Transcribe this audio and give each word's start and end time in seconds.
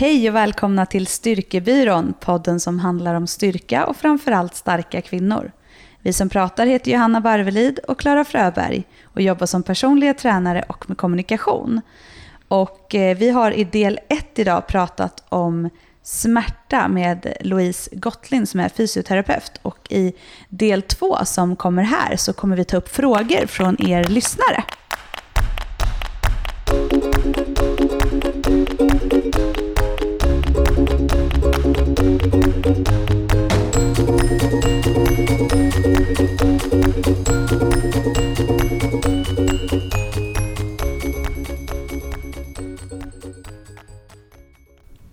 Hej 0.00 0.28
och 0.28 0.36
välkomna 0.36 0.86
till 0.86 1.06
Styrkebyrån, 1.06 2.14
podden 2.20 2.60
som 2.60 2.78
handlar 2.78 3.14
om 3.14 3.26
styrka 3.26 3.86
och 3.86 3.96
framförallt 3.96 4.54
starka 4.54 5.00
kvinnor. 5.00 5.52
Vi 6.02 6.12
som 6.12 6.28
pratar 6.28 6.66
heter 6.66 6.90
Johanna 6.90 7.20
Barvelid 7.20 7.78
och 7.78 8.00
Klara 8.00 8.24
Fröberg 8.24 8.84
och 9.04 9.20
jobbar 9.20 9.46
som 9.46 9.62
personliga 9.62 10.14
tränare 10.14 10.64
och 10.68 10.88
med 10.88 10.98
kommunikation. 10.98 11.80
Och 12.48 12.94
eh, 12.94 13.16
vi 13.16 13.30
har 13.30 13.50
i 13.50 13.64
del 13.64 14.00
ett 14.08 14.38
idag 14.38 14.66
pratat 14.66 15.24
om 15.28 15.70
smärta 16.02 16.88
med 16.88 17.36
Louise 17.40 17.90
Gottlind 17.92 18.48
som 18.48 18.60
är 18.60 18.68
fysioterapeut. 18.68 19.52
Och 19.62 19.92
i 19.92 20.12
del 20.48 20.82
två 20.82 21.16
som 21.24 21.56
kommer 21.56 21.82
här 21.82 22.16
så 22.16 22.32
kommer 22.32 22.56
vi 22.56 22.64
ta 22.64 22.76
upp 22.76 22.88
frågor 22.88 23.46
från 23.46 23.86
er 23.88 24.04
lyssnare. 24.04 24.64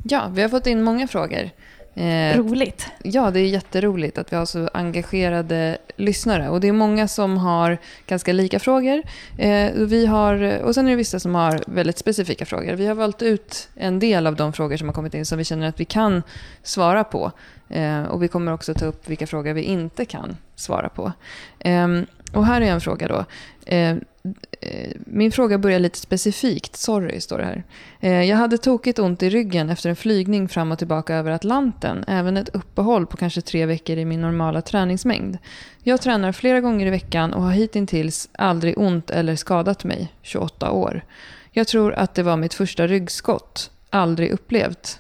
Ja, 0.09 0.31
vi 0.33 0.41
har 0.41 0.49
fått 0.49 0.67
in 0.67 0.83
många 0.83 1.07
frågor. 1.07 1.49
Eh, 1.95 2.37
Roligt. 2.37 2.87
Ja, 3.03 3.31
det 3.31 3.39
är 3.39 3.45
jätteroligt 3.45 4.17
att 4.17 4.31
vi 4.31 4.35
har 4.35 4.45
så 4.45 4.69
engagerade 4.73 5.77
lyssnare. 5.95 6.49
Och 6.49 6.59
det 6.61 6.67
är 6.67 6.71
många 6.71 7.07
som 7.07 7.37
har 7.37 7.77
ganska 8.07 8.33
lika 8.33 8.59
frågor. 8.59 9.03
Eh, 9.37 9.71
vi 9.73 10.05
har, 10.05 10.61
och 10.63 10.75
sen 10.75 10.85
är 10.85 10.89
det 10.89 10.95
vissa 10.95 11.19
som 11.19 11.35
har 11.35 11.63
väldigt 11.67 11.97
specifika 11.97 12.45
frågor. 12.45 12.73
Vi 12.73 12.87
har 12.87 12.95
valt 12.95 13.21
ut 13.21 13.69
en 13.75 13.99
del 13.99 14.27
av 14.27 14.35
de 14.35 14.53
frågor 14.53 14.77
som 14.77 14.87
har 14.87 14.93
kommit 14.93 15.13
in 15.13 15.25
som 15.25 15.37
vi 15.37 15.43
känner 15.43 15.67
att 15.67 15.79
vi 15.79 15.85
kan 15.85 16.23
svara 16.63 17.03
på. 17.03 17.31
Eh, 17.69 18.03
och 18.03 18.23
vi 18.23 18.27
kommer 18.27 18.53
också 18.53 18.73
ta 18.73 18.85
upp 18.85 19.09
vilka 19.09 19.27
frågor 19.27 19.53
vi 19.53 19.61
inte 19.61 20.05
kan 20.05 20.37
svara 20.55 20.89
på. 20.89 21.11
Ehm, 21.59 22.05
och 22.33 22.45
här 22.45 22.61
är 22.61 22.65
en 22.65 22.81
fråga 22.81 23.07
då. 23.07 23.25
Min 25.05 25.31
fråga 25.31 25.57
börjar 25.57 25.79
lite 25.79 25.99
specifikt. 25.99 26.75
Sorry, 26.75 27.21
står 27.21 27.37
det 27.37 27.45
här. 27.45 27.63
Eh, 27.99 28.23
jag 28.23 28.37
hade 28.37 28.57
tokigt 28.57 28.99
ont 28.99 29.23
i 29.23 29.29
ryggen 29.29 29.69
efter 29.69 29.89
en 29.89 29.95
flygning 29.95 30.49
fram 30.49 30.71
och 30.71 30.77
tillbaka 30.77 31.15
över 31.15 31.31
Atlanten. 31.31 32.03
Även 32.07 32.37
ett 32.37 32.49
uppehåll 32.49 33.05
på 33.05 33.17
kanske 33.17 33.41
tre 33.41 33.65
veckor 33.65 33.97
i 33.97 34.05
min 34.05 34.21
normala 34.21 34.61
träningsmängd. 34.61 35.37
Jag 35.83 36.01
tränar 36.01 36.31
flera 36.31 36.61
gånger 36.61 36.85
i 36.85 36.89
veckan 36.89 37.33
och 37.33 37.41
har 37.41 37.51
hittills 37.51 38.29
aldrig 38.31 38.77
ont 38.77 39.09
eller 39.09 39.35
skadat 39.35 39.83
mig. 39.83 40.13
28 40.21 40.71
år. 40.71 41.01
Jag 41.51 41.67
tror 41.67 41.93
att 41.93 42.15
det 42.15 42.23
var 42.23 42.37
mitt 42.37 42.53
första 42.53 42.87
ryggskott. 42.87 43.71
Aldrig 43.89 44.31
upplevt. 44.31 44.99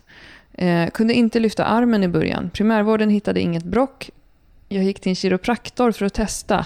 Eh, 0.53 0.89
kunde 0.89 1.13
inte 1.13 1.39
lyfta 1.39 1.65
armen 1.65 2.03
i 2.03 2.07
början. 2.07 2.49
Primärvården 2.49 3.09
hittade 3.09 3.39
inget 3.41 3.63
brock. 3.63 4.09
Jag 4.69 4.83
gick 4.83 4.99
till 4.99 5.09
en 5.09 5.15
kiropraktor 5.15 5.91
för 5.91 6.05
att 6.05 6.13
testa. 6.13 6.65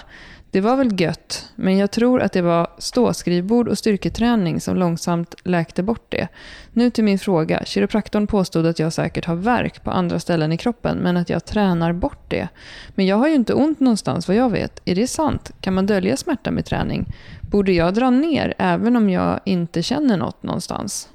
Det 0.52 0.60
var 0.60 0.76
väl 0.76 1.00
gött, 1.00 1.50
men 1.56 1.78
jag 1.78 1.90
tror 1.90 2.20
att 2.22 2.32
det 2.32 2.42
var 2.42 2.66
ståskrivbord 2.78 3.68
och 3.68 3.78
styrketräning 3.78 4.60
som 4.60 4.76
långsamt 4.76 5.34
läkte 5.44 5.82
bort 5.82 6.06
det. 6.08 6.28
Nu 6.72 6.90
till 6.90 7.04
min 7.04 7.18
fråga. 7.18 7.62
Kiropraktorn 7.64 8.26
påstod 8.26 8.66
att 8.66 8.78
jag 8.78 8.92
säkert 8.92 9.24
har 9.24 9.34
värk 9.34 9.84
på 9.84 9.90
andra 9.90 10.20
ställen 10.20 10.52
i 10.52 10.56
kroppen, 10.56 10.98
men 10.98 11.16
att 11.16 11.30
jag 11.30 11.44
tränar 11.44 11.92
bort 11.92 12.30
det. 12.30 12.48
Men 12.94 13.06
jag 13.06 13.16
har 13.16 13.28
ju 13.28 13.34
inte 13.34 13.54
ont 13.54 13.80
någonstans 13.80 14.28
vad 14.28 14.36
jag 14.36 14.50
vet. 14.50 14.80
Är 14.84 14.94
det 14.94 15.06
sant? 15.06 15.50
Kan 15.60 15.74
man 15.74 15.86
dölja 15.86 16.16
smärta 16.16 16.50
med 16.50 16.64
träning? 16.64 17.06
Borde 17.40 17.72
jag 17.72 17.94
dra 17.94 18.10
ner 18.10 18.54
även 18.58 18.96
om 18.96 19.10
jag 19.10 19.40
inte 19.44 19.82
känner 19.82 20.16
något 20.16 20.42
någonstans? 20.42 21.08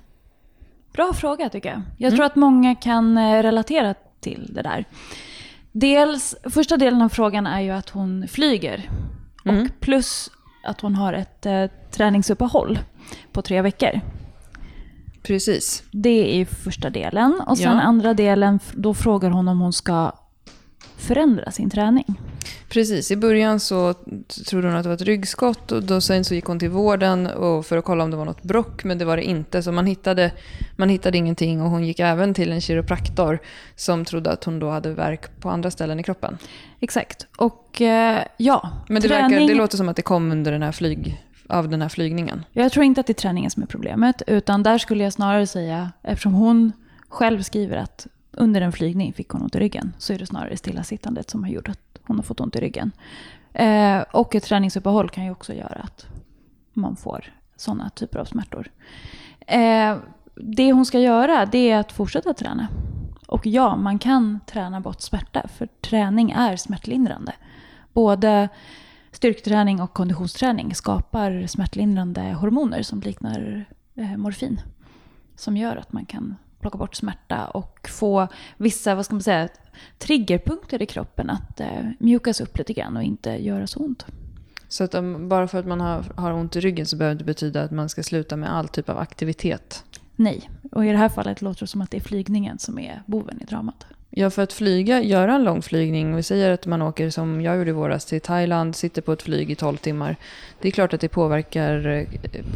Bra 0.93 1.13
fråga 1.13 1.49
tycker 1.49 1.69
jag. 1.69 1.81
Jag 1.97 2.07
mm. 2.07 2.17
tror 2.17 2.25
att 2.25 2.35
många 2.35 2.75
kan 2.75 3.17
eh, 3.17 3.43
relatera 3.43 3.95
till 4.19 4.51
det 4.53 4.61
där. 4.61 4.85
Dels, 5.71 6.35
första 6.43 6.77
delen 6.77 7.01
av 7.01 7.09
frågan 7.09 7.47
är 7.47 7.61
ju 7.61 7.71
att 7.71 7.89
hon 7.89 8.27
flyger 8.27 8.89
Mm. 9.49 9.65
Och 9.65 9.79
plus 9.79 10.31
att 10.63 10.81
hon 10.81 10.95
har 10.95 11.13
ett 11.13 11.45
eh, 11.45 11.65
träningsuppehåll 11.91 12.79
på 13.31 13.41
tre 13.41 13.61
veckor. 13.61 14.01
Precis. 15.23 15.83
Det 15.91 16.41
är 16.41 16.45
första 16.45 16.89
delen. 16.89 17.41
Och 17.47 17.57
sen 17.57 17.77
ja. 17.77 17.81
andra 17.81 18.13
delen, 18.13 18.59
då 18.73 18.93
frågar 18.93 19.29
hon 19.29 19.47
om 19.47 19.59
hon 19.59 19.73
ska 19.73 20.11
förändra 20.97 21.51
sin 21.51 21.69
träning. 21.69 22.19
Precis, 22.69 23.11
i 23.11 23.15
början 23.15 23.59
så 23.59 23.93
trodde 24.49 24.67
hon 24.67 24.75
att 24.75 24.83
det 24.83 24.89
var 24.89 24.95
ett 24.95 25.01
ryggskott 25.01 25.71
och 25.71 25.83
då 25.83 26.01
sen 26.01 26.25
så 26.25 26.35
gick 26.35 26.45
hon 26.45 26.59
till 26.59 26.69
vården 26.69 27.27
och 27.27 27.65
för 27.65 27.77
att 27.77 27.85
kolla 27.85 28.03
om 28.03 28.11
det 28.11 28.17
var 28.17 28.25
något 28.25 28.43
brock, 28.43 28.83
men 28.83 28.97
det 28.97 29.05
var 29.05 29.17
det 29.17 29.23
inte. 29.23 29.63
Så 29.63 29.71
man 29.71 29.85
hittade, 29.85 30.31
man 30.75 30.89
hittade 30.89 31.17
ingenting 31.17 31.61
och 31.61 31.69
hon 31.69 31.83
gick 31.83 31.99
även 31.99 32.33
till 32.33 32.51
en 32.51 32.61
kiropraktor 32.61 33.39
som 33.75 34.05
trodde 34.05 34.31
att 34.31 34.43
hon 34.43 34.59
då 34.59 34.69
hade 34.69 34.93
verk 34.93 35.39
på 35.39 35.49
andra 35.49 35.71
ställen 35.71 35.99
i 35.99 36.03
kroppen. 36.03 36.37
Exakt, 36.79 37.27
och 37.37 37.81
eh, 37.81 38.23
ja. 38.37 38.69
Men 38.89 39.01
det, 39.01 39.07
träning... 39.07 39.31
verkar, 39.31 39.47
det 39.47 39.55
låter 39.55 39.77
som 39.77 39.89
att 39.89 39.95
det 39.95 40.01
kom 40.01 40.31
under 40.31 40.51
den 40.51 40.63
här 40.63 40.71
flyg, 40.71 41.23
av 41.47 41.69
den 41.69 41.81
här 41.81 41.89
flygningen. 41.89 42.45
Jag 42.51 42.71
tror 42.71 42.85
inte 42.85 43.01
att 43.01 43.07
det 43.07 43.11
är 43.11 43.21
träningen 43.21 43.51
som 43.51 43.63
är 43.63 43.67
problemet, 43.67 44.21
utan 44.27 44.63
där 44.63 44.77
skulle 44.77 45.03
jag 45.03 45.13
snarare 45.13 45.47
säga, 45.47 45.91
eftersom 46.03 46.33
hon 46.33 46.71
själv 47.09 47.41
skriver 47.41 47.77
att 47.77 48.07
under 48.37 48.61
en 48.61 48.71
flygning 48.71 49.13
fick 49.13 49.29
hon 49.29 49.41
ont 49.41 49.55
i 49.55 49.59
ryggen, 49.59 49.93
så 49.97 50.13
är 50.13 50.17
det 50.17 50.25
snarare 50.25 50.57
stillasittandet 50.57 51.29
som 51.29 51.43
har 51.43 51.51
gjort 51.51 51.69
att 51.69 51.99
hon 52.03 52.15
har 52.15 52.23
fått 52.23 52.39
ont 52.39 52.55
i 52.55 52.59
ryggen. 52.59 52.91
Eh, 53.53 54.01
och 54.11 54.35
ett 54.35 54.43
träningsuppehåll 54.43 55.09
kan 55.09 55.25
ju 55.25 55.31
också 55.31 55.53
göra 55.53 55.79
att 55.83 56.07
man 56.73 56.95
får 56.95 57.33
sådana 57.55 57.89
typer 57.89 58.19
av 58.19 58.25
smärtor. 58.25 58.71
Eh, 59.47 59.97
det 60.35 60.71
hon 60.71 60.85
ska 60.85 60.99
göra 60.99 61.45
det 61.45 61.71
är 61.71 61.77
att 61.77 61.91
fortsätta 61.91 62.33
träna. 62.33 62.67
Och 63.27 63.45
ja, 63.45 63.75
man 63.75 63.99
kan 63.99 64.39
träna 64.45 64.81
bort 64.81 65.01
smärta, 65.01 65.47
för 65.47 65.67
träning 65.81 66.31
är 66.31 66.55
smärtlindrande. 66.55 67.33
Både 67.93 68.49
styrketräning 69.11 69.81
och 69.81 69.93
konditionsträning 69.93 70.75
skapar 70.75 71.47
smärtlindrande 71.47 72.21
hormoner 72.21 72.81
som 72.81 73.01
liknar 73.01 73.65
eh, 73.95 74.17
morfin. 74.17 74.61
Som 75.35 75.57
gör 75.57 75.75
att 75.75 75.93
man 75.93 76.05
kan 76.05 76.35
plocka 76.59 76.77
bort 76.77 76.95
smärta 76.95 77.45
och 77.45 77.89
få 77.89 78.27
vissa, 78.57 78.95
vad 78.95 79.05
ska 79.05 79.15
man 79.15 79.23
säga, 79.23 79.49
triggerpunkter 79.97 80.81
i 80.81 80.85
kroppen 80.85 81.29
att 81.29 81.59
eh, 81.59 81.89
mjukas 81.99 82.41
upp 82.41 82.57
lite 82.57 82.73
grann 82.73 82.97
och 82.97 83.03
inte 83.03 83.29
göra 83.29 83.67
så 83.67 83.79
ont. 83.79 84.05
Så 84.67 84.83
att 84.83 84.95
om, 84.95 85.29
bara 85.29 85.47
för 85.47 85.59
att 85.59 85.67
man 85.67 85.81
har, 85.81 86.03
har 86.15 86.31
ont 86.31 86.55
i 86.55 86.59
ryggen 86.59 86.85
så 86.85 86.95
behöver 86.95 87.15
det 87.15 87.23
betyda 87.23 87.63
att 87.63 87.71
man 87.71 87.89
ska 87.89 88.03
sluta 88.03 88.35
med 88.35 88.53
all 88.53 88.67
typ 88.67 88.89
av 88.89 88.97
aktivitet? 88.97 89.83
Nej, 90.15 90.49
och 90.71 90.85
i 90.85 90.89
det 90.89 90.97
här 90.97 91.09
fallet 91.09 91.41
låter 91.41 91.59
det 91.59 91.67
som 91.67 91.81
att 91.81 91.91
det 91.91 91.97
är 91.97 92.01
flygningen 92.01 92.59
som 92.59 92.79
är 92.79 93.01
boven 93.05 93.41
i 93.41 93.45
dramat. 93.45 93.85
Ja, 94.09 94.29
för 94.29 94.43
att 94.43 94.53
flyga, 94.53 95.01
göra 95.01 95.35
en 95.35 95.43
lång 95.43 95.61
flygning, 95.61 96.15
vi 96.15 96.23
säger 96.23 96.51
att 96.51 96.65
man 96.65 96.81
åker 96.81 97.09
som 97.09 97.41
jag 97.41 97.57
gjorde 97.57 97.69
i 97.69 97.73
våras 97.73 98.05
till 98.05 98.21
Thailand, 98.21 98.75
sitter 98.75 99.01
på 99.01 99.13
ett 99.13 99.21
flyg 99.21 99.51
i 99.51 99.55
12 99.55 99.77
timmar. 99.77 100.15
Det 100.61 100.67
är 100.67 100.71
klart 100.71 100.93
att 100.93 101.01
det 101.01 101.07
påverkar 101.07 101.87
eh, 101.87 102.05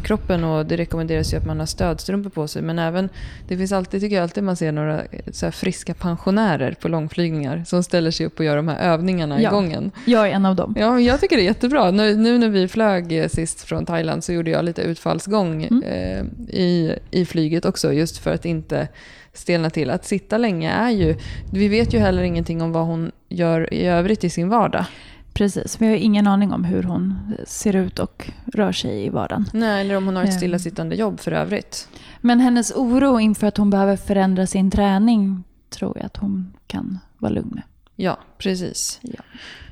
kroppen 0.02 0.44
och 0.44 0.66
det 0.66 0.76
rekommenderas 0.76 1.32
ju 1.32 1.36
att 1.36 1.46
man 1.46 1.58
har 1.58 1.66
stödstrumpor 1.66 2.30
på 2.30 2.48
sig. 2.48 2.62
Men 2.62 2.78
även, 2.78 3.08
det 3.48 3.56
finns 3.56 3.72
alltid, 3.72 4.00
tycker 4.00 4.16
jag 4.16 4.22
alltid 4.22 4.44
man 4.44 4.56
ser 4.56 4.72
några 4.72 5.02
eh, 5.42 5.50
friska 5.50 5.94
pensionärer 5.94 6.76
på 6.80 6.88
långflygningar 6.88 7.64
som 7.66 7.82
ställer 7.82 8.10
sig 8.10 8.26
upp 8.26 8.38
och 8.38 8.44
gör 8.44 8.56
de 8.56 8.68
här 8.68 8.92
övningarna 8.92 9.42
ja, 9.42 9.50
i 9.50 9.52
gången. 9.52 9.90
Jag 10.04 10.28
är 10.28 10.32
en 10.32 10.46
av 10.46 10.56
dem. 10.56 10.74
Ja, 10.78 11.00
jag 11.00 11.20
tycker 11.20 11.36
det 11.36 11.42
är 11.42 11.44
jättebra. 11.44 11.90
Nu, 11.90 12.16
nu 12.16 12.38
när 12.38 12.48
vi 12.48 12.68
flög 12.68 13.18
eh, 13.18 13.28
sist 13.28 13.60
från 13.60 13.86
Thailand 13.86 14.24
så 14.24 14.32
gjorde 14.32 14.50
jag 14.50 14.64
lite 14.64 14.82
utfallsgång 14.82 15.62
mm. 15.62 15.82
eh, 15.82 16.24
i, 16.56 16.98
i 17.10 17.24
flyget 17.24 17.64
också, 17.64 17.92
just 17.92 18.18
för 18.18 18.30
att 18.34 18.44
inte 18.44 18.88
stelna 19.32 19.70
till. 19.70 19.90
Att 19.90 20.04
sitta 20.04 20.38
länge 20.38 20.70
är 20.70 20.90
ju, 20.90 21.16
vi 21.52 21.68
vet 21.68 21.94
ju 21.94 21.98
heller 21.98 22.22
ingenting 22.22 22.62
om 22.62 22.72
vad 22.72 22.86
hon 22.86 23.12
gör 23.28 23.74
i 23.74 23.86
övrigt 23.86 24.24
i 24.24 24.30
sin 24.30 24.48
vardag. 24.48 24.84
Precis, 25.32 25.80
vi 25.80 25.86
har 25.86 25.94
ingen 25.94 26.26
aning 26.26 26.52
om 26.52 26.64
hur 26.64 26.82
hon 26.82 27.34
ser 27.46 27.76
ut 27.76 27.98
och 27.98 28.30
rör 28.46 28.72
sig 28.72 29.06
i 29.06 29.08
vardagen. 29.08 29.48
Nej, 29.52 29.80
eller 29.80 29.96
om 29.96 30.06
hon 30.06 30.16
har 30.16 30.22
ett 30.22 30.30
ehm. 30.30 30.36
stillasittande 30.36 30.96
jobb 30.96 31.20
för 31.20 31.32
övrigt. 31.32 31.88
Men 32.20 32.40
hennes 32.40 32.72
oro 32.72 33.20
inför 33.20 33.46
att 33.46 33.56
hon 33.56 33.70
behöver 33.70 33.96
förändra 33.96 34.46
sin 34.46 34.70
träning 34.70 35.44
tror 35.70 35.96
jag 35.96 36.06
att 36.06 36.16
hon 36.16 36.52
kan 36.66 36.98
vara 37.18 37.32
lugn 37.32 37.50
med. 37.54 37.62
Ja, 37.96 38.18
precis. 38.38 39.00
Ja. 39.02 39.20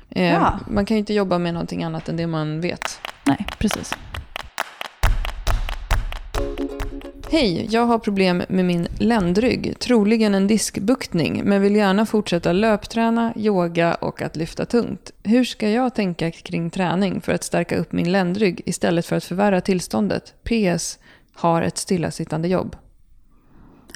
Eh, 0.09 0.33
ja. 0.33 0.59
Man 0.67 0.85
kan 0.85 0.95
ju 0.95 0.99
inte 0.99 1.13
jobba 1.13 1.37
med 1.37 1.53
någonting 1.53 1.83
annat 1.83 2.09
än 2.09 2.17
det 2.17 2.27
man 2.27 2.61
vet. 2.61 2.99
Nej, 3.25 3.45
precis. 3.59 3.93
Hej, 7.31 7.67
jag 7.69 7.85
har 7.85 7.99
problem 7.99 8.43
med 8.49 8.65
min 8.65 8.87
ländrygg, 8.99 9.79
troligen 9.79 10.35
en 10.35 10.47
diskbuktning, 10.47 11.41
men 11.45 11.61
vill 11.61 11.75
gärna 11.75 12.05
fortsätta 12.05 12.51
löpträna, 12.51 13.33
yoga 13.35 13.93
och 13.93 14.21
att 14.21 14.35
lyfta 14.35 14.65
tungt. 14.65 15.11
Hur 15.23 15.43
ska 15.43 15.69
jag 15.69 15.95
tänka 15.95 16.31
kring 16.31 16.69
träning 16.69 17.21
för 17.21 17.33
att 17.33 17.43
stärka 17.43 17.77
upp 17.77 17.91
min 17.91 18.11
ländrygg 18.11 18.61
istället 18.65 19.05
för 19.05 19.15
att 19.15 19.23
förvärra 19.23 19.61
tillståndet? 19.61 20.33
PS. 20.43 20.99
Har 21.33 21.61
ett 21.61 21.77
stillasittande 21.77 22.47
jobb. 22.47 22.75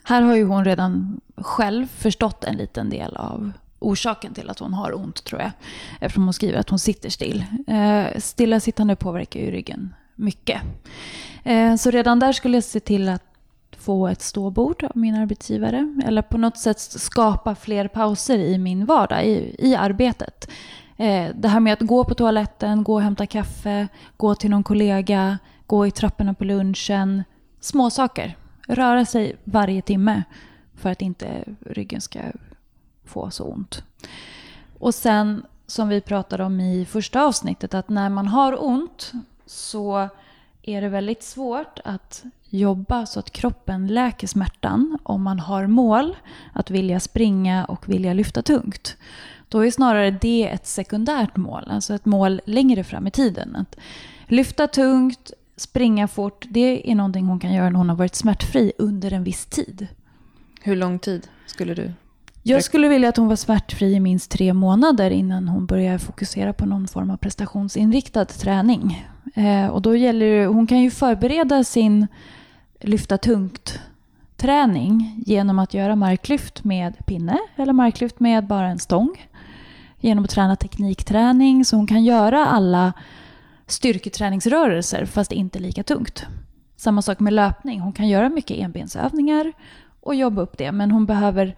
Här 0.04 0.22
har 0.22 0.36
ju 0.36 0.44
hon 0.44 0.66
redan 0.66 1.22
själv 1.38 1.88
förstått 1.88 2.44
en 2.44 2.56
liten 2.56 2.90
del 2.90 3.16
av 3.16 3.52
orsaken 3.80 4.34
till 4.34 4.50
att 4.50 4.60
hon 4.60 4.74
har 4.74 4.96
ont, 4.96 5.24
tror 5.24 5.42
jag. 5.42 5.52
Eftersom 6.02 6.24
hon 6.24 6.34
skriver 6.34 6.60
att 6.60 6.70
hon 6.70 6.80
sitter 6.80 7.10
still. 7.10 7.46
Eh, 7.68 8.20
stillasittande 8.20 8.96
påverkar 8.96 9.40
ju 9.40 9.52
ryggen 9.52 9.94
mycket. 10.16 10.62
Eh, 11.44 11.76
så 11.76 11.92
redan 11.92 12.20
där 12.20 12.32
skulle 12.32 12.58
jag 12.58 12.64
se 12.64 12.80
till 12.80 13.10
att 13.10 13.24
få 13.78 14.08
ett 14.08 14.22
ståbord 14.22 14.84
av 14.84 14.92
min 14.98 15.16
arbetsgivare. 15.16 15.94
Eller 16.06 16.22
på 16.22 16.38
något 16.38 16.58
sätt 16.58 16.80
skapa 16.80 17.56
fler 17.56 17.88
pauser 17.88 18.38
i 18.38 18.58
min 18.58 18.86
vardag, 18.86 19.26
i, 19.26 19.56
i 19.60 19.76
arbetet. 19.76 20.50
Eh, 20.98 21.30
det 21.36 21.48
här 21.48 21.60
med 21.60 21.74
att 21.74 21.88
gå 21.88 22.04
på 22.04 22.14
toaletten, 22.14 22.84
gå 22.84 22.94
och 22.94 23.02
hämta 23.02 23.26
kaffe, 23.26 23.88
gå 24.18 24.36
till 24.36 24.50
någon 24.50 24.64
kollega, 24.64 25.38
gå 25.68 25.88
i 25.88 25.92
trapporna 25.92 26.34
på 26.34 26.44
lunchen. 26.44 27.24
Små 27.60 27.90
saker. 27.90 28.38
Röra 28.68 29.06
sig 29.06 29.36
varje 29.44 29.82
timme 29.82 30.24
för 30.76 30.90
att 30.90 31.02
inte 31.02 31.44
ryggen 31.66 32.02
ska 32.02 32.20
få 33.06 33.32
så 33.32 33.44
ont. 33.44 33.84
Och 34.80 34.96
sen 34.96 35.46
som 35.68 35.90
vi 35.90 36.02
pratade 36.02 36.44
om 36.44 36.60
i 36.60 36.86
första 36.86 37.24
avsnittet 37.24 37.74
att 37.74 37.90
när 37.90 38.10
man 38.10 38.28
har 38.28 38.64
ont 38.64 39.12
så 39.46 40.10
är 40.62 40.82
det 40.82 40.90
väldigt 40.90 41.24
svårt 41.24 41.80
att 41.84 42.24
jobba 42.50 43.06
så 43.06 43.20
att 43.20 43.32
kroppen 43.32 43.88
läker 43.88 44.28
smärtan 44.28 44.98
om 45.04 45.24
man 45.24 45.40
har 45.40 45.68
mål 45.68 46.16
att 46.54 46.72
vilja 46.72 47.00
springa 47.00 47.66
och 47.66 47.90
vilja 47.90 48.14
lyfta 48.14 48.42
tungt. 48.42 48.98
Då 49.50 49.66
är 49.66 49.72
snarare 49.72 50.12
det 50.12 50.48
ett 50.48 50.68
sekundärt 50.68 51.36
mål, 51.36 51.64
alltså 51.70 51.94
ett 51.94 52.06
mål 52.06 52.42
längre 52.46 52.84
fram 52.84 53.08
i 53.08 53.12
tiden. 53.12 53.56
Att 53.56 53.76
lyfta 54.28 54.68
tungt, 54.68 55.32
springa 55.56 56.08
fort, 56.08 56.46
det 56.50 56.92
är 56.92 56.96
någonting 56.96 57.26
hon 57.26 57.40
kan 57.40 57.54
göra 57.54 57.70
när 57.70 57.78
hon 57.78 57.90
har 57.90 57.96
varit 57.96 58.16
smärtfri 58.16 58.72
under 58.78 59.14
en 59.14 59.24
viss 59.24 59.46
tid. 59.46 59.88
Hur 60.62 60.76
lång 60.76 61.00
tid 61.00 61.28
skulle 61.46 61.74
du? 61.74 61.92
Jag 62.48 62.64
skulle 62.64 62.88
vilja 62.88 63.10
att 63.10 63.18
hon 63.18 63.28
var 63.28 63.36
smärtfri 63.36 63.94
i 63.94 64.00
minst 64.00 64.32
tre 64.32 64.54
månader 64.54 65.12
innan 65.12 65.48
hon 65.48 65.66
börjar 65.66 65.98
fokusera 65.98 66.54
på 66.54 66.66
någon 66.66 66.88
form 66.88 67.10
av 67.10 67.18
prestationsinriktad 67.18 68.26
träning. 68.26 69.08
Eh, 69.36 69.68
och 69.68 69.82
då 69.82 69.96
gäller 69.96 70.26
det, 70.26 70.46
hon 70.46 70.68
kan 70.68 70.82
ju 70.82 70.92
förbereda 70.92 71.64
sin 71.64 72.08
lyfta 72.80 73.18
tungt-träning 73.18 75.24
genom 75.26 75.60
att 75.60 75.74
göra 75.74 75.96
marklyft 75.96 76.64
med 76.64 77.06
pinne 77.06 77.40
eller 77.56 77.74
marklyft 77.74 78.20
med 78.20 78.48
bara 78.48 78.68
en 78.68 78.80
stång. 78.80 79.28
Genom 80.00 80.24
att 80.24 80.30
träna 80.30 80.56
teknikträning 80.56 81.66
så 81.66 81.76
hon 81.76 81.88
kan 81.88 82.04
göra 82.04 82.46
alla 82.46 82.94
styrketräningsrörelser 83.68 85.06
fast 85.06 85.32
inte 85.32 85.60
lika 85.60 85.84
tungt. 85.84 86.26
Samma 86.78 87.02
sak 87.02 87.20
med 87.20 87.34
löpning. 87.34 87.80
Hon 87.80 87.94
kan 87.94 88.08
göra 88.08 88.30
mycket 88.30 88.58
enbensövningar 88.58 89.54
och 90.02 90.16
jobba 90.16 90.42
upp 90.42 90.58
det 90.58 90.72
men 90.72 90.92
hon 90.92 91.06
behöver 91.06 91.56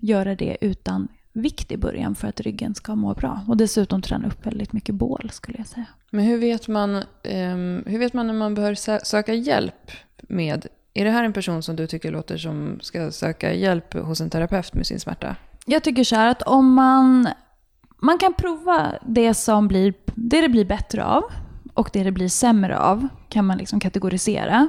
göra 0.00 0.34
det 0.34 0.56
utan 0.60 1.08
vikt 1.32 1.72
i 1.72 1.76
början 1.76 2.14
för 2.14 2.28
att 2.28 2.40
ryggen 2.40 2.74
ska 2.74 2.94
må 2.94 3.14
bra. 3.14 3.40
Och 3.48 3.56
dessutom 3.56 4.02
träna 4.02 4.28
upp 4.28 4.46
väldigt 4.46 4.72
mycket 4.72 4.94
bål 4.94 5.30
skulle 5.32 5.58
jag 5.58 5.66
säga. 5.66 5.86
Men 6.10 6.24
hur 6.24 6.38
vet 6.38 6.68
man, 6.68 6.94
um, 6.94 7.84
hur 7.86 7.98
vet 7.98 8.12
man 8.12 8.26
när 8.26 8.34
man 8.34 8.54
bör 8.54 8.74
söka 9.04 9.34
hjälp 9.34 9.90
med... 10.22 10.66
Är 10.94 11.04
det 11.04 11.10
här 11.10 11.24
en 11.24 11.32
person 11.32 11.62
som 11.62 11.76
du 11.76 11.86
tycker 11.86 12.12
låter 12.12 12.38
som 12.38 12.78
ska 12.80 13.10
söka 13.10 13.54
hjälp 13.54 13.94
hos 13.94 14.20
en 14.20 14.30
terapeut 14.30 14.74
med 14.74 14.86
sin 14.86 15.00
smärta? 15.00 15.36
Jag 15.66 15.84
tycker 15.84 16.04
så 16.04 16.16
här 16.16 16.28
att 16.28 16.42
om 16.42 16.74
man... 16.74 17.28
Man 18.02 18.18
kan 18.18 18.34
prova 18.34 18.94
det 19.06 19.34
som 19.34 19.68
blir, 19.68 19.94
det 20.14 20.40
det 20.40 20.48
blir 20.48 20.64
bättre 20.64 21.04
av 21.04 21.22
och 21.74 21.90
det 21.92 22.04
det 22.04 22.12
blir 22.12 22.28
sämre 22.28 22.78
av 22.78 23.08
kan 23.28 23.44
man 23.44 23.58
liksom 23.58 23.80
kategorisera. 23.80 24.68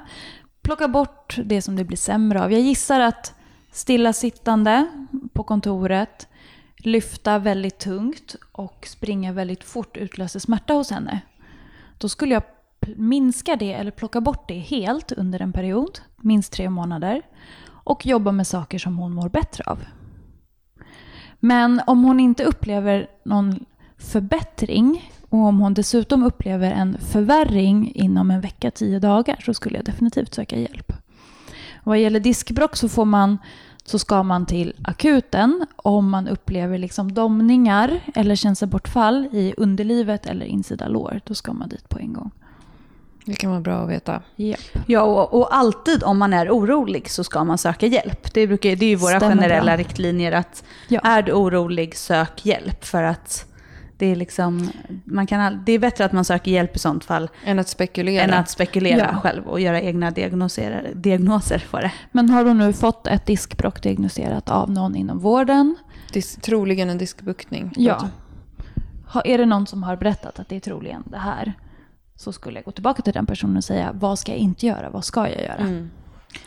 Plocka 0.61 0.87
bort 0.87 1.39
det 1.45 1.61
som 1.61 1.75
det 1.75 1.83
blir 1.83 1.97
sämre 1.97 2.43
av. 2.43 2.51
Jag 2.51 2.61
gissar 2.61 2.99
att 2.99 3.33
stillasittande 3.71 4.87
på 5.33 5.43
kontoret, 5.43 6.27
lyfta 6.77 7.39
väldigt 7.39 7.79
tungt 7.79 8.35
och 8.51 8.87
springa 8.89 9.33
väldigt 9.33 9.63
fort 9.63 9.97
utlöser 9.97 10.39
smärta 10.39 10.73
hos 10.73 10.91
henne. 10.91 11.21
Då 11.97 12.09
skulle 12.09 12.33
jag 12.33 12.43
minska 12.95 13.55
det 13.55 13.73
eller 13.73 13.91
plocka 13.91 14.21
bort 14.21 14.47
det 14.47 14.59
helt 14.59 15.11
under 15.11 15.41
en 15.41 15.53
period, 15.53 15.99
minst 16.17 16.53
tre 16.53 16.69
månader, 16.69 17.21
och 17.67 18.05
jobba 18.05 18.31
med 18.31 18.47
saker 18.47 18.79
som 18.79 18.97
hon 18.97 19.13
mår 19.13 19.29
bättre 19.29 19.63
av. 19.67 19.79
Men 21.39 21.81
om 21.87 22.03
hon 22.03 22.19
inte 22.19 22.43
upplever 22.43 23.07
någon 23.23 23.65
förbättring 23.97 25.11
och 25.29 25.39
om 25.39 25.59
hon 25.59 25.73
dessutom 25.73 26.23
upplever 26.23 26.71
en 26.71 26.97
förvärring 26.97 27.91
inom 27.95 28.31
en 28.31 28.41
vecka, 28.41 28.71
tio 28.71 28.99
dagar, 28.99 29.39
så 29.45 29.53
skulle 29.53 29.77
jag 29.77 29.85
definitivt 29.85 30.33
söka 30.33 30.59
hjälp 30.59 30.93
vad 31.89 31.99
gäller 31.99 32.19
diskbråck 32.19 32.75
så 32.75 32.89
får 32.89 33.05
man 33.05 33.37
så 33.85 33.99
ska 33.99 34.23
man 34.23 34.45
till 34.45 34.73
akuten 34.83 35.65
om 35.75 36.09
man 36.09 36.27
upplever 36.27 36.77
liksom 36.77 37.13
domningar 37.13 37.99
eller 38.15 38.35
känselbortfall 38.35 39.29
i 39.31 39.53
underlivet 39.57 40.25
eller 40.25 40.45
insida 40.45 40.87
lår. 40.87 41.21
Då 41.23 41.33
ska 41.33 41.53
man 41.53 41.69
dit 41.69 41.89
på 41.89 41.99
en 41.99 42.13
gång. 42.13 42.31
Det 43.25 43.33
kan 43.33 43.49
vara 43.49 43.61
bra 43.61 43.83
att 43.83 43.89
veta. 43.89 44.21
Yep. 44.37 44.59
Ja, 44.87 45.01
och, 45.01 45.33
och, 45.39 45.55
alltid 45.55 46.03
om 46.03 46.17
man 46.17 46.33
är 46.33 46.49
orolig 46.49 47.09
så 47.09 47.23
ska 47.23 47.43
man 47.43 47.57
söka 47.57 47.85
hjälp. 47.85 48.33
Det, 48.33 48.47
brukar, 48.47 48.75
det 48.75 48.85
är 48.85 48.89
ju 48.89 48.95
våra 48.95 49.19
Stämmer 49.19 49.35
generella 49.35 49.65
bra. 49.65 49.77
riktlinjer 49.77 50.31
att 50.31 50.63
ja. 50.87 50.99
är 51.03 51.21
du 51.21 51.31
orolig, 51.31 51.95
sök 51.97 52.45
hjälp. 52.45 52.85
För 52.85 53.03
att 53.03 53.48
det 53.99 54.05
är, 54.05 54.15
liksom, 54.15 54.69
man 55.05 55.27
kan, 55.27 55.63
det 55.65 55.71
är 55.71 55.79
bättre 55.79 56.05
att 56.05 56.11
man 56.11 56.25
söker 56.25 56.51
hjälp 56.51 56.75
i 56.75 56.79
sånt 56.79 57.05
fall. 57.05 57.29
Än 57.45 57.59
att 57.59 57.67
spekulera. 57.67 58.23
Än 58.23 58.33
att 58.33 58.49
spekulera 58.49 59.09
ja. 59.13 59.19
själv 59.19 59.47
och 59.47 59.59
göra 59.59 59.81
egna 59.81 60.11
diagnoser, 60.11 60.91
diagnoser 60.95 61.65
på 61.71 61.79
det. 61.79 61.91
Men 62.11 62.29
har 62.29 62.45
du 62.45 62.53
nu 62.53 62.73
fått 62.73 63.07
ett 63.07 63.25
diskbråck 63.25 63.83
diagnoserat 63.83 64.49
av 64.49 64.71
någon 64.71 64.95
inom 64.95 65.19
vården? 65.19 65.75
Dis, 66.13 66.35
troligen 66.35 66.89
en 66.89 66.97
diskbuktning. 66.97 67.73
Ja. 67.75 68.09
Ha, 69.07 69.21
är 69.21 69.37
det 69.37 69.45
någon 69.45 69.67
som 69.67 69.83
har 69.83 69.95
berättat 69.95 70.39
att 70.39 70.49
det 70.49 70.55
är 70.55 70.59
troligen 70.59 71.03
det 71.05 71.17
här? 71.17 71.53
Så 72.15 72.33
skulle 72.33 72.57
jag 72.57 72.65
gå 72.65 72.71
tillbaka 72.71 73.01
till 73.01 73.13
den 73.13 73.25
personen 73.25 73.57
och 73.57 73.63
säga, 73.63 73.91
vad 73.93 74.19
ska 74.19 74.31
jag 74.31 74.39
inte 74.39 74.65
göra? 74.65 74.89
Vad 74.89 75.05
ska 75.05 75.29
jag 75.29 75.43
göra? 75.43 75.55
Mm. 75.55 75.91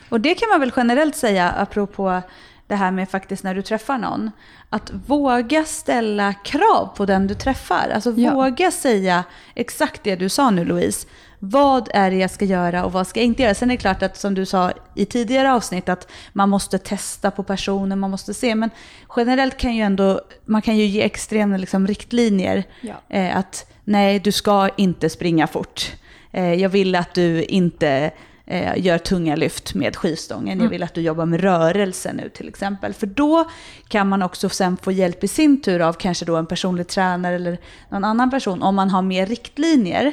Och 0.08 0.20
det 0.20 0.34
kan 0.34 0.48
man 0.48 0.60
väl 0.60 0.72
generellt 0.76 1.16
säga, 1.16 1.50
apropå 1.50 2.22
det 2.66 2.74
här 2.74 2.90
med 2.90 3.08
faktiskt 3.08 3.44
när 3.44 3.54
du 3.54 3.62
träffar 3.62 3.98
någon. 3.98 4.30
Att 4.70 4.90
våga 5.06 5.64
ställa 5.64 6.32
krav 6.32 6.86
på 6.96 7.06
den 7.06 7.26
du 7.26 7.34
träffar. 7.34 7.90
Alltså 7.94 8.10
ja. 8.10 8.34
våga 8.34 8.70
säga 8.70 9.24
exakt 9.54 10.04
det 10.04 10.16
du 10.16 10.28
sa 10.28 10.50
nu 10.50 10.64
Louise. 10.64 11.08
Vad 11.38 11.88
är 11.94 12.10
det 12.10 12.16
jag 12.16 12.30
ska 12.30 12.44
göra 12.44 12.84
och 12.84 12.92
vad 12.92 13.06
ska 13.06 13.20
jag 13.20 13.26
inte 13.26 13.42
göra? 13.42 13.54
Sen 13.54 13.70
är 13.70 13.74
det 13.74 13.80
klart 13.80 14.02
att 14.02 14.16
som 14.16 14.34
du 14.34 14.46
sa 14.46 14.72
i 14.94 15.04
tidigare 15.04 15.52
avsnitt 15.52 15.88
att 15.88 16.10
man 16.32 16.48
måste 16.48 16.78
testa 16.78 17.30
på 17.30 17.42
personen, 17.42 17.98
man 17.98 18.10
måste 18.10 18.34
se. 18.34 18.54
Men 18.54 18.70
generellt 19.16 19.56
kan 19.56 19.74
ju 19.74 19.82
ändå, 19.82 20.20
man 20.44 20.62
kan 20.62 20.76
ju 20.76 20.84
ge 20.84 21.02
extrema 21.02 21.56
liksom, 21.56 21.86
riktlinjer. 21.86 22.64
Ja. 22.80 22.94
Eh, 23.08 23.36
att 23.36 23.72
nej, 23.84 24.18
du 24.18 24.32
ska 24.32 24.68
inte 24.76 25.08
springa 25.08 25.46
fort. 25.46 25.92
Eh, 26.32 26.54
jag 26.54 26.68
vill 26.68 26.94
att 26.94 27.14
du 27.14 27.42
inte 27.42 28.10
eh, 28.46 28.84
gör 28.84 28.98
tunga 28.98 29.36
lyft 29.36 29.74
med 29.74 29.96
skivstången. 29.96 30.52
Mm. 30.52 30.64
Jag 30.64 30.70
vill 30.70 30.82
att 30.82 30.94
du 30.94 31.00
jobbar 31.00 31.26
med 31.26 31.40
rörelse 31.40 32.12
nu 32.12 32.28
till 32.28 32.48
exempel. 32.48 32.94
För 32.94 33.06
då 33.06 33.50
kan 33.88 34.08
man 34.08 34.22
också 34.22 34.48
sen 34.48 34.76
få 34.76 34.92
hjälp 34.92 35.24
i 35.24 35.28
sin 35.28 35.62
tur 35.62 35.80
av 35.80 35.92
kanske 35.92 36.24
då 36.24 36.36
en 36.36 36.46
personlig 36.46 36.88
tränare 36.88 37.34
eller 37.34 37.58
någon 37.88 38.04
annan 38.04 38.30
person 38.30 38.62
om 38.62 38.74
man 38.74 38.90
har 38.90 39.02
mer 39.02 39.26
riktlinjer. 39.26 40.12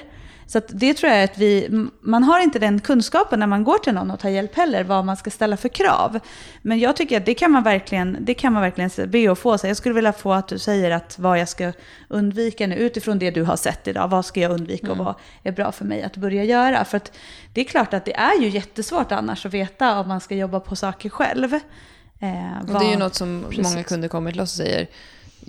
Så 0.50 0.62
det 0.68 0.94
tror 0.94 1.12
jag 1.12 1.24
att 1.24 1.38
vi, 1.38 1.70
man 2.01 2.24
har 2.24 2.39
inte 2.39 2.60
den 2.60 2.79
kunskapen 2.79 3.39
när 3.39 3.48
man 3.48 3.63
går 3.63 3.77
till 3.77 3.94
någon 3.94 4.12
och 4.12 4.20
tar 4.20 4.29
hjälp 4.29 4.56
heller, 4.56 4.84
vad 4.84 5.06
man 5.06 5.18
ska 5.18 5.29
ställa 5.29 5.58
för 5.58 5.70
krav. 5.70 6.20
Men 6.62 6.79
jag 6.79 6.96
tycker 6.96 7.18
att 7.18 7.25
det 7.25 7.34
kan 7.34 7.51
man 7.51 7.63
verkligen, 7.63 8.18
det 8.20 8.34
kan 8.34 8.53
man 8.53 8.62
verkligen 8.62 9.12
be 9.12 9.32
att 9.32 9.39
få. 9.39 9.58
Så 9.58 9.68
jag 9.68 9.77
skulle 9.77 9.96
vilja 9.96 10.13
få 10.13 10.34
att 10.34 10.48
du 10.48 10.60
säger 10.60 10.91
att 10.91 11.20
vad 11.20 11.39
jag 11.39 11.50
ska 11.50 11.74
undvika 12.08 12.68
nu, 12.68 12.75
utifrån 12.75 13.20
det 13.20 13.32
du 13.32 13.44
har 13.44 13.56
sett 13.56 13.88
idag, 13.88 14.08
vad 14.08 14.25
ska 14.25 14.39
jag 14.39 14.51
undvika 14.51 14.88
mm. 14.88 15.00
och 15.00 15.06
vad 15.06 15.15
är 15.44 15.51
bra 15.51 15.72
för 15.72 15.86
mig 15.86 16.03
att 16.03 16.18
börja 16.18 16.44
göra? 16.44 16.86
För 16.86 16.98
att 16.98 17.12
det 17.53 17.62
är 17.62 17.65
klart 17.65 17.94
att 17.94 18.06
det 18.06 18.15
är 18.15 18.41
ju 18.41 18.50
jättesvårt 18.50 19.12
annars 19.12 19.46
att 19.46 19.53
veta 19.53 20.00
om 20.00 20.08
man 20.08 20.20
ska 20.20 20.36
jobba 20.36 20.60
på 20.60 20.75
saker 20.75 21.10
själv. 21.10 21.53
Eh, 21.53 21.60
vad, 22.62 22.82
det 22.82 22.88
är 22.88 22.91
ju 22.91 22.98
något 22.98 23.15
som 23.15 23.46
precis. 23.50 23.63
många 23.63 23.84
kunder 23.84 24.08
kommer 24.08 24.32
till 24.32 24.41
oss 24.41 24.60
och 24.60 24.65
säger, 24.65 24.88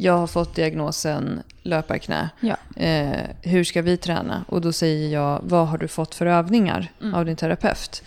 jag 0.00 0.18
har 0.18 0.26
fått 0.26 0.54
diagnosen 0.54 1.42
löparknä. 1.62 2.30
Ja. 2.40 2.56
Eh, 2.76 3.26
hur 3.42 3.64
ska 3.64 3.82
vi 3.82 3.96
träna? 3.96 4.44
Och 4.48 4.60
då 4.60 4.72
säger 4.72 5.08
jag, 5.08 5.40
vad 5.42 5.68
har 5.68 5.78
du 5.78 5.88
fått 5.88 6.14
för 6.14 6.26
övningar 6.26 6.92
mm. 7.00 7.14
av 7.14 7.24
din 7.24 7.36
terapeut? 7.36 8.02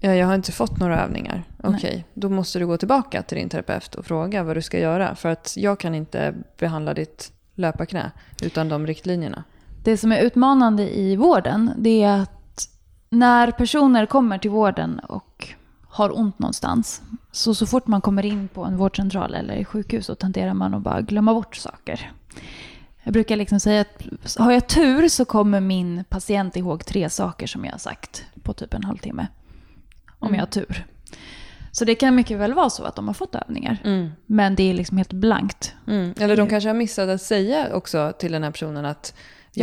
Ja, 0.00 0.14
jag 0.14 0.26
har 0.26 0.34
inte 0.34 0.52
fått 0.52 0.78
några 0.78 1.00
övningar. 1.00 1.44
Okej, 1.62 1.76
okay, 1.76 2.02
då 2.14 2.28
måste 2.28 2.58
du 2.58 2.66
gå 2.66 2.76
tillbaka 2.76 3.22
till 3.22 3.38
din 3.38 3.48
terapeut 3.48 3.94
och 3.94 4.06
fråga 4.06 4.42
vad 4.42 4.56
du 4.56 4.62
ska 4.62 4.78
göra. 4.78 5.14
För 5.14 5.28
att 5.28 5.54
jag 5.56 5.80
kan 5.80 5.94
inte 5.94 6.34
behandla 6.58 6.94
ditt 6.94 7.32
löparknä 7.54 8.10
utan 8.42 8.68
de 8.68 8.86
riktlinjerna. 8.86 9.44
Det 9.84 9.96
som 9.96 10.12
är 10.12 10.22
utmanande 10.22 10.98
i 10.98 11.16
vården, 11.16 11.70
det 11.78 12.02
är 12.02 12.22
att 12.22 12.68
när 13.10 13.50
personer 13.50 14.06
kommer 14.06 14.38
till 14.38 14.50
vården 14.50 14.98
och 14.98 15.48
har 15.88 16.18
ont 16.18 16.38
någonstans. 16.38 17.02
Så, 17.32 17.54
så 17.54 17.66
fort 17.66 17.86
man 17.86 18.00
kommer 18.00 18.26
in 18.26 18.48
på 18.48 18.64
en 18.64 18.76
vårdcentral 18.76 19.34
eller 19.34 19.54
i 19.54 19.64
sjukhus 19.64 20.06
så 20.06 20.14
tenderar 20.14 20.54
man 20.54 20.74
att 20.74 20.82
bara 20.82 21.00
glömma 21.00 21.34
bort 21.34 21.56
saker. 21.56 22.12
Jag 23.02 23.12
brukar 23.12 23.36
liksom 23.36 23.60
säga 23.60 23.80
att 23.80 24.36
har 24.38 24.52
jag 24.52 24.68
tur 24.68 25.08
så 25.08 25.24
kommer 25.24 25.60
min 25.60 26.04
patient 26.04 26.56
ihåg 26.56 26.84
tre 26.84 27.10
saker 27.10 27.46
som 27.46 27.64
jag 27.64 27.72
har 27.72 27.78
sagt 27.78 28.24
på 28.42 28.52
typ 28.52 28.74
en 28.74 28.84
halvtimme. 28.84 29.26
Om 30.18 30.28
mm. 30.28 30.38
jag 30.38 30.46
har 30.46 30.50
tur. 30.50 30.86
Så 31.72 31.84
det 31.84 31.94
kan 31.94 32.14
mycket 32.14 32.38
väl 32.38 32.54
vara 32.54 32.70
så 32.70 32.84
att 32.84 32.96
de 32.96 33.06
har 33.06 33.14
fått 33.14 33.34
övningar. 33.34 33.78
Mm. 33.84 34.10
Men 34.26 34.54
det 34.54 34.70
är 34.70 34.74
liksom 34.74 34.96
helt 34.96 35.12
blankt. 35.12 35.74
Mm. 35.86 36.14
Eller 36.18 36.36
de 36.36 36.48
kanske 36.48 36.68
har 36.68 36.74
missat 36.74 37.08
att 37.08 37.22
säga 37.22 37.74
också 37.74 38.12
till 38.18 38.32
den 38.32 38.42
här 38.42 38.50
personen 38.50 38.84
att 38.84 39.14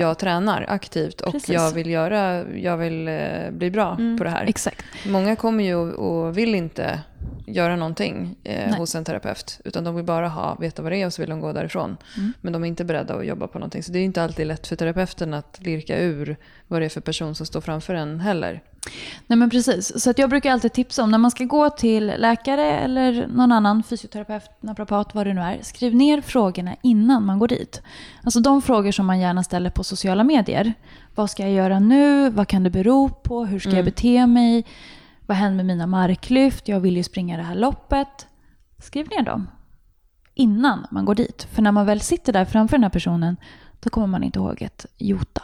jag 0.02 0.18
tränar 0.20 0.66
aktivt 0.68 1.22
och 1.22 1.32
Precis. 1.32 1.50
jag 1.50 1.72
vill, 1.72 1.90
göra, 1.90 2.52
jag 2.58 2.78
vill 2.78 3.08
eh, 3.08 3.52
bli 3.52 3.72
bra 3.72 3.96
Mm. 4.00 4.18
på 4.18 4.24
det 4.24 4.30
här. 4.30 4.46
Exakt. 4.48 4.86
Många 5.08 5.36
kommer 5.36 5.64
ju 5.64 5.76
och, 5.76 6.38
vill 6.38 6.56
inte 6.56 7.00
göra 7.48 7.76
någonting 7.76 8.36
eh, 8.44 8.76
hos 8.76 8.96
en 8.96 9.04
terapeut. 9.04 9.60
Utan 9.64 9.84
de 9.84 9.96
vill 9.96 10.06
bara 10.06 10.28
ha, 10.28 10.56
veta 10.56 10.82
vad 10.82 10.92
det 10.92 10.98
är 10.98 11.06
och 11.06 11.14
så 11.14 11.22
vill 11.22 11.30
de 11.30 11.40
gå 11.42 11.54
därifrån. 11.54 11.98
Mm. 12.18 12.34
Men 12.42 12.54
de 12.54 12.64
är 12.64 12.68
inte 12.68 12.86
beredda 12.86 13.14
att 13.16 13.26
jobba 13.26 13.48
på 13.48 13.60
någonting. 13.60 13.84
Så 13.84 13.92
det 13.92 14.00
är 14.00 14.04
inte 14.04 14.24
alltid 14.24 14.48
lätt 14.48 14.68
för 14.68 14.76
terapeuten 14.76 15.34
att 15.34 15.60
lirka 15.62 16.00
ur 16.00 16.36
vad 16.68 16.82
det 16.82 16.86
är 16.86 16.90
för 16.90 17.02
person 17.02 17.36
som 17.36 17.46
står 17.46 17.62
framför 17.62 17.94
en 17.96 18.20
heller. 18.20 18.62
Nej 19.28 19.38
men 19.38 19.50
precis. 19.50 20.04
Så 20.04 20.10
att 20.10 20.18
jag 20.18 20.30
brukar 20.30 20.52
alltid 20.52 20.74
tipsa 20.74 21.04
om 21.04 21.12
när 21.12 21.18
man 21.18 21.32
ska 21.32 21.44
gå 21.44 21.70
till 21.70 22.06
läkare 22.18 22.62
eller 22.80 23.28
någon 23.28 23.52
annan 23.52 23.84
fysioterapeut, 23.84 24.50
naprapat, 24.60 25.16
vad 25.16 25.28
det 25.28 25.34
nu 25.34 25.42
är. 25.42 25.60
Skriv 25.62 25.96
ner 25.96 26.22
frågorna 26.22 26.76
innan 26.82 27.26
man 27.26 27.40
går 27.40 27.48
dit. 27.48 27.82
Alltså 28.24 28.40
de 28.40 28.62
frågor 28.62 28.92
som 28.92 29.06
man 29.06 29.20
gärna 29.20 29.44
ställer 29.44 29.70
på 29.70 29.84
sociala 29.84 30.24
medier. 30.24 30.74
Vad 31.16 31.30
ska 31.30 31.44
jag 31.44 31.52
göra 31.52 31.80
nu? 31.80 32.30
Vad 32.30 32.48
kan 32.48 32.64
det 32.64 32.70
bero 32.70 33.10
på? 33.10 33.46
Hur 33.46 33.60
ska 33.60 33.70
jag 33.70 33.74
Mm. 33.74 33.86
bete 33.86 34.28
mig? 34.28 34.66
Vad 35.26 35.38
händer 35.38 35.56
med 35.56 35.66
mina 35.66 35.88
marklyft? 35.88 36.68
Jag 36.68 36.80
vill 36.80 36.98
ju 36.98 37.04
springa 37.04 37.38
det 37.38 37.44
här 37.44 37.56
loppet. 37.56 38.28
Skriv 38.80 39.08
ner 39.10 39.22
dem 39.22 39.48
innan 40.34 40.88
man 40.92 41.06
går 41.06 41.16
dit. 41.16 41.48
För 41.54 41.62
när 41.62 41.72
man 41.72 41.86
väl 41.86 42.00
sitter 42.02 42.34
där 42.34 42.46
framför 42.46 42.78
den 42.78 42.84
här 42.84 42.90
personen, 42.90 43.38
då 43.80 43.90
kommer 43.90 44.08
man 44.08 44.24
inte 44.24 44.40
ihåg 44.40 44.62
ett 44.62 44.86
jota. 44.98 45.42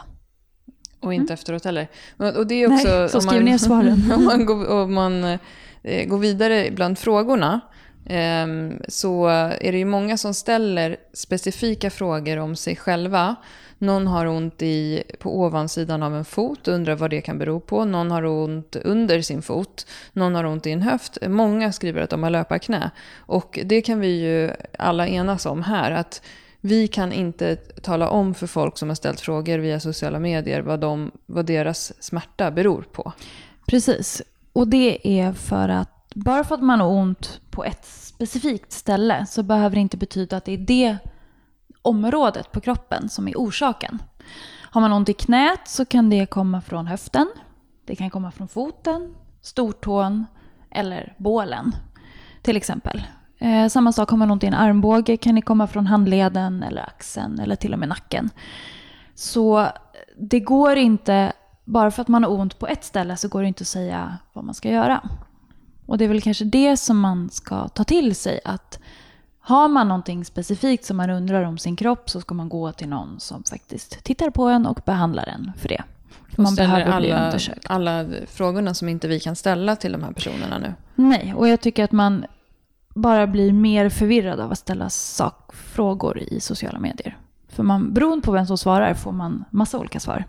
Och 1.02 1.14
inte 1.14 1.32
efteråt 1.32 1.64
heller. 1.64 1.88
Och 2.16 2.46
det 2.46 2.54
är 2.62 2.72
också, 2.72 2.88
Mm. 2.88 3.00
Nej, 3.00 3.08
så 3.08 3.20
skriv 3.20 3.34
man, 3.34 3.44
ner 3.44 3.58
svaren. 3.58 4.12
om 4.16 4.24
man, 4.24 4.46
går, 4.46 4.70
om 4.70 4.94
man 4.94 5.24
eh, 5.82 6.06
går 6.06 6.18
vidare 6.18 6.70
bland 6.70 6.98
frågorna 6.98 7.60
ehm, 8.06 8.82
så 8.88 9.26
är 9.60 9.72
det 9.72 9.78
ju 9.78 9.84
många 9.84 10.16
som 10.16 10.34
ställer 10.34 10.96
specifika 11.12 11.90
frågor 11.90 12.36
om 12.36 12.56
sig 12.56 12.76
själva. 12.76 13.36
Någon 13.78 14.06
har 14.06 14.26
ont 14.26 14.62
i, 14.62 15.02
på 15.18 15.40
ovansidan 15.40 16.02
av 16.02 16.16
en 16.16 16.24
fot 16.24 16.68
och 16.68 16.74
undrar 16.74 16.94
vad 16.94 17.10
det 17.10 17.20
kan 17.20 17.38
bero 17.38 17.60
på. 17.60 17.84
Någon 17.84 18.10
har 18.10 18.24
ont 18.24 18.76
under 18.76 19.20
sin 19.20 19.42
fot. 19.42 19.86
Någon 20.12 20.34
har 20.34 20.44
ont 20.44 20.66
i 20.66 20.70
en 20.70 20.82
höft. 20.82 21.18
Många 21.26 21.72
skriver 21.72 22.02
att 22.02 22.10
de 22.10 22.22
har 22.22 22.30
löparknä. 22.30 22.90
Och 23.16 23.58
det 23.64 23.82
kan 23.82 24.00
vi 24.00 24.08
ju 24.08 24.50
alla 24.78 25.08
enas 25.08 25.46
om 25.46 25.62
här. 25.62 25.90
att 25.90 26.22
vi 26.64 26.88
kan 26.88 27.12
inte 27.12 27.56
tala 27.56 28.08
om 28.08 28.34
för 28.34 28.46
folk 28.46 28.78
som 28.78 28.88
har 28.88 28.94
ställt 28.94 29.20
frågor 29.20 29.58
via 29.58 29.80
sociala 29.80 30.18
medier 30.18 30.60
vad, 30.60 30.80
de, 30.80 31.10
vad 31.26 31.46
deras 31.46 32.04
smärta 32.04 32.50
beror 32.50 32.82
på. 32.82 33.12
Precis. 33.66 34.22
Och 34.52 34.68
det 34.68 35.20
är 35.20 35.32
för 35.32 35.68
att 35.68 36.10
bara 36.14 36.44
för 36.44 36.54
att 36.54 36.62
man 36.62 36.80
har 36.80 36.88
ont 36.88 37.40
på 37.50 37.64
ett 37.64 37.84
specifikt 37.84 38.72
ställe 38.72 39.26
så 39.26 39.42
behöver 39.42 39.76
det 39.76 39.80
inte 39.80 39.96
betyda 39.96 40.36
att 40.36 40.44
det 40.44 40.52
är 40.52 40.58
det 40.58 40.98
området 41.82 42.52
på 42.52 42.60
kroppen 42.60 43.08
som 43.08 43.28
är 43.28 43.34
orsaken. 43.36 44.02
Har 44.70 44.80
man 44.80 44.92
ont 44.92 45.08
i 45.08 45.12
knät 45.12 45.60
så 45.68 45.84
kan 45.84 46.10
det 46.10 46.26
komma 46.26 46.60
från 46.60 46.86
höften, 46.86 47.28
det 47.86 47.96
kan 47.96 48.10
komma 48.10 48.30
från 48.30 48.48
foten, 48.48 49.14
stortån 49.40 50.26
eller 50.70 51.14
bålen 51.18 51.72
till 52.42 52.56
exempel. 52.56 53.02
Eh, 53.42 53.68
samma 53.68 53.92
sak 53.92 54.10
har 54.10 54.16
man 54.16 54.30
ont 54.30 54.44
i 54.44 54.46
en 54.46 54.54
armbåge 54.54 55.16
kan 55.16 55.34
det 55.34 55.42
komma 55.42 55.66
från 55.66 55.86
handleden 55.86 56.62
eller 56.62 56.82
axeln 56.82 57.40
eller 57.40 57.56
till 57.56 57.72
och 57.72 57.78
med 57.78 57.88
nacken. 57.88 58.30
Så 59.14 59.68
det 60.18 60.40
går 60.40 60.76
inte, 60.76 61.32
bara 61.64 61.90
för 61.90 62.02
att 62.02 62.08
man 62.08 62.24
har 62.24 62.30
ont 62.30 62.58
på 62.58 62.66
ett 62.66 62.84
ställe 62.84 63.16
så 63.16 63.28
går 63.28 63.42
det 63.42 63.48
inte 63.48 63.62
att 63.62 63.68
säga 63.68 64.18
vad 64.32 64.44
man 64.44 64.54
ska 64.54 64.68
göra. 64.68 65.00
Och 65.86 65.98
det 65.98 66.04
är 66.04 66.08
väl 66.08 66.22
kanske 66.22 66.44
det 66.44 66.76
som 66.76 67.00
man 67.00 67.30
ska 67.30 67.68
ta 67.68 67.84
till 67.84 68.14
sig. 68.14 68.40
Att 68.44 68.78
har 69.40 69.68
man 69.68 69.88
någonting 69.88 70.24
specifikt 70.24 70.84
som 70.84 70.96
man 70.96 71.10
undrar 71.10 71.42
om 71.42 71.58
sin 71.58 71.76
kropp 71.76 72.10
så 72.10 72.20
ska 72.20 72.34
man 72.34 72.48
gå 72.48 72.72
till 72.72 72.88
någon 72.88 73.20
som 73.20 73.42
faktiskt 73.42 74.04
tittar 74.04 74.30
på 74.30 74.44
en 74.44 74.66
och 74.66 74.80
behandlar 74.84 75.28
en 75.28 75.52
för 75.56 75.68
det. 75.68 75.82
Man 76.36 76.54
behöver 76.54 76.98
bli 77.00 77.12
alla, 77.12 77.26
undersökt. 77.26 77.66
alla 77.70 78.06
frågorna 78.26 78.74
som 78.74 78.88
inte 78.88 79.08
vi 79.08 79.20
kan 79.20 79.36
ställa 79.36 79.76
till 79.76 79.92
de 79.92 80.02
här 80.02 80.12
personerna 80.12 80.58
nu. 80.58 80.74
Nej, 80.94 81.34
och 81.36 81.48
jag 81.48 81.60
tycker 81.60 81.84
att 81.84 81.92
man 81.92 82.26
bara 82.94 83.26
blir 83.26 83.52
mer 83.52 83.88
förvirrad 83.88 84.40
av 84.40 84.52
att 84.52 84.58
ställa 84.58 84.90
sakfrågor 84.90 86.18
i 86.18 86.40
sociala 86.40 86.78
medier. 86.78 87.18
För 87.48 87.62
man, 87.62 87.94
beroende 87.94 88.24
på 88.24 88.32
vem 88.32 88.46
som 88.46 88.58
svarar 88.58 88.94
får 88.94 89.12
man 89.12 89.44
massa 89.50 89.78
olika 89.78 90.00
svar. 90.00 90.24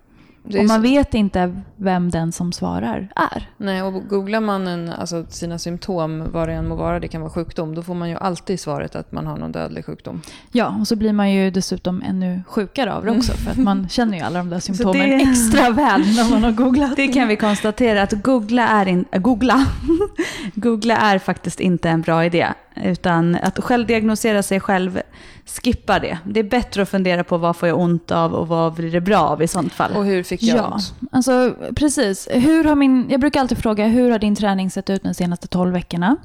Och 0.46 0.66
man 0.68 0.82
vet 0.82 1.14
inte 1.14 1.62
vem 1.78 2.10
den 2.10 2.32
som 2.32 2.52
svarar 2.54 3.10
är. 3.16 3.50
Nej, 3.58 3.82
och 3.84 4.08
googlar 4.08 4.40
man 4.42 4.68
en, 4.68 4.90
alltså 4.90 5.26
sina 5.30 5.60
symptom, 5.60 6.32
vad 6.32 6.48
det 6.50 6.54
än 6.54 6.68
må 6.68 6.76
vara, 6.76 7.00
det 7.00 7.08
kan 7.08 7.22
vara 7.22 7.32
sjukdom, 7.32 7.76
då 7.76 7.84
får 7.84 7.94
man 7.96 8.10
ju 8.10 8.16
alltid 8.18 8.60
svaret 8.60 8.96
att 8.96 9.12
man 9.12 9.28
har 9.28 9.38
någon 9.38 9.52
dödlig 9.52 9.86
sjukdom. 9.86 10.22
Ja, 10.52 10.76
och 10.80 10.88
så 10.88 10.96
blir 10.96 11.14
man 11.14 11.32
ju 11.32 11.52
dessutom 11.52 12.02
ännu 12.02 12.42
sjukare 12.48 12.94
av 12.94 13.06
det 13.06 13.12
också. 13.12 13.32
För 13.34 13.52
att 13.52 13.58
man 13.58 13.90
känner 13.92 14.18
ju 14.18 14.24
alla 14.24 14.40
de 14.40 14.50
där 14.50 14.60
symptomen 14.60 15.10
det- 15.10 15.16
extra 15.16 15.70
väl 15.70 16.02
när 16.02 16.30
man 16.32 16.44
har 16.44 16.52
googlat. 16.52 16.96
Det 16.96 17.08
kan 17.08 17.28
vi 17.28 17.36
konstatera 17.36 18.04
att 18.04 18.12
googla 18.12 18.68
är, 18.68 18.88
in, 18.88 19.06
googla. 19.12 19.66
googla 20.56 20.98
är 20.98 21.20
faktiskt 21.20 21.60
inte 21.60 21.90
en 21.90 22.02
bra 22.02 22.26
idé. 22.26 22.48
Utan 22.76 23.36
att 23.36 23.60
självdiagnosera 23.64 24.44
sig 24.44 24.60
själv, 24.60 25.02
skippa 25.46 26.00
det. 26.00 26.18
Det 26.26 26.40
är 26.40 26.44
bättre 26.44 26.82
att 26.82 26.90
fundera 26.90 27.24
på 27.24 27.38
vad 27.38 27.56
får 27.56 27.70
jag 27.70 27.80
ont 27.80 28.12
av 28.12 28.34
och 28.34 28.48
vad 28.48 28.74
blir 28.74 28.92
det 28.92 29.02
bra 29.02 29.20
av 29.20 29.42
i 29.42 29.48
sånt 29.48 29.74
fall. 29.74 29.92
Och 29.96 30.06
hur 30.06 30.24
fick 30.24 30.44
jag 30.44 30.58
Ja, 30.58 30.68
ont? 30.74 30.94
alltså 31.12 31.56
precis. 31.76 32.28
Hur 32.32 32.64
har 32.64 32.76
min, 32.76 33.06
jag 33.10 33.20
brukar 33.20 33.40
alltid 33.40 33.58
fråga, 33.58 33.88
hur 33.88 34.12
har 34.12 34.20
din 34.20 34.36
träning 34.36 34.70
sett 34.72 34.90
ut 34.90 35.04
de 35.04 35.14
senaste 35.14 35.48
12 35.48 35.74
veckorna? 35.74 36.18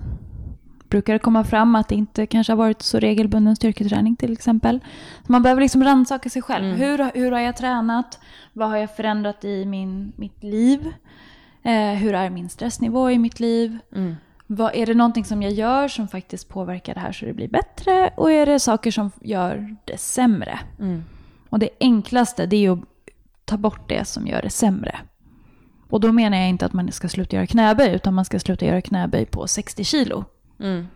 Brukar 0.89 1.13
det 1.13 1.19
komma 1.19 1.45
fram 1.45 1.75
att 1.75 1.89
det 1.89 1.95
inte 1.95 2.27
kanske 2.27 2.53
har 2.53 2.57
varit 2.57 2.83
så 2.83 2.99
regelbunden 2.99 3.57
styrketräning 3.57 4.17
till 4.17 4.33
exempel? 4.33 4.81
Man 5.27 5.43
behöver 5.43 5.63
liksom 5.63 5.85
rannsaka 5.85 6.31
sig 6.31 6.43
själv. 6.43 6.65
Mm. 6.65 6.77
Hur, 6.77 7.11
hur 7.15 7.33
har 7.33 7.41
jag 7.41 7.57
tränat? 7.57 8.19
Vad 8.53 8.69
har 8.69 8.77
jag 8.77 8.97
förändrat 8.97 9.45
i 9.45 9.65
min, 9.65 10.13
mitt 10.17 10.43
liv? 10.43 10.93
Eh, 11.63 11.73
hur 11.91 12.15
är 12.15 12.31
min 12.31 12.49
stressnivå 12.49 13.11
i 13.11 13.19
mitt 13.19 13.41
liv? 13.41 13.79
Mm. 13.95 14.17
Vad, 14.51 14.75
är 14.75 14.87
det 14.87 14.95
någonting 14.95 15.25
som 15.25 15.43
jag 15.43 15.53
gör 15.53 15.89
som 15.89 16.09
faktiskt 16.09 16.49
påverkar 16.49 16.95
det 16.95 17.01
här 17.01 17.13
så 17.13 17.25
det 17.25 17.33
blir 17.33 17.49
bättre? 17.49 18.11
Och 18.17 18.33
är 18.33 18.47
det 18.47 18.61
saker 18.61 18.91
som 18.91 19.11
gör 19.21 19.77
det 19.85 19.99
sämre? 19.99 20.59
Mm. 20.79 21.05
Och 21.49 21.59
det 21.59 21.71
enklaste 21.81 22.47
det 22.47 22.67
är 22.67 22.71
att 22.71 22.79
ta 23.45 23.57
bort 23.57 23.89
det 23.89 24.05
som 24.05 24.27
gör 24.27 24.43
det 24.43 24.51
sämre. 24.51 24.99
Och 25.91 26.01
då 26.01 26.13
menar 26.13 26.39
jag 26.39 26.49
inte 26.49 26.67
att 26.67 26.73
man 26.73 26.93
ska 26.93 27.09
sluta 27.09 27.37
göra 27.37 27.47
knäböj, 27.47 27.95
utan 27.95 28.15
man 28.15 28.25
ska 28.25 28.39
sluta 28.39 28.67
göra 28.67 28.81
knäböj 28.81 29.27
på 29.27 29.47
60 29.47 29.85
kilo. 29.85 30.25
Mm. 30.61 30.87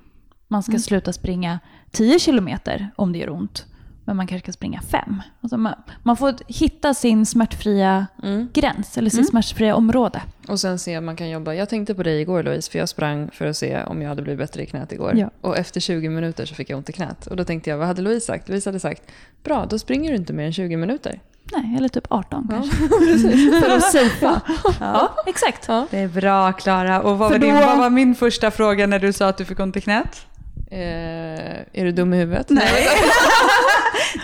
Man 0.48 0.62
ska 0.62 0.78
sluta 0.78 1.12
springa 1.12 1.58
10 1.90 2.18
kilometer 2.18 2.90
om 2.96 3.12
det 3.12 3.18
gör 3.18 3.30
ont. 3.30 3.66
Men 4.12 4.16
man 4.16 4.26
kanske 4.26 4.44
ska 4.44 4.52
springa 4.52 4.80
5. 4.82 5.22
Alltså 5.40 5.56
man, 5.56 5.74
man 6.02 6.16
får 6.16 6.34
hitta 6.48 6.94
sin 6.94 7.26
smärtfria 7.26 8.06
Mm. 8.22 8.48
gräns, 8.52 8.98
eller 8.98 9.10
sitt 9.10 9.28
smärtfria 9.28 9.74
område. 9.74 10.22
Och 10.48 10.60
sen 10.60 10.78
se 10.78 10.98
om 10.98 11.04
man 11.04 11.16
kan 11.16 11.30
jobba. 11.30 11.54
Jag 11.54 11.68
tänkte 11.68 11.94
på 11.94 12.02
dig 12.02 12.20
igår 12.20 12.42
Louise, 12.42 12.70
för 12.70 12.78
jag 12.78 12.88
sprang 12.88 13.30
för 13.32 13.46
att 13.46 13.56
se 13.56 13.82
om 13.82 14.02
jag 14.02 14.08
hade 14.08 14.22
blivit 14.22 14.38
bättre 14.38 14.62
i 14.62 14.66
knät 14.66 14.92
igår. 14.92 15.12
Ja. 15.16 15.30
Och 15.40 15.58
efter 15.58 15.80
20 15.80 16.08
minuter 16.08 16.46
så 16.46 16.54
fick 16.54 16.70
jag 16.70 16.76
ont 16.76 16.88
i 16.88 16.92
knät. 16.92 17.26
Och 17.26 17.36
då 17.36 17.44
tänkte 17.44 17.70
jag, 17.70 17.76
vad 17.78 17.86
hade 17.86 18.02
Louise 18.02 18.26
sagt? 18.26 18.48
Louise 18.48 18.68
hade 18.70 18.80
sagt, 18.80 19.02
bra, 19.44 19.66
då 19.70 19.78
springer 19.78 20.10
du 20.10 20.16
inte 20.16 20.32
mer 20.32 20.46
än 20.46 20.52
20 20.52 20.76
minuter. 20.76 21.20
Nej, 21.52 21.74
eller 21.78 21.88
typ 21.88 22.06
18 22.08 22.48
Ja, 22.50 22.56
kanske. 22.56 23.60
För 23.66 23.76
att 23.76 23.82
safea. 23.92 24.40
Ja. 24.64 24.72
Ja, 24.80 25.14
exakt. 25.26 25.64
Ja. 25.68 25.86
Det 25.90 25.98
är 25.98 26.08
bra 26.08 26.52
Klara. 26.52 27.00
Och 27.02 27.10
vad 27.10 27.18
var, 27.18 27.30
För 27.30 27.38
din, 27.38 27.54
då- 27.54 27.60
vad 27.60 27.78
var 27.78 27.90
min 27.90 28.14
första 28.14 28.50
fråga 28.50 28.86
när 28.86 28.98
du 28.98 29.12
sa 29.12 29.28
att 29.28 29.36
du 29.38 29.44
fick 29.44 29.60
ont 29.60 29.76
i 29.76 29.80
knät? 29.80 30.26
Eh, 30.70 30.78
är 30.80 31.84
du 31.84 31.92
dum 31.92 32.14
i 32.14 32.16
huvudet? 32.16 32.50
Nej. 32.50 32.88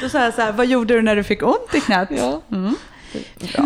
Då 0.01 0.09
sa 0.09 0.25
jag 0.25 0.35
så 0.35 0.41
här, 0.41 0.53
vad 0.53 0.67
gjorde 0.67 0.95
du 0.95 1.03
när 1.03 1.17
du 1.17 1.23
fick 1.25 1.43
ont 1.43 1.75
i 1.75 1.81
knät? 1.81 2.09
Ja. 2.11 2.43
Mm. 2.53 2.75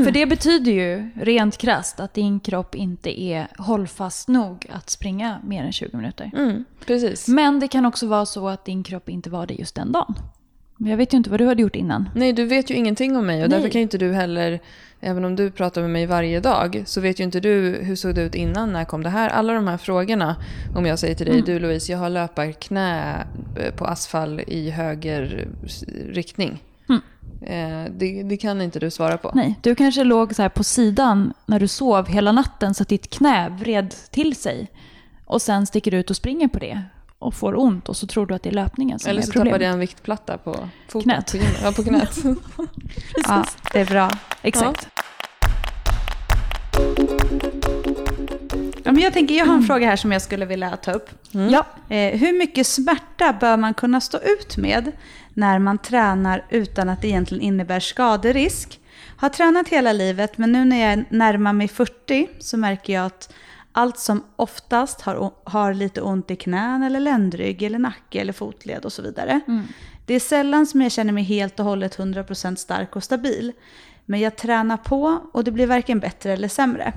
För 0.05 0.11
det 0.11 0.27
betyder 0.27 0.73
ju 0.73 1.11
rent 1.15 1.59
krasst 1.59 2.01
att 2.01 2.15
din 2.15 2.41
kropp 2.41 2.75
inte 2.75 3.23
är 3.23 3.49
hållfast 3.59 4.29
nog 4.29 4.67
att 4.73 4.91
springa 4.91 5.41
mer 5.45 5.65
än 5.65 5.73
20 5.73 5.97
minuter. 5.97 6.31
Mm, 6.37 6.65
precis. 6.87 7.29
Men 7.29 7.61
det 7.61 7.69
kan 7.69 7.87
också 7.87 8.07
vara 8.07 8.27
så 8.27 8.49
att 8.49 8.65
din 8.65 8.83
kropp 8.85 9.09
inte 9.09 9.31
var 9.31 9.47
det 9.47 9.55
just 9.55 9.75
den 9.75 9.93
dagen. 9.93 10.15
Men 10.83 10.91
jag 10.91 10.97
vet 10.97 11.13
ju 11.13 11.17
inte 11.17 11.31
vad 11.31 11.41
du 11.41 11.47
hade 11.47 11.63
gjort 11.63 11.77
innan. 11.77 12.09
Nej, 12.15 12.33
du 12.33 12.45
vet 12.45 12.71
ju 12.71 12.75
ingenting 12.75 13.17
om 13.17 13.27
mig 13.27 13.43
och 13.43 13.49
därför 13.49 13.63
Nej. 13.63 13.71
kan 13.73 13.79
ju 13.79 13.83
inte 13.83 13.99
du 13.99 14.13
heller, 14.13 14.61
även 15.01 15.25
om 15.25 15.37
du 15.37 15.51
pratar 15.51 15.81
med 15.81 15.91
mig 15.91 16.07
varje 16.07 16.41
dag, 16.41 16.83
så 16.87 17.01
vet 17.01 17.21
ju 17.21 17.25
inte 17.25 17.41
du 17.41 17.79
hur 17.83 17.97
såg 17.97 18.15
det 18.15 18.23
ut 18.23 18.35
innan, 18.35 18.73
när 18.73 18.85
kom 18.85 19.03
det 19.03 19.11
här? 19.11 19.29
Alla 19.29 19.53
de 19.53 19.67
här 19.67 19.77
frågorna, 19.77 20.37
om 20.77 20.87
jag 20.87 20.99
säger 20.99 21.15
till 21.15 21.27
dig, 21.27 21.35
Mm. 21.35 21.45
du 21.45 21.59
Louise, 21.59 21.93
jag 21.93 21.99
har 21.99 22.11
löparknä 22.11 23.15
eh, 23.57 23.75
på 23.75 23.85
asfalt 23.85 24.41
i 24.49 24.71
höger 24.71 25.49
riktning. 26.11 26.63
Mm. 26.89 27.01
Eh, 27.43 27.93
det, 27.99 28.23
det 28.23 28.37
kan 28.37 28.61
inte 28.61 28.79
du 28.79 28.91
svara 28.91 29.17
på. 29.19 29.31
Nej, 29.35 29.59
du 29.63 29.75
kanske 29.75 30.05
låg 30.05 30.35
så 30.35 30.43
här 30.43 30.49
på 30.49 30.65
sidan 30.65 31.33
när 31.47 31.61
du 31.61 31.69
sov 31.69 32.09
hela 32.09 32.33
natten 32.33 32.75
så 32.75 32.83
att 32.83 32.89
ditt 32.89 33.11
knä 33.11 33.49
vred 33.49 33.95
till 34.11 34.37
sig. 34.37 34.71
Och 35.25 35.43
sen 35.43 35.67
sticker 35.67 35.91
du 35.91 35.97
ut 35.97 36.11
och 36.11 36.17
springer 36.17 36.49
på 36.49 36.59
det 36.59 36.83
och 37.23 37.35
får 37.35 37.59
ont 37.59 37.89
och 37.89 37.97
så 37.97 38.07
tror 38.07 38.27
du 38.27 38.35
att 38.35 38.43
det 38.43 38.49
är 38.49 38.55
löpningen 38.55 38.99
som 38.99 39.11
Eller 39.11 39.21
är 39.21 39.27
så 39.27 39.33
problemet. 39.33 39.51
tappade 39.53 39.65
jag 39.65 39.73
en 39.73 39.79
viktplatta 39.81 40.39
på 40.39 40.69
foten. 40.89 41.03
Knät. 41.03 41.33
På, 41.33 41.39
ja, 41.65 41.73
på 41.73 41.83
knät. 41.85 42.19
Ja, 43.29 43.47
det 43.73 43.81
är 43.81 43.87
bra. 43.87 44.11
Exakt. 44.43 44.89
Ja, 48.85 48.93
men 48.93 48.99
jag 48.99 49.13
tänker, 49.13 49.35
jag 49.35 49.47
har 49.47 49.55
en 49.55 49.63
fråga 49.63 49.87
här 49.87 49.97
som 49.97 50.13
jag 50.13 50.23
skulle 50.23 50.45
vilja 50.47 50.77
ta 50.77 50.93
upp. 50.93 51.11
Mm. 51.35 51.51
Ja. 51.51 51.67
Eh, 51.97 52.19
hur 52.19 52.39
mycket 52.39 52.67
smärta 52.67 53.37
bör 53.41 53.57
man 53.57 53.75
kunna 53.75 54.01
stå 54.01 54.19
ut 54.19 54.57
med 54.57 54.93
när 55.35 55.59
man 55.59 55.79
tränar 55.79 56.45
utan 56.51 56.89
att 56.89 57.03
det 57.03 57.09
egentligen 57.09 57.43
innebär 57.43 57.81
skaderisk? 57.81 58.79
Har 59.17 59.29
tränat 59.29 59.69
hela 59.69 59.93
livet, 59.93 60.39
men 60.39 60.53
nu 60.53 60.65
när 60.65 60.91
jag 60.91 61.05
närmar 61.09 61.53
mig 61.53 61.69
40 61.69 62.29
så 62.39 62.57
märker 62.57 62.93
jag 62.93 63.07
att 63.07 63.33
allt 63.73 63.99
som 63.99 64.25
oftast 64.37 65.01
har, 65.01 65.33
har 65.45 65.75
lite 65.75 66.03
ont 66.03 66.31
i 66.31 66.37
knän 66.37 66.83
eller 66.83 67.01
ländrygg 67.01 67.63
eller 67.63 67.79
nacke 67.79 68.21
eller 68.21 68.33
fotled 68.33 68.85
och 68.85 68.93
så 68.93 69.03
vidare. 69.03 69.41
Mm. 69.49 69.67
Det 70.07 70.15
är 70.15 70.21
sällan 70.21 70.67
som 70.67 70.83
jag 70.83 70.93
känner 70.93 71.13
mig 71.13 71.25
helt 71.25 71.61
och 71.61 71.67
hållet 71.67 71.99
100% 71.99 72.57
stark 72.57 72.97
och 72.97 73.05
stabil. 73.05 73.53
Men 74.05 74.21
jag 74.21 74.37
tränar 74.37 74.77
på 74.77 75.21
och 75.33 75.45
det 75.45 75.51
blir 75.51 75.67
varken 75.67 76.01
bättre 76.01 76.33
eller 76.33 76.49
sämre. 76.49 76.93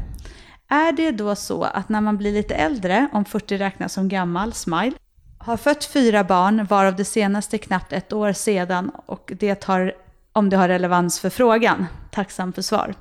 Är 0.68 0.92
det 0.92 1.12
då 1.12 1.36
så 1.36 1.64
att 1.64 1.90
när 1.90 2.02
man 2.02 2.18
blir 2.18 2.34
lite 2.34 2.56
äldre, 2.56 3.08
om 3.14 3.26
40 3.26 3.58
räknas 3.58 3.94
som 3.94 4.10
gammal, 4.10 4.54
smile, 4.54 4.94
har 5.38 5.58
fött 5.58 5.86
fyra 5.86 6.24
barn, 6.24 6.66
varav 6.66 6.96
det 6.96 7.06
senaste 7.06 7.58
knappt 7.58 7.94
ett 7.94 8.14
år 8.14 8.34
sedan 8.34 8.92
och 9.06 9.32
det 9.40 9.64
har, 9.64 9.94
om 10.32 10.50
det 10.50 10.58
har 10.58 10.68
relevans 10.68 11.20
för 11.20 11.30
frågan. 11.30 11.86
Tacksam 12.12 12.54
för 12.54 12.62
svar. 12.62 12.96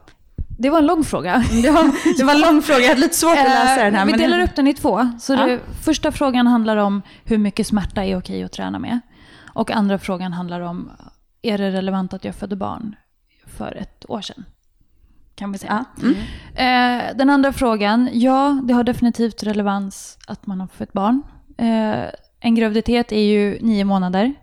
Det 0.58 0.70
var 0.70 0.78
en 0.78 0.86
lång 0.86 1.04
fråga. 1.04 1.44
Det 1.62 1.70
var, 1.70 2.16
det 2.18 2.24
var 2.24 2.34
en 2.34 2.40
lång 2.40 2.62
fråga, 2.62 2.80
jag 2.80 2.88
hade 2.88 3.00
lite 3.00 3.14
svårt 3.16 3.38
att 3.38 3.44
läsa 3.44 3.84
den 3.84 3.94
här. 3.94 4.00
Eh, 4.00 4.06
Vi 4.06 4.12
delar 4.12 4.40
upp 4.40 4.56
den 4.56 4.66
i 4.66 4.74
två. 4.74 5.10
Så 5.20 5.32
Ja. 5.32 5.46
det, 5.46 5.60
första 5.84 6.12
frågan 6.12 6.46
handlar 6.46 6.76
om 6.76 7.02
hur 7.24 7.38
mycket 7.38 7.66
smärta 7.66 8.04
är 8.04 8.18
okej 8.18 8.42
att 8.44 8.52
träna 8.52 8.78
med. 8.78 9.00
Och 9.54 9.70
andra 9.70 9.98
frågan 9.98 10.32
handlar 10.32 10.60
om, 10.60 10.90
är 11.42 11.58
det 11.58 11.70
relevant 11.70 12.14
att 12.14 12.24
jag 12.24 12.34
födde 12.34 12.56
barn 12.56 12.96
för 13.46 13.76
ett 13.76 14.04
år 14.08 14.20
sedan? 14.20 14.44
Kan 15.34 15.52
vi 15.52 15.58
säga. 15.58 15.84
Ja. 15.96 16.02
Mm. 16.02 16.16
Eh, 17.10 17.16
den 17.16 17.30
andra 17.30 17.52
frågan, 17.52 18.08
ja 18.12 18.60
det 18.64 18.74
har 18.74 18.84
definitivt 18.84 19.42
relevans 19.42 20.18
att 20.26 20.46
man 20.46 20.60
har 20.60 20.66
fött 20.66 20.92
barn. 20.92 21.22
Eh, 21.58 22.04
en 22.40 22.54
graviditet 22.54 23.12
är 23.12 23.20
ju 23.20 23.58
nio 23.60 23.84
månader. 23.84 24.34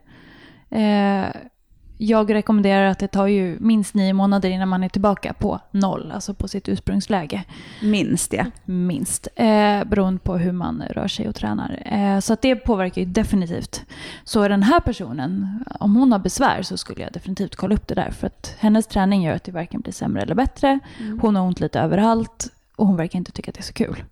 Jag 2.04 2.34
rekommenderar 2.34 2.86
att 2.86 3.00
det 3.00 3.08
tar 3.08 3.28
ju 3.28 3.58
minst 3.60 3.94
nio 3.94 4.14
månader 4.14 4.50
innan 4.50 4.70
man 4.70 4.84
är 4.84 4.90
tillbaka 4.90 5.34
på 5.34 5.60
noll, 5.72 6.12
alltså 6.12 6.34
på 6.34 6.48
sitt 6.48 6.70
ursprungsläge. 6.70 7.44
Minst 7.82 8.32
det. 8.32 8.46
Minst, 8.66 9.28
eh, 9.36 9.84
beroende 9.84 10.20
på 10.20 10.38
hur 10.38 10.52
man 10.52 10.84
rör 10.90 11.08
sig 11.08 11.28
och 11.28 11.36
tränar. 11.36 11.84
Eh, 11.86 12.20
så 12.20 12.34
att 12.34 12.42
det 12.42 12.56
påverkar 12.56 13.02
ju 13.02 13.08
definitivt. 13.08 13.86
Så 14.24 14.48
den 14.48 14.64
här 14.64 14.80
personen, 14.80 15.64
om 15.80 15.96
hon 15.96 16.12
har 16.12 16.20
besvär 16.20 16.62
så 16.62 16.78
skulle 16.78 17.02
jag 17.02 17.12
definitivt 17.14 17.56
kolla 17.56 17.76
upp 17.76 17.88
det 17.88 17.96
där. 17.96 18.12
För 18.12 18.28
att 18.28 18.56
hennes 18.60 18.88
träning 18.88 19.24
gör 19.24 19.36
att 19.36 19.44
det 19.44 19.52
varken 19.52 19.82
blir 19.82 19.94
sämre 19.94 20.22
eller 20.22 20.36
bättre. 20.36 20.80
Hon 21.22 21.36
har 21.36 21.44
ont 21.44 21.60
lite 21.60 21.80
överallt 21.80 22.48
och 22.76 22.88
hon 22.88 22.96
verkar 22.96 23.20
inte 23.20 23.32
tycka 23.32 23.52
att 23.52 23.56
det 23.56 23.62
är 23.62 23.64
så 23.64 23.74
kul. 23.74 24.04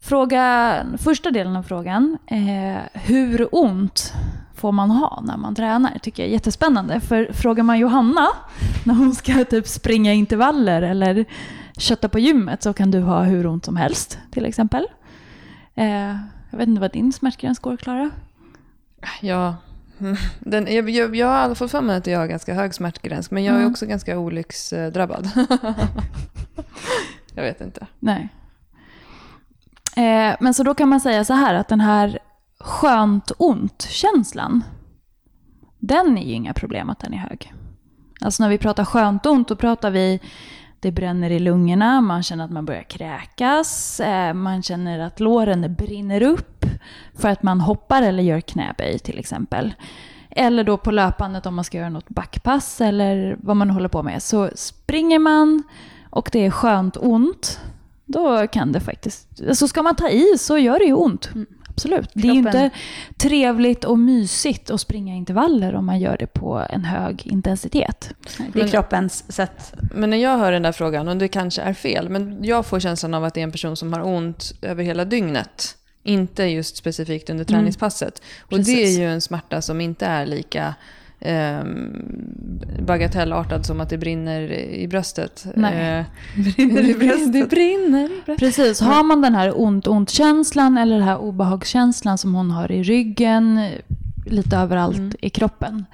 Fråga, 0.00 0.86
första 0.98 1.30
delen 1.30 1.56
av 1.56 1.62
frågan, 1.62 2.18
eh, 2.26 2.82
hur 2.92 3.48
ont 3.52 4.12
får 4.54 4.72
man 4.72 4.90
ha 4.90 5.22
när 5.26 5.36
man 5.36 5.54
tränar? 5.54 5.98
tycker 6.02 6.22
jag 6.22 6.28
är 6.28 6.32
jättespännande. 6.32 7.00
För 7.00 7.32
frågar 7.32 7.64
man 7.64 7.78
Johanna 7.78 8.26
när 8.84 8.94
hon 8.94 9.14
ska 9.14 9.44
typ 9.44 9.68
springa 9.68 10.12
intervaller 10.12 10.82
eller 10.82 11.24
kötta 11.78 12.08
på 12.08 12.18
gymmet 12.18 12.62
så 12.62 12.72
kan 12.72 12.90
du 12.90 13.00
ha 13.00 13.22
hur 13.22 13.46
ont 13.46 13.64
som 13.64 13.76
helst 13.76 14.18
till 14.30 14.46
exempel. 14.46 14.86
Eh, 15.74 16.16
jag 16.50 16.58
vet 16.58 16.68
inte 16.68 16.80
vad 16.80 16.92
din 16.92 17.12
smärtgräns 17.12 17.58
går, 17.58 17.76
Klara? 17.76 18.10
Ja, 19.20 19.56
den, 20.40 20.74
jag, 20.74 20.90
jag, 20.90 21.16
jag 21.16 21.26
har 21.26 21.40
i 21.40 21.44
alla 21.44 21.54
fall 21.54 21.68
för 21.68 21.80
mig 21.80 21.96
att 21.96 22.06
jag 22.06 22.18
har 22.18 22.26
ganska 22.26 22.54
hög 22.54 22.74
smärtgräns, 22.74 23.30
men 23.30 23.44
jag 23.44 23.54
är 23.54 23.58
Mm. 23.60 23.70
också 23.70 23.86
ganska 23.86 24.18
olycksdrabbad. 24.18 25.30
jag 27.34 27.42
vet 27.42 27.60
inte. 27.60 27.86
Nej. 27.98 28.28
Eh, 29.96 30.36
men 30.40 30.54
så 30.54 30.62
då 30.62 30.74
kan 30.74 30.88
man 30.88 31.00
säga 31.00 31.24
så 31.24 31.34
här 31.34 31.54
att 31.54 31.68
den 31.68 31.80
här 31.80 32.18
skönt 32.64 33.32
ont-känslan, 33.38 34.64
den 35.78 36.18
är 36.18 36.22
ju 36.22 36.32
inga 36.32 36.54
problem 36.54 36.90
att 36.90 36.98
den 36.98 37.14
är 37.14 37.18
hög. 37.18 37.52
Alltså 38.20 38.42
när 38.42 38.50
vi 38.50 38.58
pratar 38.58 38.84
skönt 38.84 39.26
ont, 39.26 39.48
då 39.48 39.56
pratar 39.56 39.90
vi 39.90 40.20
det 40.80 40.92
bränner 40.92 41.30
i 41.30 41.38
lungorna, 41.38 42.00
man 42.00 42.22
känner 42.22 42.44
att 42.44 42.50
man 42.50 42.64
börjar 42.64 42.82
kräkas, 42.82 44.00
eh, 44.00 44.34
man 44.34 44.62
känner 44.62 44.98
att 44.98 45.20
låren 45.20 45.74
brinner 45.74 46.22
upp 46.22 46.64
för 47.14 47.28
att 47.28 47.42
man 47.42 47.60
hoppar 47.60 48.02
eller 48.02 48.22
gör 48.22 48.40
knäböj 48.40 48.98
till 48.98 49.18
exempel. 49.18 49.74
Eller 50.30 50.64
då 50.64 50.76
på 50.76 50.90
löpandet 50.90 51.46
om 51.46 51.54
man 51.54 51.64
ska 51.64 51.78
göra 51.78 51.88
något 51.88 52.08
backpass 52.08 52.80
eller 52.80 53.36
vad 53.40 53.56
man 53.56 53.70
håller 53.70 53.88
på 53.88 54.02
med. 54.02 54.22
Så 54.22 54.50
springer 54.54 55.18
man 55.18 55.62
och 56.10 56.28
det 56.32 56.46
är 56.46 56.50
skönt 56.50 56.96
ont, 56.96 57.60
då 58.04 58.46
kan 58.46 58.72
det 58.72 58.80
faktiskt... 58.80 59.42
Alltså 59.48 59.68
ska 59.68 59.82
man 59.82 59.96
ta 59.96 60.08
i 60.08 60.38
så 60.38 60.58
gör 60.58 60.78
det 60.78 60.84
ju 60.84 60.94
ont. 60.94 61.30
Mm. 61.34 61.46
Absolut. 61.74 62.10
Det 62.12 62.28
är 62.28 62.32
ju 62.34 62.42
Kroppen- 62.42 62.64
inte 62.64 62.76
trevligt 63.16 63.84
och 63.84 63.98
mysigt 63.98 64.70
att 64.70 64.80
springa 64.80 65.14
intervaller 65.14 65.74
om 65.74 65.86
man 65.86 66.00
gör 66.00 66.16
det 66.16 66.26
på 66.26 66.66
en 66.70 66.84
hög 66.84 67.26
intensitet. 67.26 68.10
Det 68.38 68.58
är 68.58 68.62
Men- 68.62 68.68
kroppens 68.68 69.32
sätt. 69.32 69.74
Men 69.94 70.10
när 70.10 70.16
jag 70.16 70.38
hör 70.38 70.52
den 70.52 70.62
där 70.62 70.72
frågan, 70.72 71.08
och 71.08 71.16
det 71.16 71.28
kanske 71.28 71.62
är 71.62 71.74
fel, 71.74 72.08
men 72.08 72.44
jag 72.44 72.66
får 72.66 72.80
känslan 72.80 73.14
av 73.14 73.24
att 73.24 73.34
det 73.34 73.40
är 73.40 73.44
en 73.44 73.52
person 73.52 73.76
som 73.76 73.92
har 73.92 74.02
ont 74.02 74.52
över 74.62 74.84
hela 74.84 75.04
dygnet. 75.04 75.76
Inte 76.02 76.44
just 76.44 76.76
specifikt 76.76 77.30
under 77.30 77.44
träningspasset. 77.44 78.22
Och 78.50 78.60
det 78.60 78.84
är 78.84 78.98
ju 78.98 79.06
en 79.12 79.20
smärta 79.20 79.62
som 79.62 79.80
inte 79.80 80.06
är 80.06 80.26
lika 80.26 80.74
ehm, 81.24 82.60
bagatellartad 82.86 83.66
som 83.66 83.80
att 83.80 83.88
det 83.88 83.98
brinner 83.98 84.52
i 84.52 84.88
bröstet. 84.88 85.46
Nej. 85.56 85.98
Eh, 85.98 86.04
det 87.32 87.50
brinner 87.50 88.04
i 88.04 88.22
bröstet. 88.26 88.38
Precis, 88.38 88.80
har 88.80 89.02
man 89.04 89.22
den 89.22 89.34
här 89.34 89.60
ont-ont-känslan 89.60 90.78
eller 90.78 90.94
den 90.98 91.08
här 91.08 91.18
obehagskänslan 91.18 92.18
som 92.18 92.34
hon 92.34 92.50
har 92.50 92.72
i 92.72 92.82
ryggen, 92.82 93.68
lite 94.26 94.56
överallt 94.56 94.96
Mm. 94.98 95.12
i 95.20 95.30
kroppen. 95.30 95.84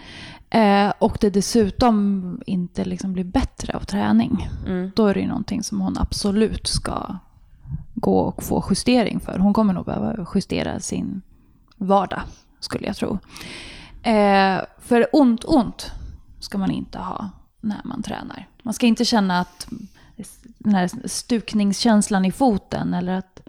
Eh, 0.51 0.93
och 0.99 1.19
det 1.21 1.31
dessutom 1.31 2.40
inte 2.47 2.85
liksom 2.85 3.12
blir 3.12 3.25
bättre 3.25 3.77
av 3.77 3.81
träning. 3.81 4.49
Mm. 4.66 4.90
Då 4.97 5.07
är 5.07 5.14
det 5.14 5.21
ju 5.21 5.27
någonting 5.29 5.62
som 5.62 5.81
hon 5.81 5.99
absolut 5.99 6.66
ska 6.66 7.16
gå 7.95 8.19
och 8.19 8.43
få 8.43 8.64
justering 8.71 9.21
för. 9.21 9.38
Hon 9.38 9.55
kommer 9.55 9.73
nog 9.75 9.85
behöva 9.85 10.27
justera 10.35 10.81
sin 10.81 11.23
vardag, 11.77 12.21
skulle 12.61 12.87
jag 12.87 12.97
tro. 12.97 13.19
Eh, 14.03 14.61
för 14.79 15.07
ont-ont 15.13 15.91
ska 16.41 16.59
man 16.59 16.71
inte 16.71 16.99
ha 16.99 17.31
när 17.61 17.81
man 17.85 18.03
tränar. 18.03 18.49
Man 18.63 18.75
ska 18.75 18.87
inte 18.87 19.05
känna 19.05 19.41
att 19.41 19.69
den 20.59 20.75
här 20.75 21.09
stukningskänslan 21.09 22.25
i 22.25 22.33
foten 22.33 22.95
eller 22.95 23.13
att 23.13 23.41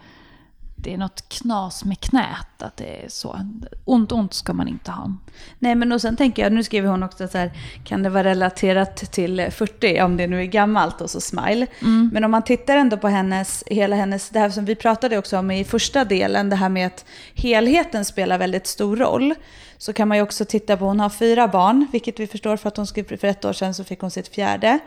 det 0.83 0.93
är 0.93 0.97
något 0.97 1.29
knas 1.29 1.85
med 1.85 1.99
knät. 1.99 2.61
Att 2.61 2.77
det 2.77 3.03
är 3.03 3.09
så. 3.09 3.39
Ont, 3.85 4.11
ont 4.11 4.33
ska 4.33 4.53
man 4.53 4.67
inte 4.67 4.91
ha. 4.91 5.13
Nej 5.59 5.75
men 5.75 5.91
och 5.91 6.01
sen 6.01 6.17
tänker 6.17 6.43
jag, 6.43 6.51
nu 6.51 6.63
skriver 6.63 6.89
hon 6.89 7.03
också 7.03 7.27
så 7.27 7.37
här, 7.37 7.51
kan 7.83 8.03
det 8.03 8.09
vara 8.09 8.23
relaterat 8.23 8.95
till 8.95 9.47
40 9.51 10.01
om 10.01 10.17
det 10.17 10.27
nu 10.27 10.41
är 10.41 10.45
gammalt 10.45 11.01
och 11.01 11.09
så 11.09 11.21
smile. 11.21 11.67
Men 12.11 12.23
om 12.23 12.31
man 12.31 12.43
tittar 12.43 12.77
ändå 12.77 12.97
på 12.97 13.07
hennes, 13.07 13.63
hela 13.67 13.95
hennes, 13.95 14.29
det 14.29 14.39
här 14.39 14.49
som 14.49 14.65
vi 14.65 14.75
pratade 14.75 15.17
också 15.17 15.37
om 15.37 15.51
i 15.51 15.63
första 15.63 16.05
delen, 16.05 16.49
det 16.49 16.55
här 16.55 16.69
med 16.69 16.87
att 16.87 17.05
helheten 17.35 18.05
spelar 18.05 18.37
väldigt 18.37 18.67
stor 18.67 18.97
roll. 18.97 19.35
Så 19.77 19.93
kan 19.93 20.07
man 20.07 20.17
ju 20.17 20.23
också 20.23 20.45
titta 20.45 20.77
på, 20.77 20.85
hon 20.85 20.99
har 20.99 21.09
fyra 21.09 21.47
barn, 21.47 21.87
vilket 21.91 22.19
vi 22.19 22.27
förstår 22.27 22.57
för 22.57 22.67
att 22.67 22.77
hon 22.77 22.87
skrev 22.87 23.17
för 23.17 23.27
ett 23.27 23.45
år 23.45 23.53
sedan 23.53 23.73
så 23.73 23.83
fick 23.83 23.99
hon 23.99 24.11
sitt 24.11 24.27
fjärde. 24.27 24.79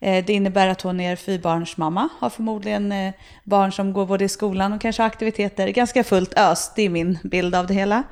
Eh, 0.00 0.24
det 0.24 0.32
innebär 0.32 0.68
att 0.68 0.82
hon 0.82 1.00
är 1.00 1.16
fyrbarnsmamma, 1.16 2.08
har 2.18 2.30
förmodligen 2.30 2.92
eh, 2.92 3.12
barn 3.44 3.72
som 3.72 3.92
går 3.92 4.06
både 4.06 4.24
i 4.24 4.28
skolan 4.28 4.72
och 4.72 4.80
kanske 4.80 5.02
har 5.02 5.06
aktiviteter. 5.06 5.68
Ganska 5.68 6.04
fullt 6.04 6.38
ös, 6.38 6.72
det 6.76 6.82
är 6.82 6.88
min 6.88 7.18
bild 7.22 7.54
av 7.54 7.66
det 7.66 7.74
hela. 7.74 8.02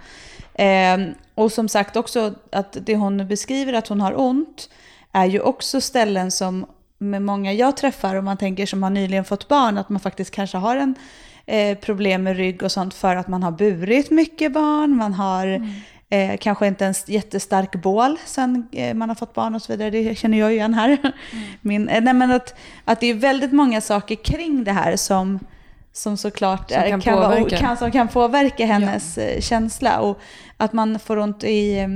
Ehm, 0.54 1.14
och 1.34 1.52
som 1.52 1.68
sagt 1.68 1.96
också 1.96 2.34
att 2.52 2.76
det 2.80 2.96
hon 2.96 3.28
beskriver 3.28 3.72
att 3.72 3.88
hon 3.88 4.00
har 4.00 4.20
ont 4.20 4.70
är 5.12 5.26
ju 5.26 5.40
också 5.40 5.80
ställen 5.80 6.30
som 6.30 6.66
med 6.98 7.22
många 7.22 7.52
jag 7.52 7.76
träffar, 7.76 8.14
om 8.14 8.24
man 8.24 8.36
tänker 8.36 8.66
som 8.66 8.82
har 8.82 8.90
nyligen 8.90 9.24
fått 9.24 9.48
barn, 9.48 9.78
att 9.78 9.88
man 9.88 10.00
faktiskt 10.00 10.30
kanske 10.30 10.58
har 10.58 10.76
en 10.76 10.94
eh, 11.46 11.78
problem 11.78 12.22
med 12.22 12.36
rygg 12.36 12.62
och 12.62 12.72
sånt 12.72 12.94
för 12.94 13.16
att 13.16 13.28
man 13.28 13.42
har 13.42 13.50
burit 13.50 14.10
mycket 14.10 14.52
barn, 14.52 14.96
man 14.96 15.12
har 15.12 15.46
mm 15.46 15.70
eh, 16.10 16.36
kanske 16.36 16.66
inte 16.66 16.86
en 16.86 16.94
jättestark 17.06 17.72
bål 17.82 18.16
sen 18.24 18.68
eh, 18.72 18.94
man 18.94 19.08
har 19.08 19.16
fått 19.16 19.34
barn 19.34 19.54
och 19.54 19.62
så 19.62 19.72
vidare, 19.72 19.90
det 19.90 20.14
känner 20.18 20.38
jag 20.38 20.50
ju 20.50 20.56
igen 20.56 20.74
här. 20.74 20.98
Min, 21.60 21.88
eh, 21.88 22.02
nej, 22.02 22.14
men 22.14 22.30
att, 22.30 22.54
att 22.84 23.00
det 23.00 23.06
är 23.06 23.14
väldigt 23.14 23.52
många 23.52 23.80
saker 23.80 24.14
kring 24.14 24.64
det 24.64 24.72
här 24.72 24.96
som, 24.96 25.38
som 25.92 26.16
såklart 26.16 26.70
Som 26.70 26.78
är, 26.80 27.00
kan 27.00 27.14
vara- 27.16 27.28
påverka. 27.36 27.56
kan, 27.56 27.76
som 27.76 27.90
kan 27.92 28.08
påverka 28.08 28.66
hennes 28.66 29.18
eh, 29.18 29.40
känsla. 29.40 30.00
Och 30.00 30.18
att 30.56 30.72
man 30.72 30.98
får 30.98 31.16
ont 31.18 31.44
i 31.44 31.78
eh, 31.78 31.88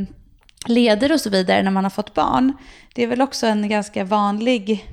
leder 0.67 1.13
och 1.13 1.21
så 1.21 1.31
vidare 1.31 1.63
när 1.63 1.71
man 1.71 1.85
har 1.85 1.91
fått 1.91 2.15
barn. 2.15 2.53
Det 2.95 3.03
är 3.03 3.07
väl 3.07 3.21
också 3.23 3.47
en 3.47 3.69
ganska 3.69 4.05
vanlig, 4.05 4.87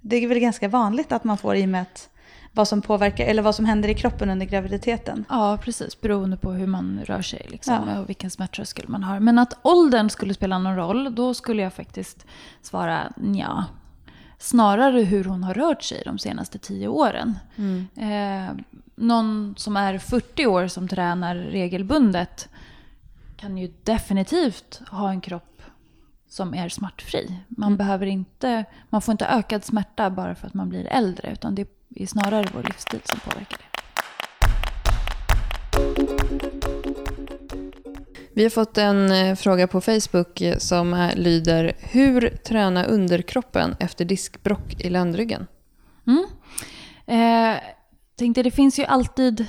det 0.00 0.16
är 0.16 0.26
väl 0.28 0.38
ganska 0.38 0.68
vanligt 0.68 1.12
att 1.12 1.24
man 1.24 1.38
får 1.38 1.56
i 1.56 1.64
och 1.64 1.68
med 1.68 1.82
att 1.82 2.08
vad 2.56 2.68
som 2.68 2.82
påverkar, 2.82 3.24
eller 3.26 3.42
vad 3.42 3.54
som 3.54 3.64
händer 3.64 3.88
i 3.88 3.94
kroppen 3.94 4.30
under 4.30 4.46
graviditeten. 4.46 5.24
Ja, 5.28 5.58
precis. 5.62 6.00
Beroende 6.00 6.36
på 6.36 6.52
hur 6.52 6.66
man 6.66 7.00
rör 7.04 7.22
sig 7.22 7.46
liksom, 7.50 7.88
Ja. 7.88 7.98
och 8.00 8.08
vilken 8.08 8.30
smärttröskel 8.30 8.88
man 8.88 9.02
har. 9.02 9.20
Men 9.20 9.38
att 9.38 9.58
åldern 9.62 10.10
skulle 10.10 10.34
spela 10.34 10.58
någon 10.58 10.76
roll, 10.76 11.14
då 11.14 11.34
skulle 11.34 11.62
jag 11.62 11.72
faktiskt 11.72 12.26
svara 12.62 13.12
ja. 13.34 13.64
Snarare 14.38 15.00
hur 15.00 15.24
hon 15.24 15.44
har 15.44 15.54
rört 15.54 15.82
sig 15.82 16.02
de 16.04 16.18
senaste 16.18 16.58
tio 16.58 16.88
åren. 16.88 17.38
Eh, 17.96 18.54
någon 18.96 19.54
som 19.58 19.76
är 19.76 19.98
40 19.98 20.46
år 20.46 20.68
som 20.68 20.88
tränar 20.88 21.34
regelbundet 21.34 22.48
kan 23.36 23.58
ju 23.58 23.72
definitivt 23.84 24.80
ha 24.90 25.10
en 25.10 25.20
kropp 25.20 25.62
som 26.28 26.54
är 26.54 26.68
smärtfri. 26.68 27.38
Man, 27.48 27.66
Mm. 27.68 27.76
behöver 27.76 28.06
inte, 28.06 28.64
man 28.90 29.02
får 29.02 29.12
inte 29.12 29.26
ökad 29.26 29.64
smärta 29.64 30.10
bara 30.10 30.34
för 30.34 30.46
att 30.46 30.54
man 30.54 30.68
blir 30.68 30.86
äldre, 30.86 31.32
utan 31.32 31.54
det 31.54 31.64
är 31.96 32.06
snarare 32.06 32.46
vår 32.54 32.62
livsstil 32.62 33.00
som 33.04 33.20
påverkar 33.20 33.58
det. 33.58 33.66
Vi 38.34 38.42
har 38.42 38.50
fått 38.50 38.78
en 38.78 39.12
eh, 39.12 39.34
fråga 39.34 39.66
på 39.66 39.80
Facebook 39.80 40.40
eh, 40.40 40.58
som 40.58 41.10
lyder 41.16 41.72
Hur 41.78 42.28
träna 42.30 42.84
underkroppen 42.84 43.76
efter 43.80 44.04
diskbrock 44.04 44.80
i 44.80 44.90
ländryggen? 44.90 45.46
Mm. 46.06 46.26
Eh, 47.06 47.60
tänkte 48.16 48.42
det 48.42 48.50
finns 48.50 48.78
ju 48.78 48.84
alltid 48.84 49.46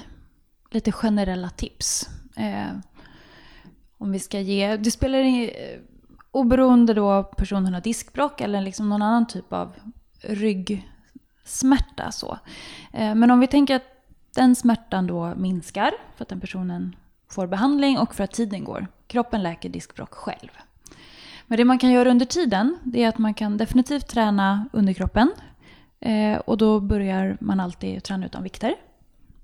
lite 0.72 0.92
generella 0.92 1.50
tips. 1.50 2.10
Eh, 2.36 2.78
om 3.98 4.12
vi 4.12 4.20
ska 4.20 4.40
ge, 4.40 4.78
det 4.78 4.92
spelar 4.92 5.20
eh, 5.20 5.50
oberoende 6.32 6.94
då 6.94 7.24
personen 7.24 7.74
har 7.74 7.82
diskbrock 7.82 8.42
eller 8.42 8.62
liksom 8.62 8.90
någon 8.90 9.02
annan 9.02 9.28
typ 9.28 9.54
av 9.54 9.74
smärta 11.48 12.12
så. 12.12 12.40
Eh, 12.94 13.16
men 13.16 13.32
om 13.32 13.40
vi 13.40 13.48
tänker 13.48 13.76
att 13.76 13.98
den 14.36 14.56
smärtan 14.56 15.08
då 15.08 15.34
minskar 15.36 15.92
för 16.16 16.24
att 16.24 16.30
den 16.30 16.40
personen 16.40 16.96
får 17.30 17.48
behandling 17.48 17.98
och 17.98 18.16
för 18.16 18.24
att 18.24 18.32
tiden 18.32 18.64
går. 18.64 18.88
Kroppen 19.08 19.44
läker 19.44 19.70
diskbråck 19.70 20.14
själv. 20.14 20.50
Men 21.48 21.58
det 21.58 21.66
man 21.66 21.80
kan 21.80 21.92
göra 21.92 22.12
under 22.12 22.26
tiden 22.26 22.78
det 22.84 23.04
är 23.04 23.10
att 23.10 23.18
man 23.18 23.34
kan 23.34 23.58
definitivt 23.58 24.08
träna 24.08 24.70
underkroppen. 24.74 25.32
Eh, 26.00 26.38
och 26.38 26.58
då 26.58 26.80
börjar 26.80 27.38
man 27.40 27.60
alltid 27.60 28.04
träna 28.04 28.26
utan 28.26 28.44
vikter. 28.44 28.76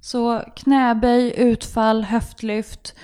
Så 0.02 0.44
knäböj, 0.56 1.34
utfall, 1.38 2.04
höftlyft, 2.04 2.96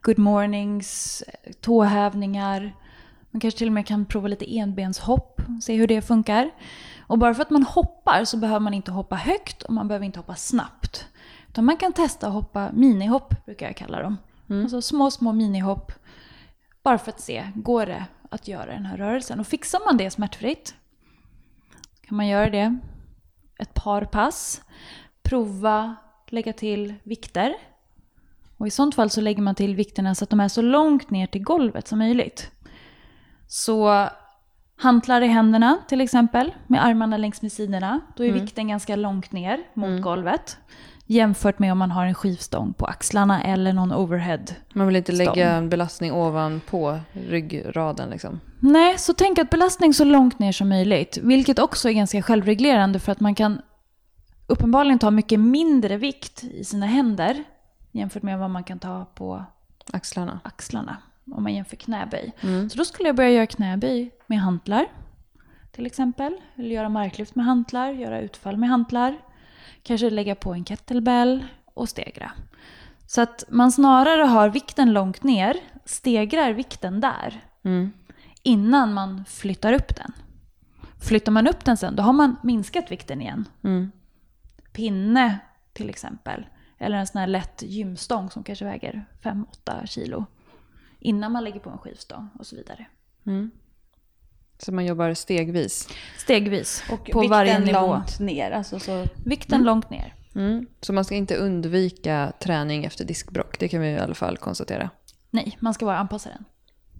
good 0.00 0.18
mornings, 0.18 1.22
tåhävningar. 1.60 2.74
Man 3.30 3.40
kanske 3.40 3.58
till 3.58 3.68
och 3.68 3.72
med 3.72 3.86
kan 3.86 4.06
prova 4.06 4.28
lite 4.28 4.58
enbenshopp, 4.58 5.42
se 5.62 5.76
hur 5.76 5.86
det 5.86 6.02
funkar. 6.02 6.50
Och 7.06 7.18
bara 7.18 7.34
för 7.34 7.42
att 7.42 7.50
man 7.50 7.62
hoppar 7.62 8.24
så 8.24 8.36
behöver 8.36 8.60
man 8.60 8.74
inte 8.74 8.90
hoppa 8.90 9.16
högt 9.16 9.62
och 9.62 9.72
man 9.74 9.88
behöver 9.88 10.06
inte 10.06 10.18
hoppa 10.18 10.34
snabbt. 10.34 11.06
Utan 11.48 11.64
man 11.64 11.76
kan 11.76 11.92
testa 11.92 12.26
att 12.26 12.32
hoppa 12.32 12.70
minihopp, 12.72 13.44
brukar 13.44 13.66
jag 13.66 13.76
kalla 13.76 14.02
dem. 14.02 14.16
Alltså 14.50 14.82
små, 14.82 15.10
små 15.10 15.32
minihopp. 15.32 15.92
Bara 16.82 16.98
för 16.98 17.12
att 17.12 17.20
se, 17.20 17.52
går 17.54 17.86
det 17.86 18.04
att 18.30 18.48
göra 18.48 18.72
den 18.72 18.86
här 18.86 18.96
rörelsen? 18.96 19.40
Och 19.40 19.46
fixar 19.46 19.80
man 19.86 19.96
det 19.96 20.10
smärtfritt 20.10 20.74
kan 22.00 22.16
man 22.16 22.26
göra 22.26 22.50
det 22.50 22.78
ett 23.58 23.74
par 23.74 24.04
pass. 24.04 24.62
Prova 25.22 25.96
lägga 26.28 26.52
till 26.52 26.94
vikter. 27.02 27.54
Och 28.56 28.66
i 28.66 28.70
sånt 28.70 28.94
fall 28.94 29.10
så 29.10 29.20
lägger 29.20 29.42
man 29.42 29.54
till 29.54 29.76
vikterna 29.76 30.14
så 30.14 30.24
att 30.24 30.30
de 30.30 30.40
är 30.40 30.48
så 30.48 30.62
långt 30.62 31.10
ner 31.10 31.26
till 31.26 31.42
golvet 31.42 31.88
som 31.88 31.98
möjligt. 31.98 32.50
Så 33.46 34.08
hantlar 34.76 35.22
i 35.22 35.26
händerna 35.26 35.78
till 35.88 36.00
exempel, 36.00 36.54
med 36.66 36.84
armarna 36.84 37.16
längs 37.16 37.42
med 37.42 37.52
sidorna. 37.52 38.00
Då 38.16 38.24
är 38.24 38.32
vikten 38.32 38.68
ganska 38.68 38.96
långt 38.96 39.32
ner 39.32 39.58
mot 39.74 40.02
golvet. 40.02 40.58
Jämfört 41.08 41.58
med 41.58 41.72
om 41.72 41.78
man 41.78 41.90
har 41.90 42.06
en 42.06 42.14
skivstång 42.14 42.72
på 42.72 42.86
axlarna 42.86 43.42
eller 43.42 43.72
någon 43.72 43.92
overhead. 43.92 44.44
Man 44.72 44.86
vill 44.86 44.96
inte 44.96 45.14
Stång. 45.14 45.26
lägga 45.26 45.50
en 45.50 45.68
belastning 45.68 46.12
ovanpå 46.12 46.98
ryggraden. 47.12 48.10
Liksom. 48.10 48.40
Nej, 48.60 48.98
så 48.98 49.14
tänk 49.14 49.38
att 49.38 49.50
belastning 49.50 49.94
så 49.94 50.04
långt 50.04 50.38
ner 50.38 50.52
som 50.52 50.68
möjligt. 50.68 51.18
Vilket 51.22 51.58
också 51.58 51.88
är 51.88 51.92
ganska 51.92 52.22
självreglerande 52.22 52.98
för 52.98 53.12
att 53.12 53.20
man 53.20 53.34
kan 53.34 53.60
uppenbarligen 54.46 54.98
ta 54.98 55.10
mycket 55.10 55.40
mindre 55.40 55.96
vikt 55.96 56.44
i 56.44 56.64
sina 56.64 56.86
händer 56.86 57.44
jämfört 57.92 58.22
med 58.22 58.38
vad 58.38 58.50
man 58.50 58.64
kan 58.64 58.78
ta 58.78 59.04
på 59.14 59.44
Axlarna. 59.92 60.40
axlarna 60.44 60.96
om 61.30 61.42
man 61.42 61.54
jämför 61.54 61.76
knäböj. 61.76 62.32
Mm. 62.40 62.70
Så 62.70 62.78
då 62.78 62.84
skulle 62.84 63.08
jag 63.08 63.16
börja 63.16 63.30
göra 63.30 63.46
knäböj 63.46 64.10
med 64.26 64.40
hantlar 64.40 64.86
till 65.72 65.86
exempel. 65.86 66.36
Eller 66.56 66.68
göra 66.70 66.88
marklyft 66.88 67.34
med 67.34 67.44
hantlar, 67.44 67.90
göra 67.90 68.20
utfall 68.20 68.56
med 68.56 68.68
hantlar. 68.68 69.18
Kanske 69.82 70.10
lägga 70.10 70.34
på 70.34 70.52
en 70.54 70.64
kettlebell 70.64 71.44
och 71.74 71.88
stegra. 71.88 72.32
Så 73.06 73.20
att 73.20 73.44
man 73.48 73.72
snarare 73.72 74.22
har 74.22 74.48
vikten 74.48 74.92
långt 74.92 75.22
ner, 75.22 75.56
stegrar 75.84 76.52
vikten 76.52 77.00
där 77.00 77.40
Mm. 77.64 77.92
innan 78.42 78.94
man 78.94 79.24
flyttar 79.24 79.72
upp 79.72 79.96
den. 79.96 80.12
Flyttar 81.00 81.32
man 81.32 81.48
upp 81.48 81.64
den 81.64 81.76
sen, 81.76 81.96
då 81.96 82.02
har 82.02 82.12
man 82.12 82.36
minskat 82.42 82.90
vikten 82.90 83.20
igen. 83.20 83.44
Mm. 83.64 83.90
Pinne 84.72 85.38
till 85.72 85.88
exempel. 85.90 86.46
Eller 86.78 86.96
en 86.96 87.06
sån 87.06 87.18
här 87.20 87.26
lätt 87.26 87.62
gymstång 87.62 88.30
som 88.30 88.44
kanske 88.44 88.64
väger 88.64 89.04
5-8 89.22 89.86
kilo. 89.86 90.26
Innan 91.06 91.32
man 91.32 91.44
lägger 91.44 91.60
på 91.60 91.70
en 91.70 91.78
skivstång 91.78 92.28
och 92.38 92.46
så 92.46 92.56
vidare. 92.56 92.86
Mm. 93.26 93.50
Så 94.58 94.72
man 94.72 94.86
jobbar 94.86 95.14
stegvis. 95.14 95.88
Stegvis 96.18 96.84
Och 96.90 97.10
på 97.12 97.20
vikten 97.20 97.30
varje 97.30 97.58
nivå. 97.58 97.80
långt 97.80 98.20
ner. 98.20 98.50
Alltså 98.50 98.78
så, 98.78 99.04
Vikten 99.24 99.62
långt 99.62 99.90
ner. 99.90 100.14
Mm. 100.34 100.66
Så 100.80 100.92
man 100.92 101.04
ska 101.04 101.14
inte 101.14 101.36
undvika 101.36 102.32
träning 102.40 102.84
efter 102.84 103.04
diskbrock. 103.04 103.58
Det 103.58 103.68
kan 103.68 103.80
vi 103.80 103.88
i 103.88 103.98
alla 103.98 104.14
fall 104.14 104.36
konstatera. 104.36 104.90
Nej, 105.30 105.56
man 105.60 105.74
ska 105.74 105.84
bara 105.86 105.98
anpassa 105.98 106.28
den. 106.28 106.44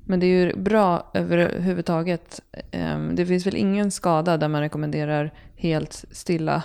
Men 0.04 0.20
det 0.20 0.26
är 0.26 0.46
ju 0.46 0.56
bra 0.56 1.10
överhuvudtaget. 1.14 2.40
Ehm, 2.70 3.14
Det 3.16 3.26
finns 3.26 3.46
väl 3.46 3.56
ingen 3.56 3.90
skada 3.90 4.36
där 4.36 4.48
man 4.48 4.60
rekommenderar 4.60 5.32
helt 5.56 6.04
stilla 6.10 6.62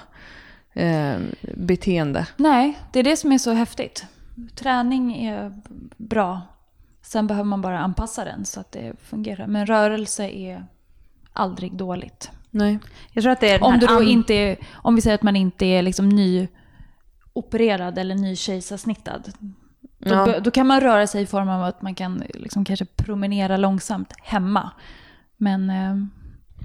ehm, 0.73 1.21
beteende. 1.55 2.27
Nej, 2.37 2.79
det 2.93 2.99
är 2.99 3.03
det 3.03 3.17
som 3.17 3.31
är 3.31 3.37
så 3.37 3.51
häftigt. 3.51 4.05
Träning 4.55 5.25
är 5.25 5.61
bra. 5.97 6.41
Sen 7.01 7.27
behöver 7.27 7.47
man 7.49 7.61
bara 7.61 7.79
anpassa 7.79 8.25
den 8.25 8.45
så 8.45 8.59
att 8.59 8.71
det 8.71 8.93
fungerar. 9.03 9.47
Men 9.47 9.65
rörelse 9.65 10.29
är 10.29 10.65
aldrig 11.33 11.73
dåligt. 11.73 12.31
Nej. 12.49 12.79
jag 13.11 13.23
tror 13.23 13.31
att 13.33 13.39
det 13.39 13.49
är 13.49 13.63
Om, 13.63 13.79
du 13.79 13.87
då 13.87 14.03
inte 14.03 14.33
är, 14.33 14.57
om 14.73 14.95
vi 14.95 15.01
säger 15.01 15.15
att 15.15 15.23
man 15.23 15.35
inte 15.35 15.65
är 15.65 15.81
liksom 15.81 16.09
nyopererad 16.09 17.97
eller 17.97 18.15
nykejsarsnittad. 18.15 19.31
Då, 19.99 20.15
Ja. 20.15 20.39
då 20.39 20.51
kan 20.51 20.67
man 20.67 20.81
röra 20.81 21.07
sig 21.07 21.21
i 21.23 21.25
form 21.25 21.49
av 21.49 21.63
att 21.63 21.81
man 21.81 21.95
kan 21.95 22.23
liksom 22.33 22.65
kanske 22.65 22.85
promenera 22.85 23.57
långsamt 23.57 24.13
hemma. 24.23 24.71
Men 25.37 25.69
eh, 25.69 25.95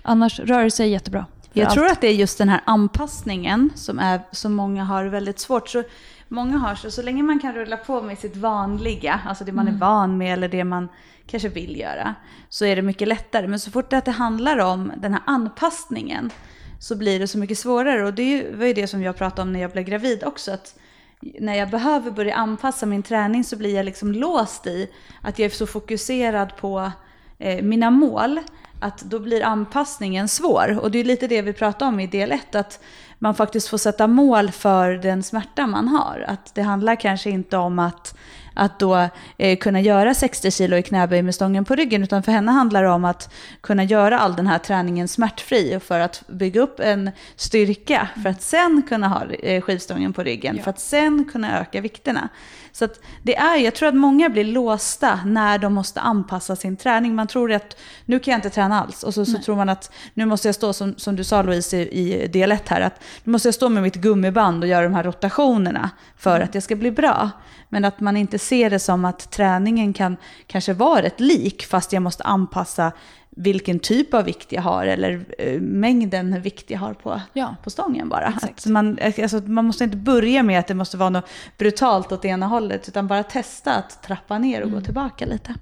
annars, 0.03 0.40
rörelse 0.40 0.83
är 0.85 0.87
jättebra. 0.87 1.27
Jag 1.53 1.66
allt. 1.66 1.75
tror 1.75 1.87
att 1.87 2.01
det 2.01 2.07
är 2.07 2.14
just 2.14 2.38
den 2.38 2.49
här 2.49 2.61
anpassningen 2.66 3.70
som, 3.75 3.99
är, 3.99 4.20
som 4.33 4.55
många 4.55 4.85
har 4.85 5.05
väldigt 5.05 5.38
svårt. 5.38 5.68
Så 5.68 5.83
många 6.29 6.59
har 6.59 6.75
så, 6.75 6.91
så 6.91 7.03
länge 7.03 7.23
man 7.23 7.39
kan 7.39 7.55
rulla 7.55 7.77
på 7.77 8.03
med 8.03 8.19
sitt 8.19 8.37
vanliga, 8.37 9.21
alltså 9.27 9.45
det 9.45 9.53
man 9.53 9.69
är 9.69 9.73
van 9.73 10.19
med 10.19 10.33
eller 10.33 10.49
det 10.49 10.65
man 10.65 10.89
kanske 11.27 11.49
vill 11.49 11.81
göra, 11.81 12.15
så 12.49 12.65
är 12.65 12.77
det 12.77 12.83
mycket 12.83 13.09
lättare. 13.09 13.47
Men 13.49 13.61
så 13.61 13.71
fort 13.71 13.93
att 13.93 14.05
det 14.05 14.11
handlar 14.11 14.59
om 14.59 14.93
den 14.97 15.12
här 15.12 15.23
anpassningen 15.27 16.31
så 16.79 16.97
blir 16.97 17.19
det 17.19 17.29
så 17.29 17.39
mycket 17.39 17.59
svårare. 17.59 18.07
Och 18.07 18.15
det 18.15 18.47
var 18.55 18.67
ju 18.67 18.73
det 18.73 18.87
som 18.87 19.03
jag 19.03 19.17
pratade 19.17 19.43
om 19.43 19.53
när 19.53 19.61
jag 19.61 19.71
blev 19.71 19.85
gravid 19.85 20.25
också. 20.25 20.53
Att 20.53 20.79
när 21.21 21.55
jag 21.55 21.71
behöver 21.71 22.11
börja 22.11 22.35
anpassa 22.35 22.87
min 22.87 23.03
träning 23.03 23.45
så 23.45 23.57
blir 23.57 23.75
jag 23.75 23.85
liksom 23.85 24.12
låst 24.12 24.67
i 24.67 24.91
att 25.23 25.39
jag 25.39 25.47
är 25.47 25.51
så 25.51 25.67
fokuserad 25.67 26.57
på 26.57 26.93
eh, 27.39 27.65
mina 27.65 27.91
mål 27.91 28.41
att 28.81 28.99
då 28.99 29.19
blir 29.19 29.45
anpassningen 29.45 30.29
svår. 30.29 30.79
Och 30.83 30.91
det 30.91 30.99
är 30.99 31.05
lite 31.05 31.27
det 31.27 31.43
vi 31.43 31.53
pratade 31.53 31.89
om 31.89 32.01
i 32.01 32.07
del 32.07 32.33
1, 32.33 32.55
att 32.55 32.81
man 33.19 33.35
faktiskt 33.35 33.69
får 33.69 33.79
sätta 33.79 34.07
mål 34.07 34.51
för 34.51 34.91
den 34.91 35.23
smärta 35.23 35.67
man 35.67 35.89
har. 35.89 36.25
Att 36.29 36.55
det 36.55 36.62
handlar 36.62 36.97
kanske 36.97 37.31
inte 37.31 37.57
om 37.57 37.79
att, 37.79 38.15
att 38.55 38.79
då 38.79 39.09
eh, 39.39 39.59
kunna 39.59 39.81
göra 39.81 40.15
60 40.15 40.51
kilo 40.51 40.77
i 40.77 40.83
knäböj 40.83 41.23
med 41.23 41.35
stången 41.35 41.65
på 41.65 41.75
ryggen, 41.75 42.03
utan 42.03 42.23
för 42.23 42.33
henne 42.33 42.53
handlar 42.53 42.83
det 42.83 42.89
om 42.91 43.05
att 43.05 43.35
kunna 43.61 43.85
göra 43.85 44.19
all 44.19 44.37
den 44.37 44.47
här 44.47 44.59
träningen 44.59 45.09
smärtfri 45.09 45.81
för 45.81 46.01
att 46.01 46.23
bygga 46.29 46.61
upp 46.61 46.81
en 46.81 47.11
styrka 47.37 48.09
för 48.23 48.31
att 48.31 48.43
sen 48.43 48.83
kunna 48.89 49.09
ha 49.09 49.25
eh, 49.33 49.61
skivstången 49.61 50.12
på 50.12 50.23
ryggen, 50.23 50.57
Ja. 50.57 50.62
för 50.62 50.71
att 50.71 50.81
sen 50.81 51.25
kunna 51.33 51.61
öka 51.61 51.81
vikterna. 51.81 52.29
Så 52.77 52.89
det 53.23 53.37
är, 53.37 53.57
jag 53.57 53.75
tror 53.75 53.89
att 53.89 53.95
många 53.95 54.29
blir 54.29 54.45
låsta 54.45 55.21
när 55.27 55.59
de 55.59 55.75
måste 55.75 56.01
anpassa 56.01 56.57
sin 56.57 56.77
träning. 56.77 57.15
Man 57.15 57.27
tror 57.27 57.53
att 57.53 57.77
nu 58.05 58.19
kan 58.19 58.33
jag 58.33 58.39
inte 58.39 58.51
träna 58.51 58.81
alls 58.81 59.03
och 59.03 59.15
så, 59.15 59.25
så 59.27 59.39
tror 59.39 59.57
man 59.57 59.69
att 59.69 59.91
nu 60.15 60.27
måste 60.27 60.49
jag 60.49 60.55
stå 60.55 60.73
som, 60.73 60.95
som 60.97 61.17
du 61.17 61.25
sa 61.25 61.43
Louise 61.43 61.77
i, 61.77 62.23
i 62.25 62.29
del 62.29 62.53
1 62.53 62.69
här, 62.69 62.81
att 62.81 63.03
nu 63.25 63.33
måste 63.33 63.49
jag 63.49 63.55
stå 63.55 63.69
med 63.69 63.83
mitt 63.83 63.95
gummiband 63.95 64.65
och 64.65 64.69
göra 64.69 64.83
de 64.83 64.95
här 64.95 65.03
rotationerna 65.03 65.91
för 66.17 66.41
att 66.41 66.55
jag 66.55 66.62
ska 66.62 66.77
bli 66.77 66.91
bra. 66.91 67.31
Men 67.69 67.85
att 67.85 68.01
man 68.01 68.17
inte 68.17 68.39
ser 68.39 68.71
det 68.71 68.79
som 68.79 69.05
att 69.05 69.31
träningen 69.31 69.93
kan 69.93 70.17
kanske 70.47 70.73
vara 70.73 71.03
ett 71.03 71.21
lik 71.21 71.67
fast 71.67 71.93
jag 71.93 72.03
måste 72.03 72.25
anpassa 72.25 72.93
vilken 73.38 73.79
typ 73.79 74.14
av 74.14 74.25
vikt 74.25 74.53
jag 74.53 74.62
har 74.62 74.87
eller 74.87 75.25
eh, 75.38 75.61
mängden 75.61 76.40
vikt 76.42 76.70
jag 76.70 76.79
har 76.79 76.94
på, 76.94 77.20
Ja. 77.33 77.57
på 77.64 77.70
stången 77.70 78.09
bara. 78.09 78.27
Att 78.27 78.66
man, 78.66 78.99
alltså, 79.22 79.37
man 79.38 79.64
måste 79.64 79.85
inte 79.85 79.96
börja 79.96 80.42
med 80.42 80.59
att 80.59 80.66
det 80.66 80.75
måste 80.75 80.96
vara 80.96 81.11
något 81.11 81.29
brutalt 81.59 82.12
åt 82.12 82.25
ena 82.25 82.46
hållet 82.46 82.88
utan 82.88 83.07
bara 83.07 83.22
testa 83.22 83.75
att 83.75 84.03
trappa 84.03 84.38
ner 84.38 84.62
och 84.62 84.70
gå 84.70 84.81
tillbaka 84.81 85.27
lite. 85.27 85.55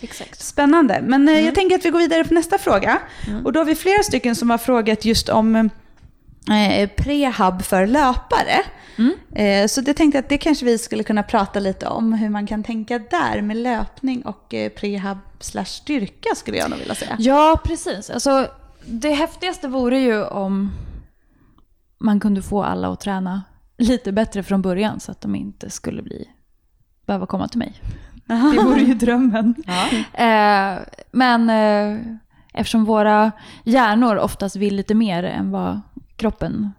Exakt. 0.00 0.40
Spännande. 0.40 1.00
Men 1.02 1.28
eh, 1.28 1.40
jag 1.40 1.54
tänker 1.54 1.76
att 1.76 1.84
vi 1.84 1.90
går 1.90 1.98
vidare 1.98 2.24
på 2.24 2.34
nästa 2.34 2.58
fråga. 2.58 2.98
Och 3.44 3.52
då 3.52 3.60
har 3.60 3.64
vi 3.64 3.74
flera 3.74 4.02
stycken 4.02 4.36
som 4.36 4.50
har 4.50 4.58
frågat 4.58 5.04
just 5.04 5.28
om 5.28 5.70
eh, 6.50 6.88
prehab 6.88 7.62
för 7.62 7.86
löpare. 7.86 8.62
Mm. 8.98 9.14
Eh, 9.34 9.66
så 9.68 9.80
det 9.80 9.94
tänkte 9.94 10.18
jag 10.18 10.22
att 10.22 10.28
det 10.28 10.38
kanske 10.38 10.64
vi 10.64 10.78
skulle 10.78 11.02
kunna 11.02 11.22
prata 11.22 11.60
lite 11.60 11.86
om 11.86 12.12
hur 12.12 12.28
man 12.28 12.46
kan 12.46 12.62
tänka 12.62 12.98
där 12.98 13.42
med 13.42 13.56
löpning 13.56 14.22
och 14.22 14.54
eh, 14.54 14.68
prehab 14.68 15.18
slash 15.40 15.64
styrka 15.64 16.34
skulle 16.34 16.56
jag 16.56 16.70
nog 16.70 16.78
vilja 16.78 16.94
säga. 16.94 17.16
Ja, 17.18 17.60
precis. 17.64 18.10
Alltså, 18.10 18.48
det 18.84 19.12
häftigaste 19.12 19.68
vore 19.68 19.98
ju 19.98 20.24
om 20.24 20.70
man 21.98 22.20
kunde 22.20 22.42
få 22.42 22.62
alla 22.62 22.88
att 22.88 23.00
träna 23.00 23.42
lite 23.78 24.12
bättre 24.12 24.42
från 24.42 24.62
början 24.62 25.00
så 25.00 25.12
att 25.12 25.20
de 25.20 25.34
inte 25.34 25.70
skulle 25.70 26.02
bli, 26.02 26.28
behöva 27.06 27.26
komma 27.26 27.48
till 27.48 27.58
mig. 27.58 27.74
Det 28.26 28.62
vore 28.64 28.80
ju 28.80 28.94
drömmen. 28.94 29.54
Eh, 30.12 30.78
men 31.12 31.50
eh, 31.50 32.00
eftersom 32.52 32.84
våra 32.84 33.32
hjärnor 33.64 34.16
oftast 34.16 34.56
vill 34.56 34.76
lite 34.76 34.94
mer 34.94 35.22
än 35.24 35.50
vad 35.50 35.80
kroppen 36.22 36.72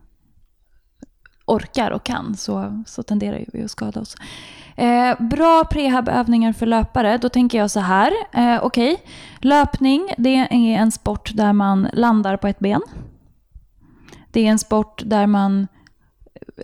orkar 1.45 1.91
och 1.91 2.03
kan 2.03 2.35
så, 2.37 2.83
så 2.85 3.03
tenderar 3.03 3.37
ju 3.37 3.45
vi 3.53 3.63
att 3.63 3.71
skada 3.71 4.01
oss. 4.01 4.15
Eh, 4.75 5.21
bra 5.21 5.63
prehabövningar 5.65 6.53
för 6.53 6.65
löpare, 6.65 7.17
då 7.17 7.29
tänker 7.29 7.57
jag 7.57 7.71
så 7.71 7.79
här. 7.79 8.13
Eh, 8.33 8.63
Okej, 8.63 9.03
löpning 9.39 10.13
det 10.17 10.35
är 10.35 10.47
en 10.53 10.91
sport 10.91 11.31
där 11.33 11.53
man 11.53 11.87
landar 11.93 12.37
på 12.37 12.47
ett 12.47 12.59
ben. 12.59 12.81
Det 14.31 14.39
är 14.47 14.49
en 14.49 14.59
sport 14.59 15.01
där 15.05 15.27
man 15.27 15.67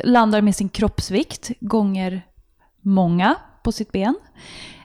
landar 0.03 0.41
med 0.41 0.55
sin 0.55 0.69
kroppsvikt 0.69 1.51
gånger 1.59 2.21
många 2.81 3.35
på 3.63 3.71
sitt 3.71 3.91
ben. 3.91 4.15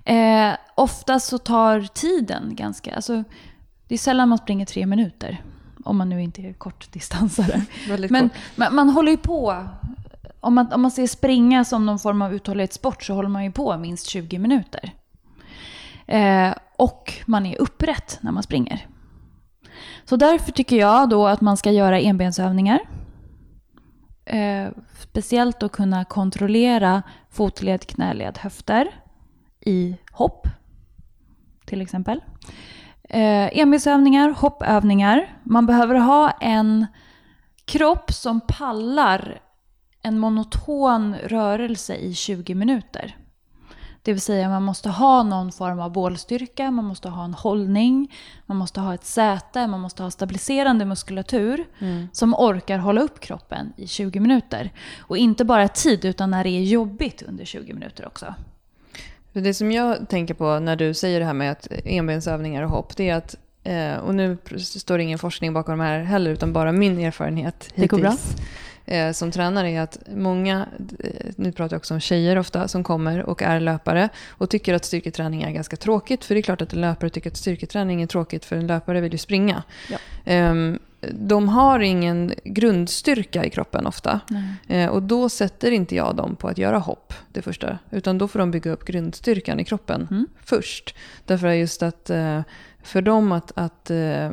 Eh, 0.04 0.56
oftast 0.74 1.28
så 1.28 1.38
tar 1.38 1.80
tiden 1.80 2.56
ganska... 2.56 2.94
Alltså, 2.94 3.24
det 3.88 3.94
är 3.94 3.98
sällan 3.98 4.28
man 4.28 4.38
springer 4.38 4.66
tre 4.66 4.86
minuter. 4.86 5.42
Om 5.84 5.96
man 5.96 6.08
nu 6.08 6.22
inte 6.22 6.42
är 6.42 6.52
kortdistansare. 6.52 7.62
Men 8.10 8.28
kort. 8.28 8.38
man, 8.56 8.74
man 8.74 8.88
håller 8.88 9.10
ju 9.10 9.18
på. 9.18 9.66
Om 10.40 10.54
man, 10.54 10.72
om 10.72 10.82
man 10.82 10.90
ser 10.90 11.06
springa 11.06 11.64
som 11.64 11.86
någon 11.86 11.98
form 11.98 12.22
av 12.22 12.34
uthållighetssport 12.34 13.02
så 13.02 13.14
håller 13.14 13.28
man 13.28 13.44
ju 13.44 13.52
på 13.52 13.78
minst 13.78 14.06
20 14.06 14.38
minuter. 14.38 14.92
Eh, 16.06 16.54
och 16.76 17.12
man 17.26 17.46
är 17.46 17.60
upprätt 17.60 18.18
när 18.20 18.32
man 18.32 18.42
springer. 18.42 18.86
Så 20.04 20.16
därför 20.16 20.52
tycker 20.52 20.76
jag 20.76 21.08
då 21.08 21.26
att 21.26 21.40
man 21.40 21.56
ska 21.56 21.70
göra 21.70 22.00
enbensövningar. 22.00 22.80
Eh, 24.24 24.68
speciellt 24.98 25.62
att 25.62 25.72
kunna 25.72 26.04
kontrollera 26.04 27.02
fotled, 27.30 27.86
knäled, 27.86 28.38
höfter 28.38 29.00
i 29.60 29.96
hopp. 30.10 30.48
Till 31.64 31.80
exempel. 31.80 32.20
Eh, 33.08 33.58
enbensövningar, 33.58 34.30
hoppövningar. 34.30 35.38
Man 35.42 35.66
behöver 35.66 35.94
ha 35.94 36.30
en 36.30 36.86
kropp 37.64 38.12
som 38.12 38.40
pallar 38.40 39.40
en 40.02 40.18
monoton 40.18 41.14
rörelse 41.14 41.94
i 41.94 42.14
20 42.14 42.54
minuter. 42.54 43.16
Det 44.02 44.12
vill 44.12 44.20
säga 44.20 44.48
man 44.48 44.62
måste 44.62 44.88
ha 44.90 45.22
någon 45.22 45.52
form 45.52 45.80
av 45.80 45.92
bålstyrka, 45.92 46.70
man 46.70 46.84
måste 46.84 47.08
ha 47.08 47.24
en 47.24 47.34
hållning, 47.34 48.12
man 48.46 48.56
måste 48.56 48.80
ha 48.80 48.94
ett 48.94 49.04
säte, 49.04 49.66
man 49.66 49.80
måste 49.80 50.02
ha 50.02 50.10
stabiliserande 50.10 50.84
muskulatur 50.84 51.64
som 52.12 52.34
orkar 52.34 52.78
hålla 52.78 53.00
upp 53.00 53.20
kroppen 53.20 53.72
i 53.76 53.86
20 53.86 54.20
minuter. 54.20 54.72
Och 54.98 55.16
inte 55.16 55.44
bara 55.44 55.68
tid 55.68 56.04
utan 56.04 56.30
när 56.30 56.44
det 56.44 56.50
är 56.50 56.62
jobbigt 56.62 57.22
under 57.22 57.44
20 57.44 57.72
minuter 57.72 58.06
också. 58.06 58.34
Det 59.42 59.54
som 59.54 59.72
jag 59.72 60.08
tänker 60.08 60.34
på 60.34 60.58
när 60.58 60.76
du 60.76 60.94
säger 60.94 61.20
det 61.20 61.26
här 61.26 61.32
med 61.32 61.52
att 61.52 61.68
enbensövningar 61.84 62.62
och 62.62 62.70
hopp, 62.70 62.96
det 62.96 63.08
är 63.08 63.14
att, 63.14 63.36
eh, 63.64 63.96
och 63.96 64.14
nu 64.14 64.38
står 64.58 64.98
det 64.98 65.04
ingen 65.04 65.18
forskning 65.18 65.52
bakom 65.52 65.78
de 65.78 65.84
här 65.84 65.98
heller, 66.02 66.30
utan 66.30 66.52
bara 66.52 66.72
min 66.72 66.98
erfarenhet 66.98 67.72
Det 67.74 67.86
går 67.86 67.98
bra. 67.98 68.10
hittills, 68.10 68.36
eh, 68.86 69.12
som 69.12 69.30
tränare 69.30 69.70
är 69.70 69.80
att 69.80 69.98
många, 70.16 70.66
eh, 70.98 71.10
nu 71.36 71.52
pratar 71.52 71.74
jag 71.74 71.78
också 71.78 71.94
om 71.94 72.00
tjejer 72.00 72.38
ofta, 72.38 72.68
som 72.68 72.84
kommer 72.84 73.22
och 73.22 73.42
är 73.42 73.60
löpare 73.60 74.08
och 74.28 74.50
tycker 74.50 74.74
att 74.74 74.84
styrketräning 74.84 75.42
är 75.42 75.50
ganska 75.50 75.76
tråkigt. 75.76 76.24
För 76.24 76.34
det 76.34 76.40
är 76.40 76.42
klart 76.42 76.62
att 76.62 76.72
en 76.72 76.80
löpare 76.80 77.10
tycker 77.10 77.30
att 77.30 77.36
styrketräning 77.36 78.02
är 78.02 78.06
tråkigt, 78.06 78.44
för 78.44 78.56
en 78.56 78.66
löpare 78.66 79.00
vill 79.00 79.12
ju 79.12 79.18
springa. 79.18 79.62
Ja. 79.90 79.98
Ehm, 80.24 80.78
de 81.12 81.48
har 81.48 81.80
ingen 81.80 82.32
grundstyrka 82.44 83.44
i 83.44 83.50
kroppen 83.50 83.86
ofta. 83.86 84.20
Eh, 84.66 84.88
och 84.90 85.02
då 85.02 85.28
sätter 85.28 85.70
inte 85.70 85.94
jag 85.94 86.16
dem 86.16 86.36
på 86.36 86.48
att 86.48 86.58
göra 86.58 86.78
hopp, 86.78 87.14
det 87.32 87.42
första. 87.42 87.78
Utan 87.90 88.18
då 88.18 88.28
får 88.28 88.38
de 88.38 88.50
bygga 88.50 88.70
upp 88.72 88.84
grundstyrkan 88.84 89.60
i 89.60 89.64
kroppen 89.64 90.08
Mm. 90.10 90.26
först. 90.44 90.94
Därför 91.26 91.46
är 91.46 91.52
just 91.52 91.82
att 91.82 92.10
eh, 92.10 92.40
för 92.82 93.02
dem 93.02 93.32
att, 93.32 93.52
att, 93.56 93.90
eh, 93.90 94.30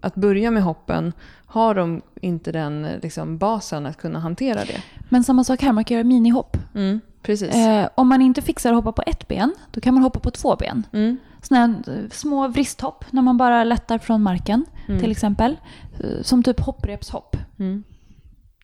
att 0.00 0.14
börja 0.14 0.50
med 0.50 0.62
hoppen 0.62 1.12
har 1.46 1.74
de 1.74 2.02
inte 2.20 2.52
den 2.52 2.84
eh, 2.84 3.00
liksom, 3.02 3.38
basen 3.38 3.86
att 3.86 3.96
kunna 3.96 4.18
hantera 4.18 4.60
det. 4.60 4.82
Men 5.08 5.24
samma 5.24 5.44
sak 5.44 5.62
här, 5.62 5.72
man 5.72 5.84
kan 5.84 5.94
göra 5.94 6.04
minihopp. 6.04 6.56
Mm, 6.74 7.00
precis. 7.22 7.54
Om 7.94 8.08
man 8.08 8.22
inte 8.22 8.42
fixar 8.42 8.70
att 8.70 8.76
hoppa 8.76 8.92
på 8.92 9.02
ett 9.06 9.28
ben, 9.28 9.54
då 9.70 9.80
kan 9.80 9.94
man 9.94 10.02
hoppa 10.02 10.20
på 10.20 10.30
två 10.30 10.56
ben. 10.56 10.86
Mm, 10.92 11.16
Såna 11.44 11.64
eh, 11.64 12.08
små 12.10 12.48
vristhopp 12.48 13.04
när 13.10 13.22
man 13.22 13.36
bara 13.36 13.64
lättar 13.64 13.98
från 13.98 14.22
marken 14.22 14.64
Mm. 14.88 15.00
till 15.00 15.10
exempel. 15.10 15.56
Eh, 16.00 16.22
Som 16.22 16.42
typ 16.42 16.60
hopprepshopp. 16.60 17.36
mm. 17.58 17.84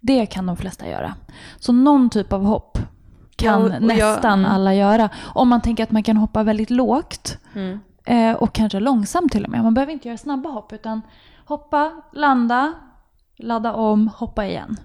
Det 0.03 0.27
kan 0.27 0.47
de 0.47 0.57
flesta 0.57 0.88
göra. 0.88 1.14
Så 1.59 1.73
någon 1.73 2.11
typ 2.11 2.33
av 2.33 2.45
hopp 2.45 2.79
kan 3.37 3.49
Ja, 3.62 3.66
och 3.66 3.73
jag- 3.75 3.83
nästan 3.83 4.38
mm. 4.38 4.51
alla 4.53 4.75
göra. 4.75 5.09
Om 5.21 5.49
man 5.49 5.61
tänker 5.61 5.83
att 5.85 5.90
man 5.90 6.03
kan 6.03 6.16
hoppa 6.16 6.43
väldigt 6.43 6.71
lågt 6.71 7.38
Mm. 7.55 7.81
eh, 8.05 8.37
och 8.37 8.53
kanske 8.53 8.81
långsamt 8.81 9.33
till 9.33 9.45
och 9.45 9.51
med. 9.51 9.62
Man 9.62 9.75
behöver 9.75 9.93
inte 9.93 10.09
göra 10.09 10.19
snabba 10.19 10.49
hopp 10.51 10.73
utan 10.73 11.03
hoppa, 11.45 11.93
landa, 12.12 12.73
ladda 13.38 13.73
om, 13.73 14.09
hoppa 14.16 14.47
igen. 14.47 14.77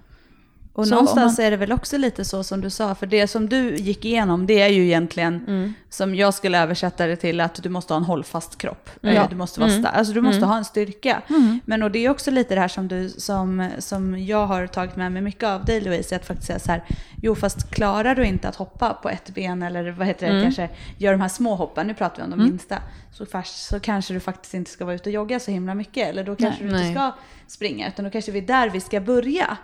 Och 0.76 0.86
Så 0.88 0.94
någonstans 0.94 1.38
om 1.38 1.44
är 1.44 1.50
det 1.50 1.56
väl 1.56 1.72
också 1.72 1.98
lite 1.98 2.24
så 2.24 2.44
som 2.44 2.60
du 2.60 2.70
sa, 2.70 2.94
för 2.94 3.06
det 3.06 3.26
som 3.26 3.48
du 3.48 3.76
gick 3.76 4.04
igenom 4.04 4.46
det 4.46 4.60
är 4.60 4.68
ju 4.68 4.84
egentligen, 4.84 5.44
Mm. 5.48 5.74
som 5.90 6.14
jag 6.14 6.34
skulle 6.34 6.58
översätta 6.62 7.06
det 7.06 7.16
till, 7.16 7.40
att 7.40 7.62
du 7.62 7.68
måste 7.68 7.92
ha 7.92 7.98
en 7.98 8.04
hållfast 8.04 8.58
kropp. 8.58 8.90
Ja. 9.00 9.10
Eh, 9.10 9.28
Du 9.30 9.36
måste 9.36 9.60
vara 9.60 9.70
Mm. 9.72 9.86
alltså 9.92 10.12
du 10.12 10.20
måste 10.20 10.36
Mm. 10.36 10.48
ha 10.48 10.56
en 10.56 10.64
styrka. 10.64 11.22
Mm. 11.28 11.60
Men 11.64 11.82
och 11.82 11.90
det 11.90 11.98
är 12.06 12.10
också 12.10 12.30
lite 12.30 12.54
det 12.54 12.60
här 12.60 12.68
som, 12.68 12.88
du, 12.88 13.08
som, 13.08 13.68
som 13.78 14.24
jag 14.24 14.46
har 14.46 14.66
tagit 14.66 14.96
med 14.96 15.12
mig 15.12 15.22
mycket 15.22 15.44
av 15.44 15.64
dig 15.64 15.80
Louise, 15.80 16.16
att 16.16 16.26
faktiskt 16.26 16.46
säga 16.46 16.58
så 16.58 16.70
här, 16.72 16.84
jo 17.22 17.34
fast 17.34 17.70
klarar 17.74 18.14
du 18.14 18.24
inte 18.24 18.48
att 18.48 18.56
hoppa 18.56 18.94
på 19.02 19.08
ett 19.10 19.34
ben 19.34 19.62
eller 19.62 19.90
vad 19.90 20.06
heter 20.06 20.26
det, 20.26 20.32
Mm. 20.32 20.42
kanske 20.42 20.68
gör 20.98 21.12
de 21.12 21.20
här 21.20 21.28
små 21.28 21.54
hoppen, 21.54 21.86
nu 21.86 21.94
pratar 21.94 22.16
vi 22.16 22.22
om 22.22 22.30
de 22.30 22.34
Mm. 22.40 22.48
minsta, 22.50 22.78
så, 23.16 23.26
fast, 23.26 23.66
så 23.66 23.80
kanske 23.80 24.14
du 24.14 24.20
faktiskt 24.20 24.54
inte 24.54 24.70
ska 24.70 24.84
vara 24.84 24.94
ute 24.94 25.08
och 25.08 25.14
jogga 25.14 25.40
så 25.40 25.50
himla 25.50 25.74
mycket, 25.74 26.08
eller 26.08 26.24
då 26.24 26.36
kanske 26.36 26.64
Nej. 26.64 26.72
du 26.72 26.78
inte 26.78 26.84
Nej. 26.84 26.94
ska 26.94 27.12
springa, 27.46 27.88
utan 27.88 28.04
då 28.04 28.10
kanske 28.10 28.32
vi 28.32 28.38
är 28.38 28.46
där 28.46 28.70
vi 28.70 28.80
ska 28.80 29.00
börja. 29.00 29.56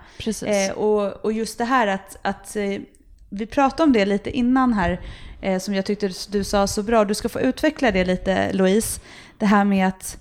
Eh, 0.45 0.77
och, 0.77 1.25
och 1.25 1.33
just 1.33 1.57
det 1.57 1.65
här 1.65 1.87
att, 1.87 2.17
att 2.21 2.55
eh, 2.55 2.81
vi 3.29 3.45
pratade 3.45 3.83
om 3.83 3.93
det 3.93 4.05
lite 4.05 4.31
innan 4.31 4.73
här, 4.73 5.01
eh, 5.41 5.59
som 5.59 5.73
jag 5.73 5.85
tyckte 5.85 6.09
du 6.29 6.43
sa 6.43 6.67
så 6.67 6.83
bra. 6.83 7.05
Du 7.05 7.13
ska 7.13 7.29
få 7.29 7.41
utveckla 7.41 7.91
det 7.91 8.05
lite 8.05 8.53
Louise. 8.53 9.01
Det 9.37 9.45
här 9.45 9.63
med 9.63 9.87
att 9.87 10.17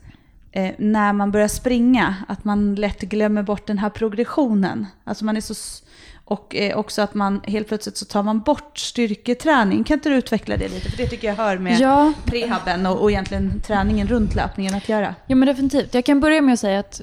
eh, 0.53 0.75
när 0.79 1.13
man 1.13 1.31
börjar 1.31 1.49
springa, 1.49 2.17
att 2.29 2.45
man 2.45 2.75
lätt 2.75 3.01
glömmer 3.01 3.43
bort 3.43 3.67
den 3.67 3.79
här 3.79 3.91
progressionen. 3.91 4.87
Alltså 5.05 5.25
man 5.25 5.37
är 5.37 5.41
så, 5.41 5.55
och 6.25 6.57
eh, 6.57 6.77
också 6.79 7.03
att 7.03 7.15
man 7.15 7.41
helt 7.45 7.69
plötsligt 7.69 7.97
så 7.97 8.05
tar 8.05 8.23
man 8.23 8.41
bort 8.41 8.79
styrketräning. 8.79 9.85
Kan 9.85 9.95
inte 9.95 10.09
du 10.09 10.15
utveckla 10.17 10.57
det 10.57 10.69
lite? 10.69 10.91
För 10.91 10.97
det 10.97 11.07
tycker 11.07 11.29
jag 11.29 11.35
hör 11.35 11.59
med 11.59 11.81
Ja, 11.81 12.13
prehaben 12.25 12.87
och, 12.87 13.01
och 13.03 13.11
egentligen 13.11 13.61
träningen 13.61 14.07
runt 14.09 14.35
löpningen 14.35 14.75
att 14.75 14.89
göra. 14.89 15.15
ja, 15.27 15.37
men 15.37 15.47
definitivt. 15.49 15.95
Jag 15.95 16.05
kan 16.05 16.21
börja 16.21 16.41
med 16.41 16.53
att 16.53 16.61
säga 16.61 16.79
att 16.81 17.01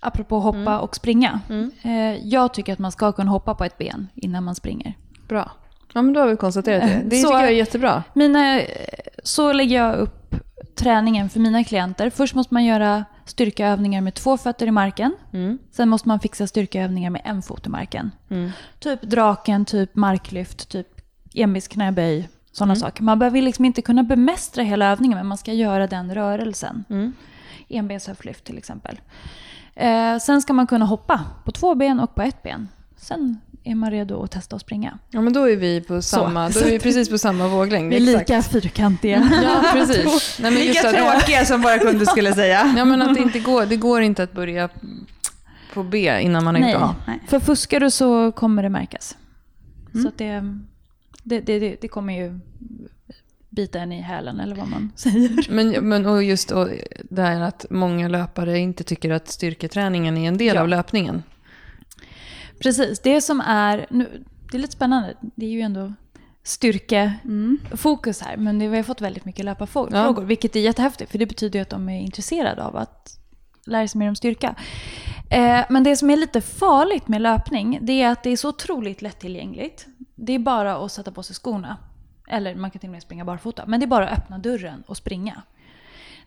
apropå 0.00 0.38
hoppa 0.38 0.58
Mm. 0.58 0.80
och 0.80 0.96
springa. 0.96 1.40
Mm. 1.48 1.70
Eh, 1.82 2.26
jag 2.26 2.54
tycker 2.54 2.72
att 2.72 2.78
man 2.78 2.92
ska 2.92 3.12
kunna 3.12 3.30
hoppa 3.30 3.54
på 3.54 3.64
ett 3.64 3.78
ben 3.78 4.08
innan 4.14 4.44
man 4.44 4.54
springer. 4.54 4.94
Bra. 5.28 5.50
Ja, 5.94 6.02
men 6.02 6.12
då 6.14 6.20
har 6.20 6.28
vi 6.28 6.36
konstaterat 6.36 6.82
det. 6.82 7.02
Det 7.04 7.16
Så- 7.16 7.26
tycker 7.28 7.38
jag 7.40 7.48
är 7.48 7.54
jättebra. 7.54 8.02
Mina, 8.14 8.60
så 9.22 9.52
lägger 9.52 9.76
jag 9.76 9.94
upp 9.96 10.34
träningen 10.78 11.28
för 11.28 11.40
mina 11.40 11.64
klienter. 11.64 12.10
Först 12.10 12.34
måste 12.34 12.54
man 12.54 12.64
göra 12.64 13.04
styrkeövningar 13.26 14.00
med 14.00 14.14
två 14.14 14.36
fötter 14.36 14.66
i 14.66 14.70
marken. 14.70 15.12
Mm. 15.32 15.58
Sen 15.70 15.88
måste 15.88 16.08
man 16.08 16.20
fixa 16.20 16.46
styrkeövningar 16.46 17.10
med 17.10 17.22
en 17.24 17.42
fot 17.42 17.66
i 17.66 17.68
marken. 17.68 18.10
Mm. 18.30 18.50
Typ 18.78 19.02
draken, 19.02 19.64
typ 19.64 19.94
marklyft, 19.94 20.68
typ 20.68 20.86
envis 21.34 21.68
knäböj. 21.68 22.28
Sådana 22.52 22.72
Mm. 22.72 22.80
saker. 22.80 23.02
Man 23.02 23.18
behöver 23.18 23.42
liksom 23.42 23.64
inte 23.64 23.82
kunna 23.82 24.02
bemästra 24.02 24.62
hela 24.64 24.86
övningen 24.92 25.18
men 25.18 25.26
man 25.26 25.38
ska 25.38 25.52
göra 25.52 25.86
den 25.86 26.14
rörelsen. 26.14 26.84
Mm. 26.90 27.12
Enbenshöftlyft 27.68 28.44
till 28.44 28.58
exempel. 28.58 29.00
Eh, 29.74 30.16
sen 30.18 30.42
ska 30.42 30.52
man 30.52 30.66
kunna 30.66 30.84
hoppa 30.84 31.24
på 31.44 31.52
två 31.52 31.74
ben 31.74 32.00
och 32.00 32.14
på 32.14 32.22
ett 32.22 32.42
ben. 32.42 32.68
Sen 32.96 33.40
är 33.66 33.74
man 33.74 33.90
redo 33.90 34.22
att 34.22 34.30
testa 34.30 34.56
att 34.56 34.62
springa. 34.62 34.98
Ja, 35.10 35.20
men 35.20 35.32
då 35.32 35.50
är 35.50 35.56
vi 35.56 35.80
på 35.80 36.02
samma, 36.02 36.48
då 36.48 36.60
är 36.60 36.70
vi 36.70 36.78
precis 36.78 37.08
på 37.08 37.18
samma 37.18 37.48
våglängd. 37.48 37.90
Vi 37.94 37.96
är 38.14 38.20
exakt. 38.20 38.28
lika 38.30 38.42
fyrkantiga. 38.42 39.30
Ja, 39.42 39.64
precis. 39.72 40.38
Nej, 40.42 40.50
men 40.50 40.60
Lika 40.62 40.92
tråkiga 40.92 41.44
som 41.44 41.62
våra 41.62 41.78
kunder 41.78 42.06
skulle 42.06 42.34
säga. 42.34 42.74
ja, 42.76 42.84
men 42.84 43.02
att 43.02 43.14
det 43.14 43.20
inte 43.22 43.38
går, 43.38 43.66
det 43.66 43.76
går 43.76 44.00
inte 44.02 44.22
att 44.22 44.32
börja 44.32 44.68
på 45.74 45.82
B 45.82 46.18
innan 46.20 46.44
man 46.44 46.54
har 46.54 46.62
gjort 46.62 46.80
Nej. 46.80 46.88
A. 46.88 46.94
Nej. 47.06 47.20
För 47.28 47.40
fuskar 47.40 47.80
du 47.80 47.90
så 47.90 48.32
kommer 48.32 48.62
det 48.62 48.68
märkas. 48.68 49.16
Mm. 49.94 50.04
Så 50.04 50.10
det, 50.16 50.42
det, 51.22 51.40
det, 51.40 51.76
det 51.80 51.88
kommer 51.88 52.14
ju 52.18 52.38
bita 53.50 53.78
en 53.78 53.92
i 53.92 54.00
hälen 54.00 54.40
eller 54.40 54.56
vad 54.56 54.68
man 54.68 54.92
säger. 54.96 55.46
Men, 55.50 55.88
men 55.88 56.06
och 56.06 56.24
just 56.24 56.50
och 56.50 56.68
det 57.10 57.22
här 57.22 57.40
att 57.40 57.66
många 57.70 58.08
löpare 58.08 58.58
inte 58.58 58.84
tycker 58.84 59.10
att 59.10 59.28
styrketräningen 59.28 60.16
är 60.16 60.28
en 60.28 60.36
del 60.36 60.54
Ja. 60.56 60.62
av 60.62 60.68
löpningen. 60.68 61.22
Precis, 62.60 63.00
det 63.00 63.20
som 63.20 63.40
är, 63.40 63.86
nu, 63.90 64.24
det 64.50 64.56
är 64.56 64.60
lite 64.60 64.72
spännande, 64.72 65.14
det 65.20 65.46
är 65.46 65.50
ju 65.50 65.60
ändå 65.60 65.92
styrkefokus 66.42 68.20
här, 68.20 68.36
men 68.36 68.58
det, 68.58 68.68
vi 68.68 68.76
har 68.76 68.84
fått 68.84 69.00
väldigt 69.00 69.24
mycket 69.24 69.44
löparfrågor, 69.44 69.96
Ja. 69.96 70.12
vilket 70.12 70.56
är 70.56 70.60
jättehäftigt, 70.60 71.10
för 71.10 71.18
det 71.18 71.26
betyder 71.26 71.58
ju 71.58 71.62
att 71.62 71.70
de 71.70 71.88
är 71.88 72.00
intresserade 72.00 72.64
av 72.64 72.76
att 72.76 73.18
lära 73.66 73.88
sig 73.88 73.98
mer 73.98 74.08
om 74.08 74.16
styrka. 74.16 74.54
Eh, 75.30 75.64
men 75.68 75.84
det 75.84 75.96
som 75.96 76.10
är 76.10 76.16
lite 76.16 76.40
farligt 76.40 77.08
med 77.08 77.20
löpning, 77.22 77.78
det 77.82 78.02
är 78.02 78.10
att 78.10 78.22
det 78.22 78.30
är 78.30 78.36
så 78.36 78.48
otroligt 78.48 79.02
lättillgängligt. 79.02 79.86
Det 80.14 80.32
är 80.32 80.38
bara 80.38 80.76
att 80.76 80.92
sätta 80.92 81.12
på 81.12 81.22
sig 81.22 81.36
skorna. 81.36 81.76
Eller 82.28 82.54
man 82.54 82.70
kan 82.70 82.80
till 82.80 82.88
och 82.88 82.92
med 82.92 83.02
springa 83.02 83.24
barfota. 83.24 83.64
Men 83.66 83.80
det 83.80 83.84
är 83.84 83.88
bara 83.88 84.08
att 84.08 84.18
öppna 84.18 84.38
dörren 84.38 84.82
och 84.86 84.96
springa. 84.96 85.42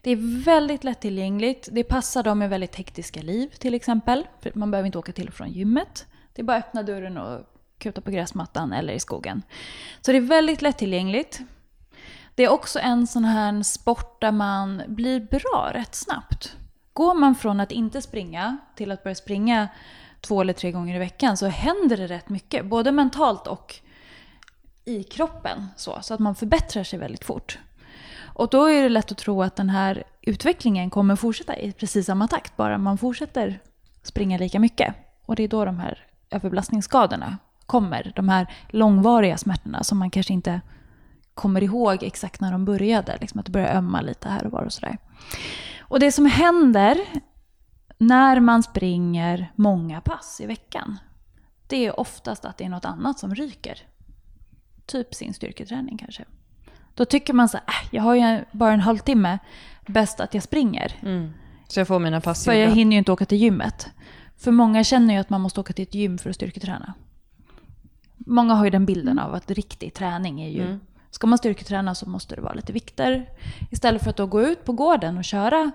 Det 0.02 0.12
är 0.12 0.44
väldigt 0.46 0.84
lättillgängligt. 0.84 1.70
Det 1.72 1.84
passar 1.84 2.24
dem 2.24 2.40
med 2.40 2.50
väldigt 2.50 2.76
hektiska 2.76 3.22
liv 3.22 3.48
till 3.60 3.74
exempel. 3.74 4.28
För 4.42 4.52
man 4.56 4.72
behöver 4.72 4.86
inte 4.86 4.98
åka 4.98 5.12
till 5.12 5.28
och 5.28 5.34
från 5.34 5.52
gymmet. 5.52 6.06
Det 6.34 6.42
är 6.42 6.44
bara 6.44 6.58
att 6.58 6.66
öppna 6.66 6.84
dörren 6.84 7.18
och 7.18 7.46
kuta 7.78 8.02
på 8.02 8.12
gräsmattan 8.12 8.74
eller 8.74 8.94
i 8.94 9.00
skogen. 9.00 9.42
Så 10.02 10.12
det 10.12 10.18
är 10.18 10.22
väldigt 10.22 10.62
lättillgängligt. 10.62 11.40
Det 12.36 12.44
är 12.44 12.50
också 12.50 12.80
en 12.80 13.08
sån 13.08 13.26
här 13.26 13.64
sport 13.64 14.22
där 14.22 14.32
man 14.32 14.82
blir 14.88 15.20
bra 15.20 15.72
rätt 15.74 15.96
snabbt. 15.96 16.56
Går 16.94 17.14
man 17.14 17.36
från 17.36 17.60
att 17.60 17.72
inte 17.72 18.02
springa 18.02 18.58
till 18.76 18.92
att 18.92 19.04
börja 19.04 19.16
springa 19.16 19.68
två 20.22 20.42
eller 20.42 20.54
tre 20.54 20.72
gånger 20.72 20.96
i 20.96 21.00
veckan 21.00 21.38
så 21.38 21.48
händer 21.48 21.98
det 21.98 22.08
rätt 22.08 22.30
mycket. 22.30 22.66
Både 22.66 22.92
mentalt 22.92 23.48
och 23.48 23.76
i 24.86 25.04
kroppen. 25.04 25.68
Så, 25.76 26.00
så 26.02 26.14
att 26.14 26.20
man 26.20 26.36
förbättrar 26.36 26.84
sig 26.84 27.00
väldigt 27.00 27.26
fort. 27.26 27.60
Och 28.22 28.50
då 28.50 28.66
är 28.66 28.84
det 28.84 28.90
lätt 28.90 29.12
att 29.12 29.18
tro 29.18 29.44
att 29.44 29.56
den 29.56 29.70
här 29.70 30.04
utvecklingen 30.22 30.90
kommer 30.90 31.16
fortsätta 31.16 31.58
i 31.58 31.72
precis 31.72 32.06
samma 32.06 32.28
takt. 32.28 32.58
Bara 32.58 32.78
man 32.78 32.98
fortsätter 32.98 33.60
springa 34.04 34.38
lika 34.38 34.60
mycket. 34.60 34.96
Och 35.26 35.36
det 35.36 35.44
är 35.44 35.48
då 35.48 35.66
de 35.66 35.80
här 35.80 36.09
överbelastningsskadorna 36.32 37.38
kommer. 37.66 38.14
De 38.16 38.30
här 38.30 38.54
långvariga 38.70 39.38
smärtorna 39.38 39.84
som 39.84 39.98
man 39.98 40.10
kanske 40.10 40.34
inte 40.34 40.62
kommer 41.34 41.64
ihåg 41.64 42.04
exakt 42.04 42.42
när 42.42 42.52
de 42.52 42.66
började. 42.66 43.18
Liksom 43.22 43.40
att 43.40 43.46
det 43.46 43.52
börjar 43.52 43.76
ömma 43.76 44.02
lite 44.02 44.30
här 44.30 44.46
och 44.46 44.52
var 44.52 44.64
och 44.64 44.74
sådär. 44.74 44.98
Och 45.80 46.00
det 46.00 46.12
som 46.12 46.26
händer 46.26 46.98
när 47.98 48.40
man 48.40 48.64
springer 48.64 49.52
många 49.56 50.02
pass 50.02 50.42
i 50.42 50.46
veckan, 50.46 51.00
det 51.68 51.86
är 51.86 52.00
oftast 52.00 52.46
att 52.46 52.58
det 52.58 52.64
är 52.66 52.70
något 52.70 52.86
annat 52.86 53.20
som 53.20 53.36
ryker. 53.36 53.78
Typ 54.86 55.16
sin 55.16 55.34
styrketräning 55.34 55.98
kanske. 55.98 56.26
Då 56.94 57.06
tycker 57.06 57.34
man 57.34 57.50
så 57.50 57.58
här, 57.58 57.66
äh, 57.68 57.90
jag 57.92 58.04
har 58.04 58.16
ju 58.16 58.44
bara 58.52 58.74
en 58.74 58.80
halvtimme, 58.80 59.40
bäst 59.88 60.20
att 60.20 60.34
jag 60.34 60.44
springer. 60.44 60.96
Mm. 61.02 61.34
Så 61.68 61.80
jag 61.80 61.88
får 61.88 62.00
mina 62.00 62.22
pass 62.22 62.46
För 62.46 62.54
jag 62.54 62.70
hinner 62.70 62.92
ju 62.92 62.98
inte 62.98 63.12
åka 63.12 63.26
till 63.26 63.38
gymmet. 63.38 63.90
För 64.40 64.52
många 64.52 64.84
känner 64.84 65.14
ju 65.14 65.20
att 65.20 65.30
man 65.30 65.42
måste 65.42 65.60
åka 65.60 65.74
till 65.74 65.84
ett 65.84 65.96
gym 65.96 66.18
för 66.18 66.30
att 66.30 66.36
styrketräna. 66.36 66.94
Många 68.18 68.54
har 68.54 68.66
ju 68.66 68.72
den 68.72 68.86
bilden 68.86 69.20
av 69.20 69.34
att 69.34 69.52
riktig 69.52 69.94
träning 69.94 70.42
är 70.42 70.50
ju... 70.50 70.64
Mm. 70.64 70.80
Ska 71.12 71.28
man 71.28 71.38
styrketräna 71.38 71.96
så 71.96 72.10
måste 72.10 72.36
det 72.36 72.42
vara 72.42 72.54
lite 72.54 72.74
vikter. 72.74 73.30
Istället 73.72 74.04
för 74.04 74.10
att 74.10 74.18
då 74.18 74.28
gå 74.28 74.42
ut 74.42 74.66
på 74.66 74.74
gården 74.74 75.18
och 75.18 75.24
köra 75.24 75.72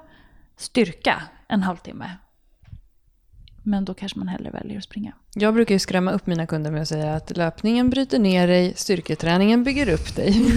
styrka 0.56 1.22
en 1.48 1.62
halvtimme. 1.62 2.10
Men 3.62 3.84
då 3.84 3.94
kanske 3.94 4.18
man 4.18 4.28
hellre 4.28 4.50
väljer 4.50 4.78
att 4.78 4.84
springa. 4.84 5.12
Jag 5.36 5.54
brukar 5.54 5.74
ju 5.74 5.78
skrämma 5.78 6.12
upp 6.12 6.26
mina 6.26 6.46
kunder 6.46 6.70
med 6.70 6.82
att 6.82 6.88
säga 6.88 7.14
att 7.14 7.36
löpningen 7.36 7.90
bryter 7.90 8.18
ner 8.18 8.46
dig, 8.48 8.72
styrketräningen 8.76 9.64
bygger 9.64 9.88
upp 9.88 10.16
dig. 10.16 10.30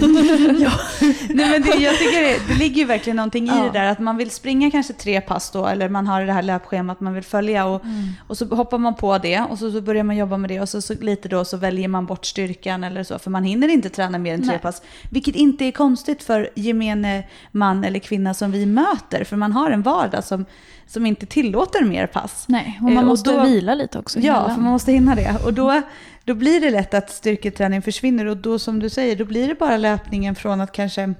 Nej, 1.28 1.50
men 1.50 1.62
det, 1.62 1.74
jag 1.82 1.98
tycker 1.98 2.22
det, 2.22 2.38
det 2.48 2.54
ligger 2.58 2.76
ju 2.76 2.84
verkligen 2.84 3.16
någonting 3.16 3.44
i 3.44 3.48
Ja. 3.48 3.62
det 3.72 3.78
där 3.78 3.86
att 3.86 3.98
man 3.98 4.16
vill 4.16 4.30
springa 4.30 4.70
kanske 4.70 4.92
tre 4.92 5.20
pass 5.20 5.50
då, 5.50 5.66
eller 5.66 5.88
man 5.88 6.06
har 6.06 6.22
det 6.22 6.32
här 6.32 6.42
löpschemat 6.42 7.00
man 7.00 7.14
vill 7.14 7.24
följa 7.24 7.66
och, 7.66 7.82
och 8.26 8.38
så 8.38 8.54
hoppar 8.54 8.78
man 8.78 8.94
på 8.94 9.18
det 9.18 9.40
och 9.50 9.58
så, 9.58 9.70
så 9.72 9.80
börjar 9.80 10.02
man 10.04 10.16
jobba 10.16 10.36
med 10.36 10.50
det 10.50 10.60
och 10.60 10.68
så, 10.68 10.82
så 10.82 10.94
lite 11.00 11.28
då 11.28 11.44
så 11.44 11.56
väljer 11.56 11.88
man 11.88 12.06
bort 12.06 12.24
styrkan 12.26 12.84
eller 12.84 13.02
så, 13.04 13.18
för 13.18 13.30
man 13.30 13.44
hinner 13.44 13.68
inte 13.68 13.88
träna 13.88 14.18
mer 14.18 14.34
än 14.34 14.40
tre 14.42 14.50
Nej. 14.50 14.58
pass. 14.58 14.82
Vilket 15.10 15.34
inte 15.36 15.64
är 15.64 15.72
konstigt 15.72 16.22
för 16.22 16.50
gemene 16.54 17.22
man 17.52 17.84
eller 17.84 17.98
kvinna 17.98 18.34
som 18.34 18.50
vi 18.52 18.66
möter, 18.66 19.24
för 19.24 19.36
man 19.36 19.52
har 19.52 19.70
en 19.70 19.82
vardag 19.82 20.24
som, 20.24 20.44
som 20.86 21.06
inte 21.06 21.26
tillåter 21.26 21.84
mer 21.84 22.06
pass. 22.06 22.44
Nej, 22.48 22.78
och 22.82 22.88
Eh, 22.88 22.94
man 22.94 23.04
och 23.04 23.08
måste 23.10 23.32
då- 23.32 23.42
vila 23.42 23.74
lite 23.74 23.98
också. 23.98 24.20
Ja, 24.20 24.56
man 24.68 24.72
måste 24.72 24.92
hinna 24.92 25.14
det. 25.14 25.36
Och 25.44 25.54
då, 25.54 25.82
då 26.24 26.34
blir 26.34 26.60
det 26.60 26.70
lätt 26.70 26.94
att 26.94 27.10
styrketräning 27.10 27.82
försvinner 27.82 28.26
och 28.26 28.36
då 28.36 28.58
som 28.58 28.78
du 28.78 28.88
säger, 28.88 29.16
då 29.16 29.24
blir 29.24 29.48
det 29.48 29.54
bara 29.54 29.76
löpningen 29.76 30.34
från 30.34 30.60
att 30.60 30.72
kanske 30.72 31.14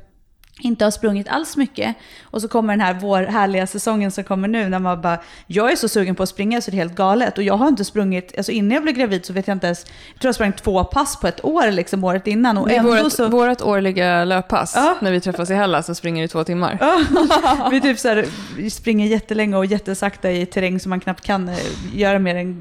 inte 0.60 0.84
ha 0.84 0.90
sprungit 0.90 1.28
alls 1.28 1.56
mycket. 1.56 1.96
Och 2.22 2.42
så 2.42 2.48
kommer 2.48 2.72
den 2.72 2.80
här 2.80 2.94
vår 3.00 3.22
härliga 3.22 3.66
säsongen 3.66 4.10
som 4.10 4.24
kommer 4.24 4.48
nu 4.48 4.68
när 4.68 4.78
man 4.78 5.00
bara, 5.00 5.18
jag 5.46 5.72
är 5.72 5.76
så 5.76 5.88
sugen 5.88 6.14
på 6.14 6.22
att 6.22 6.28
springa 6.28 6.60
så 6.60 6.70
det 6.70 6.74
är 6.74 6.78
helt 6.78 6.94
galet. 6.94 7.38
Och 7.38 7.44
jag 7.44 7.54
har 7.54 7.68
inte 7.68 7.84
sprungit, 7.84 8.34
alltså 8.36 8.52
innan 8.52 8.70
jag 8.70 8.82
blev 8.82 8.94
gravid 8.94 9.24
så 9.26 9.32
vet 9.32 9.48
jag 9.48 9.54
inte 9.54 9.66
ens, 9.66 9.86
jag 10.12 10.20
tror 10.20 10.28
jag 10.28 10.34
sprang 10.34 10.52
två 10.52 10.84
pass 10.84 11.20
på 11.20 11.26
ett 11.26 11.44
år 11.44 11.70
liksom 11.70 12.04
året 12.04 12.26
innan. 12.26 12.58
Och 12.58 12.70
I 12.70 12.74
ändå 12.74 13.02
vårt, 13.02 13.12
så... 13.12 13.28
vårt 13.28 13.60
årliga 13.62 14.24
löppass, 14.24 14.72
Ja. 14.76 14.96
när 15.00 15.12
vi 15.12 15.20
träffas 15.20 15.50
i 15.50 15.54
Hellas, 15.54 15.86
så 15.86 15.94
springer 15.94 16.22
det 16.22 16.28
två 16.28 16.44
timmar. 16.44 16.78
Ja, 16.80 17.00
vi 17.70 17.80
typ 17.80 17.98
så 17.98 18.08
här, 18.08 18.26
springer 18.70 19.06
jättelänge 19.06 19.56
och 19.56 19.66
jättesakta 19.66 20.30
i 20.30 20.46
terräng 20.46 20.80
som 20.80 20.90
man 20.90 21.00
knappt 21.00 21.24
kan 21.24 21.48
eh, 21.48 21.56
göra 21.94 22.18
mer 22.18 22.34
än 22.36 22.56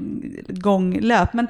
gånglöp. 0.48 1.32
Men 1.32 1.46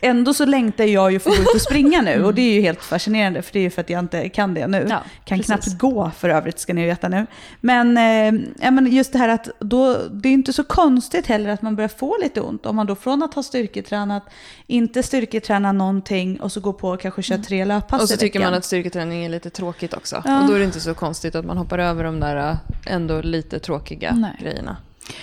ändå 0.00 0.34
så 0.34 0.44
längtar 0.44 0.84
jag 0.84 1.12
ju 1.12 1.18
för 1.18 1.30
att 1.30 1.36
gå 1.36 1.42
ut 1.42 1.54
och 1.54 1.60
springa 1.60 2.02
nu 2.02 2.24
och 2.24 2.34
det 2.34 2.42
är 2.42 2.54
ju 2.54 2.60
helt 2.60 2.82
fascinerande 2.82 3.42
för 3.42 3.52
det 3.52 3.58
är 3.58 3.62
ju 3.62 3.70
för 3.70 3.80
att 3.80 3.90
jag 3.90 3.98
inte 3.98 4.28
kan 4.28 4.54
det 4.54 4.66
nu. 4.66 4.86
Ja, 4.90 5.02
kan 5.24 5.38
precis. 5.38 5.46
knappt 5.46 5.78
gå 5.78 6.10
för 6.18 6.28
övrigt 6.28 6.58
ska 6.58 6.74
ni 6.74 6.86
veta 6.86 7.08
nu. 7.08 7.26
Men, 7.60 7.96
eh, 7.98 8.42
ja, 8.60 8.70
men 8.70 8.86
just 8.86 9.12
det 9.12 9.18
här 9.18 9.28
att 9.28 9.48
då, 9.58 9.96
det 10.10 10.28
är 10.28 10.32
inte 10.32 10.52
så 10.52 10.64
konstigt 10.64 11.26
heller 11.26 11.50
att 11.50 11.62
man 11.62 11.76
börjar 11.76 11.88
få 11.88 12.16
lite 12.22 12.40
ont. 12.40 12.66
Om 12.66 12.76
man 12.76 12.86
då 12.86 12.94
från 12.94 13.22
att 13.22 13.34
ha 13.34 13.42
styrketränat, 13.42 14.22
inte 14.66 15.02
styrketräna 15.02 15.72
någonting 15.72 16.40
och 16.40 16.52
så 16.52 16.60
går 16.60 16.72
på 16.72 16.88
och 16.88 17.00
kanske 17.00 17.22
kör 17.22 17.38
tre 17.38 17.64
löppass 17.64 18.02
Och 18.02 18.08
så 18.08 18.16
tycker 18.16 18.40
man 18.40 18.54
att 18.54 18.64
styrketräning 18.64 19.24
är 19.24 19.28
lite 19.28 19.50
tråkigt 19.50 19.94
också. 19.94 20.22
Ja. 20.24 20.40
Och 20.40 20.48
då 20.48 20.54
är 20.54 20.58
det 20.58 20.64
inte 20.64 20.80
så 20.80 20.94
konstigt 20.94 21.34
att 21.34 21.44
man 21.44 21.56
hoppar 21.56 21.78
över 21.78 22.04
de 22.04 22.20
där 22.20 22.36
äh, 22.50 22.56
ändå 22.86 23.20
lite 23.22 23.58
tråkiga 23.58 24.14
Nej. 24.14 24.36
grejerna. 24.40 24.76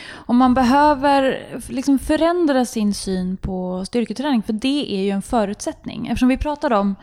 Och 0.10 0.36
man 0.36 0.54
behöver 0.54 1.47
liksom 1.69 2.00
förändra 2.00 2.65
sin 2.65 2.93
syn 2.93 3.38
på 3.38 3.86
styrketräning, 3.86 4.43
för 4.43 4.54
det 4.54 4.93
är 4.97 5.02
ju 5.04 5.10
en 5.10 5.21
förutsättning. 5.21 6.08
Eftersom 6.08 6.30
vi 6.30 6.38
pratade 6.38 6.78
om 6.78 6.95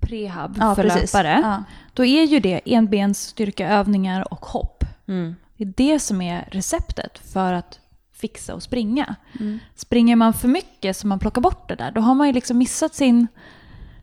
prehab 0.00 0.56
Ja, 0.60 0.74
för 0.74 0.82
precis. 0.82 1.14
löpare, 1.14 1.40
Ja. 1.42 1.64
då 1.94 2.04
är 2.04 2.24
ju 2.24 2.40
det 2.40 2.60
enbens 2.64 3.22
styrkeövningar 3.22 4.32
och 4.32 4.46
hopp. 4.46 4.84
Mm. 5.08 5.36
Det 5.56 5.64
är 5.64 5.72
det 5.76 5.98
som 5.98 6.22
är 6.22 6.48
receptet 6.50 7.18
för 7.32 7.52
att 7.52 7.80
fixa 8.12 8.54
och 8.54 8.62
springa. 8.62 9.14
Mm. 9.40 9.58
Springer 9.74 10.16
man 10.16 10.32
för 10.32 10.48
mycket 10.48 10.96
så 10.96 11.06
man 11.06 11.18
plockar 11.18 11.40
bort 11.40 11.68
det 11.68 11.74
där, 11.74 11.90
då 11.90 12.00
har 12.00 12.14
man 12.14 12.26
ju 12.26 12.32
liksom 12.32 12.58
missat 12.58 12.94
sin 12.94 13.26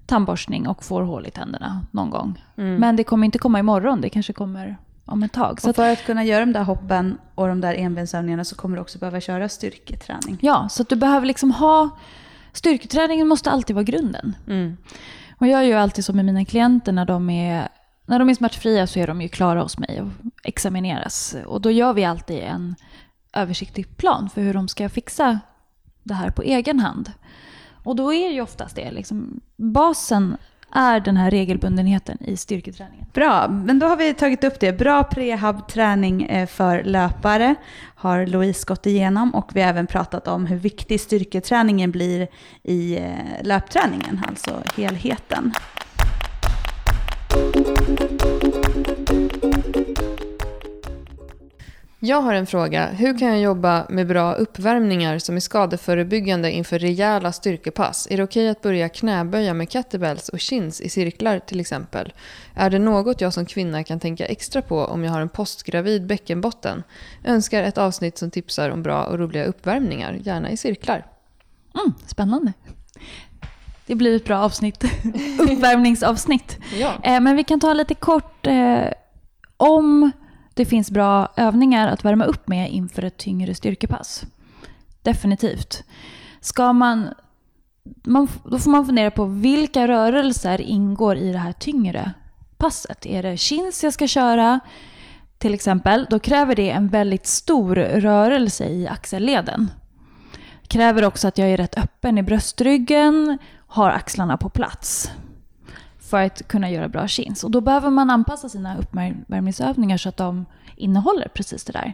tandborstning 0.06 0.68
och 0.68 0.84
får 0.84 1.02
hål 1.02 1.26
i 1.28 1.32
tänderna 1.32 1.86
någon 1.92 2.10
gång. 2.10 2.44
Mm. 2.58 2.76
Men 2.76 2.96
det 2.96 3.04
kommer 3.04 3.26
inte 3.26 3.38
komma 3.38 3.60
imorgon, 3.60 4.02
det 4.02 4.10
kanske 4.10 4.34
kommer 4.34 4.78
om 5.06 5.24
ett 5.24 5.34
tag. 5.34 5.62
Så 5.62 5.70
Och 5.70 5.76
för 5.76 5.92
att 5.94 6.06
kunna 6.06 6.24
göra 6.24 6.40
de 6.40 6.54
där 6.54 6.64
hoppen 6.64 7.18
och 7.36 7.48
de 7.48 7.62
där 7.62 7.74
enbensövningarna 7.74 8.44
så 8.46 8.56
kommer 8.56 8.76
du 8.76 8.82
också 8.82 9.00
behöva 9.00 9.22
köra 9.22 9.50
styrketräning. 9.50 10.38
ja, 10.42 10.70
så 10.70 10.84
du 10.84 10.96
behöver 10.96 11.28
liksom 11.28 11.52
ha... 11.52 11.90
Styrketräningen 12.54 13.28
måste 13.28 13.52
alltid 13.52 13.76
vara 13.76 13.84
grunden. 13.84 14.36
Mm. 14.48 14.78
Och 15.38 15.48
jag 15.48 15.66
gör 15.66 15.78
alltid 15.78 16.06
så 16.06 16.14
med 16.14 16.26
mina 16.26 16.46
klienter 16.46 16.92
när 16.92 17.06
de 17.06 17.30
är, 17.30 17.68
när 18.06 18.20
de 18.20 18.30
är 18.30 18.36
smärtfria 18.36 18.88
så 18.88 19.00
är 19.00 19.08
de 19.08 19.22
ju 19.22 19.28
klara 19.28 19.62
hos 19.62 19.78
mig 19.78 20.02
och 20.02 20.08
examineras. 20.44 21.36
Och 21.46 21.62
då 21.62 21.72
gör 21.72 21.94
vi 21.94 22.06
alltid 22.06 22.38
en 22.38 22.76
översiktlig 23.34 23.98
plan 23.98 24.30
för 24.30 24.42
hur 24.42 24.54
de 24.54 24.68
ska 24.68 24.90
fixa 24.90 25.40
det 26.04 26.14
här 26.14 26.30
på 26.30 26.42
egen 26.42 26.80
hand. 26.80 27.12
Och 27.84 27.96
då 27.96 28.14
är 28.14 28.30
ju 28.30 28.42
oftast 28.42 28.76
det 28.76 28.92
liksom, 28.92 29.40
basen 29.56 30.38
är 30.76 31.00
den 31.00 31.18
här 31.18 31.32
regelbundenheten 31.32 32.18
i 32.26 32.38
styrketräningen. 32.38 33.06
Bra, 33.14 33.48
men 33.48 33.80
då 33.80 33.88
har 33.88 33.98
vi 33.98 34.14
tagit 34.14 34.44
upp 34.44 34.60
det. 34.60 34.74
Bra 34.74 35.04
prehab-träning 35.04 36.24
eh, 36.24 36.48
för 36.48 36.84
löpare 36.84 37.56
har 37.96 38.26
Louise 38.26 38.66
gått 38.68 38.86
igenom 38.86 39.36
och 39.36 39.52
vi 39.56 39.62
har 39.62 39.70
även 39.70 39.88
pratat 39.88 40.28
om 40.28 40.46
hur 40.46 40.58
viktig 40.58 41.00
styrketräningen 41.00 41.92
blir 41.92 42.28
i 42.64 42.98
eh, 42.98 43.44
löpträningen, 43.44 44.22
alltså 44.28 44.64
helheten. 44.76 45.54
Jag 52.06 52.22
har 52.22 52.34
en 52.34 52.46
fråga. 52.46 52.88
Hur 52.88 53.18
kan 53.18 53.28
jag 53.28 53.40
jobba 53.40 53.86
med 53.90 54.08
bra 54.08 54.34
uppvärmningar 54.34 55.20
som 55.20 55.36
är 55.36 55.40
skadeförebyggande 55.40 56.52
inför 56.52 56.80
rejäla 56.80 57.32
styrkepass? 57.32 58.08
Är 58.12 58.18
det 58.18 58.24
okej 58.24 58.50
att 58.50 58.62
börja 58.62 58.90
knäböja 58.90 59.54
med 59.54 59.72
kettlebells 59.72 60.30
och 60.30 60.40
chins 60.40 60.82
i 60.82 60.90
cirklar 60.90 61.40
till 61.40 61.60
exempel? 61.60 62.14
Är 62.54 62.70
det 62.70 62.80
något 62.80 63.22
jag 63.22 63.34
som 63.34 63.46
kvinna 63.46 63.84
kan 63.84 64.00
tänka 64.00 64.26
extra 64.26 64.62
på 64.62 64.86
om 64.86 65.04
jag 65.04 65.12
har 65.12 65.22
en 65.22 65.30
postgravid 65.30 66.06
bäckenbotten? 66.08 66.84
Önskar 67.24 67.64
ett 67.64 67.78
avsnitt 67.78 68.18
som 68.18 68.32
tipsar 68.32 68.70
om 68.70 68.84
bra 68.84 69.04
och 69.04 69.20
roliga 69.20 69.46
uppvärmningar, 69.46 70.14
gärna 70.14 70.52
i 70.52 70.58
cirklar. 70.58 71.06
Mm, 71.76 71.94
spännande. 72.06 72.54
Det 73.86 73.96
blir 73.96 74.16
ett 74.16 74.26
bra 74.26 74.38
avsnitt. 74.38 74.84
Uppvärmningsavsnitt. 75.40 76.58
Ja. 76.80 76.94
Eh, 77.04 77.20
men 77.20 77.36
vi 77.36 77.44
kan 77.44 77.60
ta 77.60 77.74
lite 77.74 77.94
kort 77.94 78.48
eh, 78.48 78.88
om 79.58 80.12
det 80.56 80.66
finns 80.66 80.92
bra 80.92 81.34
övningar 81.36 81.88
att 81.88 82.06
värma 82.06 82.26
upp 82.26 82.48
med 82.48 82.72
inför 82.72 83.04
ett 83.04 83.18
tyngre 83.18 83.56
styrkepass. 83.56 84.26
Definitivt. 85.02 85.84
ska 86.42 86.74
man, 86.74 87.10
man... 88.04 88.28
Då 88.44 88.60
får 88.60 88.72
man 88.72 88.86
fundera 88.86 89.12
på 89.12 89.26
vilka 89.26 89.88
rörelser 89.88 90.62
ingår 90.62 91.18
i 91.18 91.32
det 91.32 91.38
här 91.38 91.52
tyngre 91.52 92.12
passet. 92.58 93.06
Är 93.06 93.24
det 93.24 93.38
chins 93.38 93.84
jag 93.84 93.94
ska 93.94 94.08
köra? 94.08 94.60
Till 95.38 95.54
exempel, 95.54 96.08
då 96.10 96.20
kräver 96.20 96.56
det 96.56 96.70
en 96.70 96.88
väldigt 96.88 97.28
stor 97.28 97.76
rörelse 97.76 98.66
i 98.66 98.88
axelleden. 98.88 99.72
Kräver 100.68 101.06
också 101.06 101.28
att 101.28 101.38
jag 101.38 101.50
är 101.50 101.58
rätt 101.58 101.78
öppen 101.78 102.18
i 102.18 102.24
bröstryggen, 102.24 103.38
har 103.68 103.90
axlarna 103.90 104.38
på 104.38 104.50
plats 104.50 105.12
för 106.10 106.22
att 106.22 106.48
kunna 106.48 106.70
göra 106.70 106.90
bra 106.90 107.08
chins. 107.08 107.44
Och 107.44 107.52
då 107.52 107.62
behöver 107.62 107.90
man 107.90 108.10
anpassa 108.10 108.50
sina 108.50 108.78
uppvärmningsövningar 108.78 109.98
så 109.98 110.10
att 110.10 110.18
de 110.18 110.46
innehåller 110.76 111.28
precis 111.28 111.64
det 111.64 111.74
där. 111.74 111.94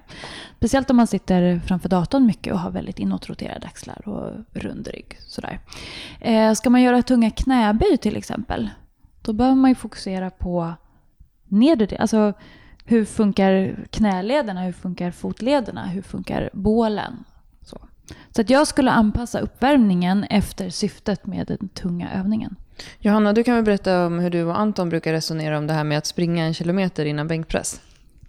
Speciellt 0.57 0.89
om 0.89 0.97
man 0.97 1.07
sitter 1.07 1.59
framför 1.59 1.89
datorn 1.89 2.25
mycket 2.25 2.53
och 2.53 2.59
har 2.59 2.71
väldigt 2.71 2.99
inåtroterade 2.99 3.67
axlar 3.67 4.07
och 4.07 4.31
rund 4.61 4.87
rygg. 4.87 5.17
Sådär. 5.19 5.59
Eh, 6.19 6.53
ska 6.53 6.69
man 6.69 6.81
göra 6.81 7.01
tunga 7.01 7.31
knäböj 7.31 7.97
till 7.97 8.17
exempel, 8.17 8.69
då 9.21 9.33
behöver 9.33 9.55
man 9.55 9.71
ju 9.71 9.75
fokusera 9.75 10.29
på 10.29 10.73
nedre 11.47 11.97
Alltså 11.97 12.33
hur 12.85 13.05
funkar 13.05 13.85
knälederna, 13.89 14.61
hur 14.61 14.71
funkar 14.71 15.11
fotlederna, 15.11 15.85
hur 15.85 16.01
funkar 16.01 16.49
bålen? 16.53 17.23
Så, 17.61 17.77
så 18.31 18.41
att 18.41 18.49
jag 18.49 18.67
skulle 18.67 18.91
anpassa 18.91 19.39
uppvärmningen 19.39 20.23
efter 20.23 20.69
syftet 20.69 21.25
med 21.25 21.47
den 21.47 21.69
tunga 21.69 22.11
övningen. 22.11 22.55
Johanna, 22.99 23.33
du 23.33 23.43
kan 23.43 23.55
väl 23.55 23.63
berätta 23.63 24.05
om 24.05 24.19
hur 24.19 24.29
du 24.29 24.43
och 24.43 24.59
Anton 24.59 24.89
brukar 24.89 25.13
resonera 25.13 25.57
om 25.57 25.67
det 25.67 25.73
här 25.73 25.83
med 25.83 25.97
att 25.97 26.05
springa 26.05 26.45
en 26.45 26.53
kilometer 26.53 27.05
innan 27.05 27.27
bänkpress? 27.27 27.81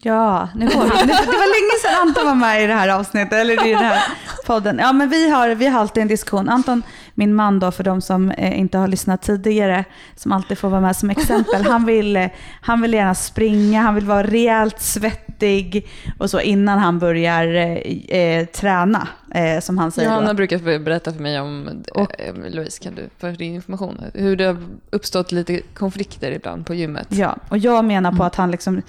Ja, 0.04 0.48
nu 0.54 0.70
får 0.70 0.82
vi. 0.82 0.88
Det 0.88 0.96
var 1.26 1.60
länge 1.60 1.80
sedan 1.82 2.08
Anton 2.08 2.26
var 2.26 2.34
med 2.34 2.64
i 2.64 2.66
det 2.66 2.74
här 2.74 2.88
avsnittet, 2.88 3.32
eller 3.32 3.66
i 3.66 3.70
den 3.70 3.84
här 3.84 4.02
podden. 4.46 4.78
Ja, 4.78 4.92
men 4.92 5.08
vi 5.08 5.30
har, 5.30 5.48
vi 5.48 5.66
har 5.66 5.80
alltid 5.80 6.02
en 6.02 6.08
diskussion. 6.08 6.48
Anton, 6.48 6.82
min 7.14 7.34
man 7.34 7.60
då, 7.60 7.70
för 7.70 7.84
de 7.84 8.00
som 8.00 8.30
eh, 8.30 8.58
inte 8.58 8.78
har 8.78 8.88
lyssnat 8.88 9.22
tidigare, 9.22 9.84
som 10.16 10.32
alltid 10.32 10.58
får 10.58 10.68
vara 10.68 10.80
med 10.80 10.96
som 10.96 11.10
exempel. 11.10 11.64
Han 11.64 11.86
vill, 11.86 12.16
eh, 12.16 12.28
han 12.60 12.82
vill 12.82 12.94
gärna 12.94 13.14
springa, 13.14 13.82
han 13.82 13.94
vill 13.94 14.06
vara 14.06 14.22
rejält 14.22 14.80
svettig 14.80 15.88
och 16.18 16.30
så 16.30 16.40
innan 16.40 16.78
han 16.78 16.98
börjar 16.98 17.54
eh, 17.54 18.18
eh 18.18 18.46
träna, 18.46 19.08
eh, 19.34 19.60
som 19.60 19.78
han 19.78 19.92
säger. 19.92 20.08
Johanna 20.08 20.28
då. 20.28 20.34
brukar 20.34 20.78
berätta 20.78 21.12
för 21.12 21.20
mig 21.20 21.40
om, 21.40 21.82
och, 21.94 22.20
eh, 22.20 22.34
Louise, 22.34 22.82
kan 22.82 22.94
du 22.94 23.08
för 23.18 23.32
din 23.32 23.54
information, 23.54 24.04
hur 24.14 24.36
det 24.36 24.44
har 24.44 24.56
uppstått 24.90 25.32
lite 25.32 25.60
konflikter 25.74 26.32
ibland 26.32 26.66
på 26.66 26.74
gymmet. 26.74 27.06
Ja, 27.10 27.36
och 27.48 27.58
jag 27.58 27.84
menar 27.84 28.10
på 28.10 28.14
mm. 28.14 28.26
att 28.26 28.36
han 28.36 28.50
liksom, 28.50 28.82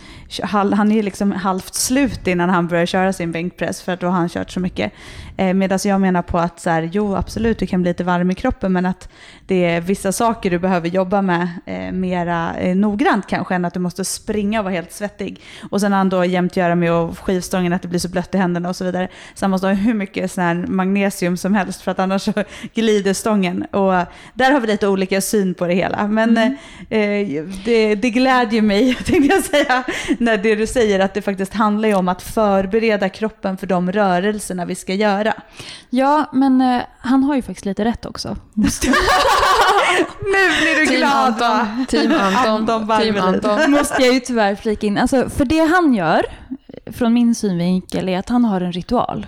han 0.52 0.91
är 0.91 1.04
liksom 1.04 1.32
halvt 1.32 1.74
slut 1.74 2.28
innan 2.28 2.50
han 2.50 2.68
börjar 2.68 2.86
köra 2.86 3.14
sin 3.14 3.32
bänkpress, 3.32 3.82
för 3.82 3.91
att 3.91 4.00
då 4.00 4.08
har 4.08 4.14
han 4.14 4.30
kört 4.30 4.52
så 4.52 4.60
mycket. 4.60 4.91
Eh, 5.38 5.54
Medan 5.54 5.80
jag 5.84 6.02
menar 6.02 6.22
på 6.22 6.38
att 6.38 6.60
så 6.60 6.70
här, 6.70 6.89
jo 6.94 7.16
absolut, 7.16 7.60
du 7.60 7.68
kan 7.68 7.82
bli 7.82 7.89
lite 7.89 8.04
varm 8.04 8.32
i 8.32 8.36
kroppen, 8.36 8.74
men 8.74 8.86
att 8.86 9.10
det 9.48 9.66
är 9.66 9.82
vissa 9.82 10.12
saker 10.12 10.50
du 10.50 10.60
behöver 10.60 10.89
jobba 10.89 11.22
med 11.22 11.48
eh, 11.66 11.91
mera 11.91 12.58
eh, 12.58 12.76
noggrant 12.76 13.28
kanske, 13.28 13.56
än 13.56 13.66
att 13.66 13.74
du 13.74 13.80
måste 13.80 14.06
springa 14.06 14.60
och 14.60 14.64
vara 14.64 14.74
helt 14.74 14.91
svettig. 14.91 15.41
Och 15.72 15.82
sen 15.82 15.94
han 15.94 16.10
då 16.10 16.26
jämt 16.26 16.58
göra 16.58 16.76
med 16.76 16.91
att 16.91 17.20
skivstången, 17.20 17.74
att 17.74 17.82
det 17.82 17.88
blir 17.88 18.00
så 18.00 18.10
blött 18.10 18.36
i 18.36 18.38
händerna 18.38 18.70
och 18.70 18.76
så 18.76 18.86
vidare. 18.86 19.08
Så 19.34 19.44
han 19.46 19.52
måste 19.52 19.68
ha 19.68 19.74
hur 19.74 19.94
mycket 19.94 20.32
sån 20.34 20.44
här 20.44 20.56
magnesium 20.68 21.38
som 21.38 21.56
helst, 21.56 21.82
för 21.82 21.92
att 21.92 22.00
annars 22.00 22.22
så 22.22 22.34
glider 22.74 23.14
stången. 23.14 23.64
Och 23.64 23.94
där 24.34 24.52
har 24.52 24.60
vi 24.60 24.68
lite 24.68 24.88
olika 24.88 25.22
syn 25.22 25.54
på 25.54 25.68
det 25.68 25.74
hela. 25.74 26.08
Men 26.08 26.38
mm. 26.38 26.56
eh, 26.90 27.44
det, 27.66 27.96
det 27.96 28.10
glädjer 28.10 28.62
mig, 28.62 28.96
tänkte 29.06 29.36
jag 29.36 29.44
säga, 29.44 29.84
när 30.18 30.38
det 30.38 30.56
du 30.56 30.68
säger, 30.68 31.00
att 31.00 31.14
det 31.14 31.22
faktiskt 31.22 31.54
handlar 31.54 31.96
om 31.96 32.08
att 32.08 32.22
förbereda 32.22 33.10
kroppen 33.10 33.58
för 33.58 33.68
de 33.68 33.92
rörelserna 33.92 34.66
vi 34.66 34.76
ska 34.76 34.94
göra. 34.94 35.34
Ja, 35.90 36.30
men 36.34 36.62
eh, 36.62 36.82
han 37.00 37.24
har 37.24 37.36
ju 37.36 37.42
faktiskt 37.42 37.66
lite 37.66 37.86
rätt 37.86 38.06
också. 38.06 38.38
nu 38.54 38.72
blir 40.62 40.80
du 40.80 40.86
Team 40.86 40.98
glad 40.98 41.42
Anton. 41.42 41.86
Team 41.86 42.12
Anton. 42.12 42.70
Anton 42.70 43.00
Team 43.00 43.18
Anton. 43.18 43.72
Måste 43.72 44.04
jag 44.04 44.14
ju 44.14 44.20
tyvärr 44.20 44.56
flika 44.56 44.88
in. 44.88 44.98
Alltså, 44.98 45.30
för 45.30 45.46
det 45.46 45.60
han 45.60 45.94
gör, 45.94 46.26
från 46.92 47.14
min 47.14 47.36
synvinkel, 47.36 48.10
är 48.10 48.20
att 48.20 48.30
han 48.30 48.46
har 48.46 48.62
en 48.62 48.72
ritual. 48.72 49.28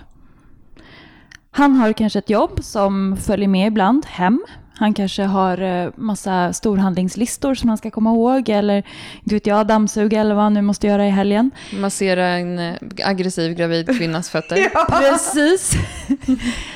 Han 1.56 1.76
har 1.76 1.92
kanske 1.92 2.18
ett 2.18 2.30
jobb 2.30 2.58
som 2.62 3.16
följer 3.16 3.48
med 3.48 3.66
ibland 3.66 4.06
hem. 4.06 4.44
Han 4.74 4.94
kanske 4.94 5.22
har 5.22 5.58
eh, 5.58 5.90
massa 5.96 6.52
storhandlingslistor 6.52 7.54
som 7.54 7.68
han 7.68 7.78
ska 7.78 7.90
komma 7.90 8.10
ihåg 8.10 8.48
eller 8.48 8.76
inte 9.22 9.34
vet 9.34 9.46
jag, 9.46 9.66
dammsuga 9.66 10.20
eller 10.20 10.34
vad 10.34 10.44
han 10.44 10.54
nu 10.54 10.62
måste 10.62 10.86
göra 10.86 11.06
i 11.06 11.10
helgen. 11.10 11.50
Massera 11.72 12.26
en 12.26 12.58
eh, 12.58 12.74
aggressiv 13.04 13.54
gravid 13.54 13.98
kvinnas 13.98 14.30
fötter. 14.30 14.56
ja. 14.74 14.86
Precis. 14.88 15.72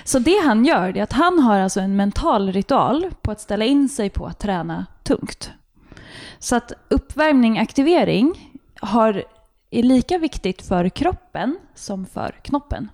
Så 0.05 0.18
det 0.18 0.43
han 0.45 0.64
gör 0.64 0.97
är 0.97 1.03
att 1.03 1.12
han 1.12 1.39
har 1.39 1.59
alltså 1.59 1.81
en 1.81 1.97
mental 1.97 2.53
ritual 2.53 3.07
på 3.22 3.31
att 3.31 3.41
ställa 3.41 3.64
in 3.64 3.89
sig 3.89 4.11
på 4.11 4.26
att 4.26 4.39
träna 4.39 4.87
tungt. 5.03 5.51
Så 6.39 6.57
att 6.57 6.72
uppvärmning, 6.89 7.59
aktivering 7.59 8.53
har, 8.81 9.24
är 9.70 9.83
lika 9.83 10.18
viktigt 10.18 10.62
för 10.62 10.89
kroppen 10.89 11.59
som 11.74 12.07
för 12.07 12.35
knoppen. 12.43 12.89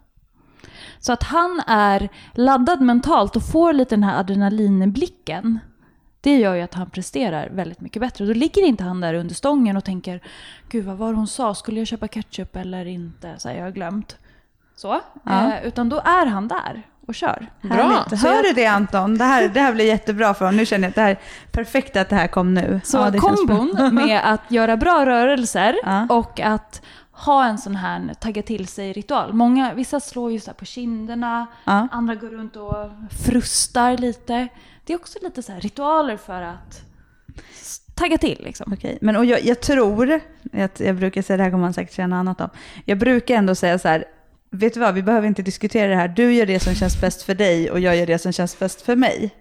Så 0.98 1.12
att 1.12 1.22
han 1.22 1.62
är 1.66 2.08
laddad 2.34 2.80
mentalt 2.80 3.36
och 3.36 3.42
får 3.42 3.72
lite 3.72 3.94
den 3.94 4.02
här 4.02 4.20
adrenalinblicken. 4.20 5.58
Det 6.20 6.36
gör 6.36 6.54
ju 6.54 6.62
att 6.62 6.74
han 6.74 6.90
presterar 6.90 7.48
väldigt 7.50 7.80
mycket 7.80 8.00
bättre. 8.00 8.26
Då 8.26 8.32
ligger 8.32 8.62
inte 8.62 8.84
han 8.84 9.00
där 9.00 9.14
under 9.14 9.34
stången 9.34 9.76
och 9.76 9.84
tänker 9.84 10.20
Gud 10.68 10.84
vad 10.84 10.96
var 10.96 11.12
hon 11.12 11.26
sa? 11.26 11.54
Skulle 11.54 11.80
jag 11.80 11.86
köpa 11.86 12.08
ketchup 12.08 12.56
eller 12.56 12.86
inte? 12.86 13.34
Så 13.38 13.48
här, 13.48 13.56
jag 13.56 13.64
har 13.64 13.70
glömt. 13.70 14.18
Så. 14.76 15.00
Ja. 15.22 15.52
Eh, 15.52 15.66
utan 15.66 15.88
då 15.88 15.96
är 15.96 16.26
han 16.26 16.48
där 16.48 16.82
och 17.06 17.14
kör. 17.14 17.46
Bra. 17.60 17.74
Härligt. 17.74 18.22
Hör 18.22 18.42
du 18.42 18.52
det 18.52 18.66
Anton? 18.66 19.18
Det 19.18 19.24
här, 19.24 19.48
det 19.48 19.60
här 19.60 19.72
blir 19.72 19.84
jättebra 19.84 20.34
för 20.34 20.44
honom. 20.44 20.56
Nu 20.56 20.66
känner 20.66 20.84
jag 20.84 20.88
att 20.88 20.94
det 20.94 21.00
här 21.00 21.10
är 21.10 21.18
perfekt 21.52 21.96
att 21.96 22.08
det 22.08 22.16
här 22.16 22.28
kom 22.28 22.54
nu. 22.54 22.80
Så 22.84 22.96
ja, 22.96 23.20
kombon 23.20 23.94
med 23.94 24.20
att 24.24 24.40
göra 24.48 24.76
bra 24.76 25.06
rörelser 25.06 25.76
ja. 25.84 26.06
och 26.10 26.40
att 26.40 26.82
ha 27.12 27.44
en 27.44 27.58
sån 27.58 27.76
här 27.76 28.14
tagga 28.20 28.42
till 28.42 28.66
sig-ritual. 28.66 29.32
Många, 29.32 29.74
vissa 29.74 30.00
slår 30.00 30.32
ju 30.32 30.40
så 30.40 30.52
på 30.52 30.64
kinderna, 30.64 31.46
ja. 31.64 31.88
andra 31.92 32.14
går 32.14 32.28
runt 32.28 32.56
och 32.56 32.90
frustar 33.24 33.96
lite. 33.96 34.48
Det 34.84 34.92
är 34.92 34.96
också 34.96 35.18
lite 35.22 35.42
så 35.42 35.52
ritualer 35.52 36.16
för 36.16 36.42
att 36.42 36.82
tagga 37.94 38.18
till. 38.18 38.40
Liksom. 38.44 38.72
Okej, 38.72 38.98
men 39.00 39.16
och 39.16 39.24
jag, 39.24 39.44
jag 39.44 39.60
tror, 39.60 40.20
jag, 40.52 40.70
jag 40.76 40.96
brukar 40.96 41.22
säga, 41.22 41.36
det 41.36 41.42
här 41.42 41.50
kommer 41.50 41.64
man 41.64 41.74
säkert 41.74 41.94
känna 41.94 42.18
annat 42.18 42.40
om. 42.40 42.48
Jag 42.84 42.98
brukar 42.98 43.34
ändå 43.34 43.54
säga 43.54 43.78
så 43.78 43.88
här, 43.88 44.04
vet 44.56 44.74
du 44.74 44.80
vad, 44.80 44.94
vi 44.94 45.02
behöver 45.02 45.28
inte 45.28 45.42
diskutera 45.42 45.88
det 45.88 45.96
här. 45.96 46.08
Du 46.08 46.34
gör 46.34 46.46
det 46.46 46.60
som 46.60 46.74
känns 46.74 47.00
bäst 47.00 47.22
för 47.22 47.34
dig 47.34 47.70
och 47.70 47.80
jag 47.80 47.96
gör 47.96 48.06
det 48.06 48.18
som 48.18 48.32
känns 48.32 48.58
bäst 48.58 48.82
för 48.82 48.96
mig. 48.96 49.34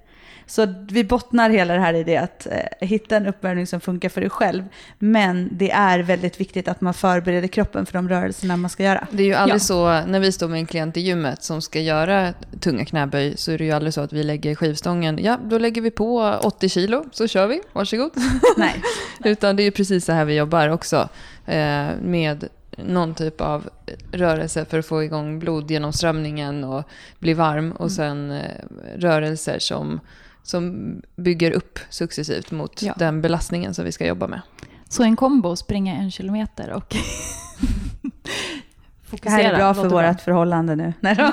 Så 0.47 0.73
vi 0.89 1.03
bottnar 1.03 1.49
hela 1.49 1.73
det 1.73 1.79
här 1.79 1.93
i 1.93 2.03
det 2.03 2.17
att 2.17 2.47
eh, 2.51 2.87
hitta 2.87 3.15
en 3.17 3.27
uppvärmning 3.27 3.67
som 3.67 3.81
funkar 3.81 4.09
för 4.09 4.21
dig 4.21 4.29
själv. 4.29 4.63
Men 4.99 5.49
det 5.51 5.71
är 5.71 5.99
väldigt 5.99 6.39
viktigt 6.39 6.67
att 6.67 6.81
man 6.81 6.93
förbereder 6.93 7.47
kroppen 7.47 7.85
för 7.85 7.93
de 7.93 8.09
rörelserna 8.09 8.57
man 8.57 8.69
ska 8.69 8.83
göra. 8.83 9.07
Det 9.11 9.23
är 9.23 9.27
ju 9.27 9.33
aldrig 9.33 9.55
ja. 9.55 9.59
så, 9.59 10.01
när 10.07 10.19
vi 10.19 10.31
står 10.31 10.47
med 10.47 10.59
en 10.59 10.65
klient 10.65 10.97
i 10.97 11.01
gymmet 11.01 11.43
som 11.43 11.61
ska 11.61 11.79
göra 11.79 12.33
tunga 12.59 12.85
knäböj, 12.85 13.37
så 13.37 13.51
är 13.51 13.57
det 13.57 13.63
ju 13.63 13.71
aldrig 13.71 13.93
så 13.93 14.01
att 14.01 14.13
vi 14.13 14.23
lägger 14.23 14.55
skivstången, 14.55 15.19
ja 15.23 15.39
då 15.43 15.57
lägger 15.57 15.81
vi 15.81 15.91
på 15.91 16.39
80 16.43 16.69
kilo, 16.69 17.05
så 17.11 17.27
kör 17.27 17.47
vi, 17.47 17.61
varsågod. 17.73 18.11
Nej. 18.57 18.81
Utan 19.23 19.55
det 19.55 19.63
är 19.63 19.65
ju 19.65 19.71
precis 19.71 20.05
så 20.05 20.11
här 20.11 20.25
vi 20.25 20.35
jobbar 20.35 20.69
också. 20.69 21.09
Eh, 21.45 21.87
med 22.01 22.49
någon 22.77 23.15
typ 23.15 23.41
av 23.41 23.69
rörelse 24.11 24.65
för 24.65 24.79
att 24.79 24.85
få 24.85 25.03
igång 25.03 25.39
blodgenomströmningen 25.39 26.63
och 26.63 26.83
bli 27.19 27.33
varm. 27.33 27.71
Och 27.71 27.79
mm. 27.79 27.89
sen 27.89 28.31
eh, 28.31 28.65
rörelser 28.97 29.59
som 29.59 29.99
som 30.45 31.01
bygger 31.15 31.51
upp 31.51 31.79
successivt 31.89 32.51
mot 32.51 32.81
ja. 32.81 32.93
den 32.97 33.21
belastningen 33.21 33.73
som 33.73 33.85
vi 33.85 33.91
ska 33.91 34.07
jobba 34.07 34.27
med. 34.27 34.41
Så 34.89 35.03
en 35.03 35.15
kombo, 35.15 35.55
springa 35.55 35.95
en 35.95 36.11
kilometer 36.11 36.71
och 36.71 36.95
fokusera. 39.03 39.37
Det 39.37 39.43
här 39.43 39.53
är 39.53 39.55
bra 39.55 39.73
för 39.73 39.89
vårt 39.89 40.21
förhållande 40.21 40.75
nu. 40.75 40.93
Nej 40.99 41.15
då. 41.15 41.31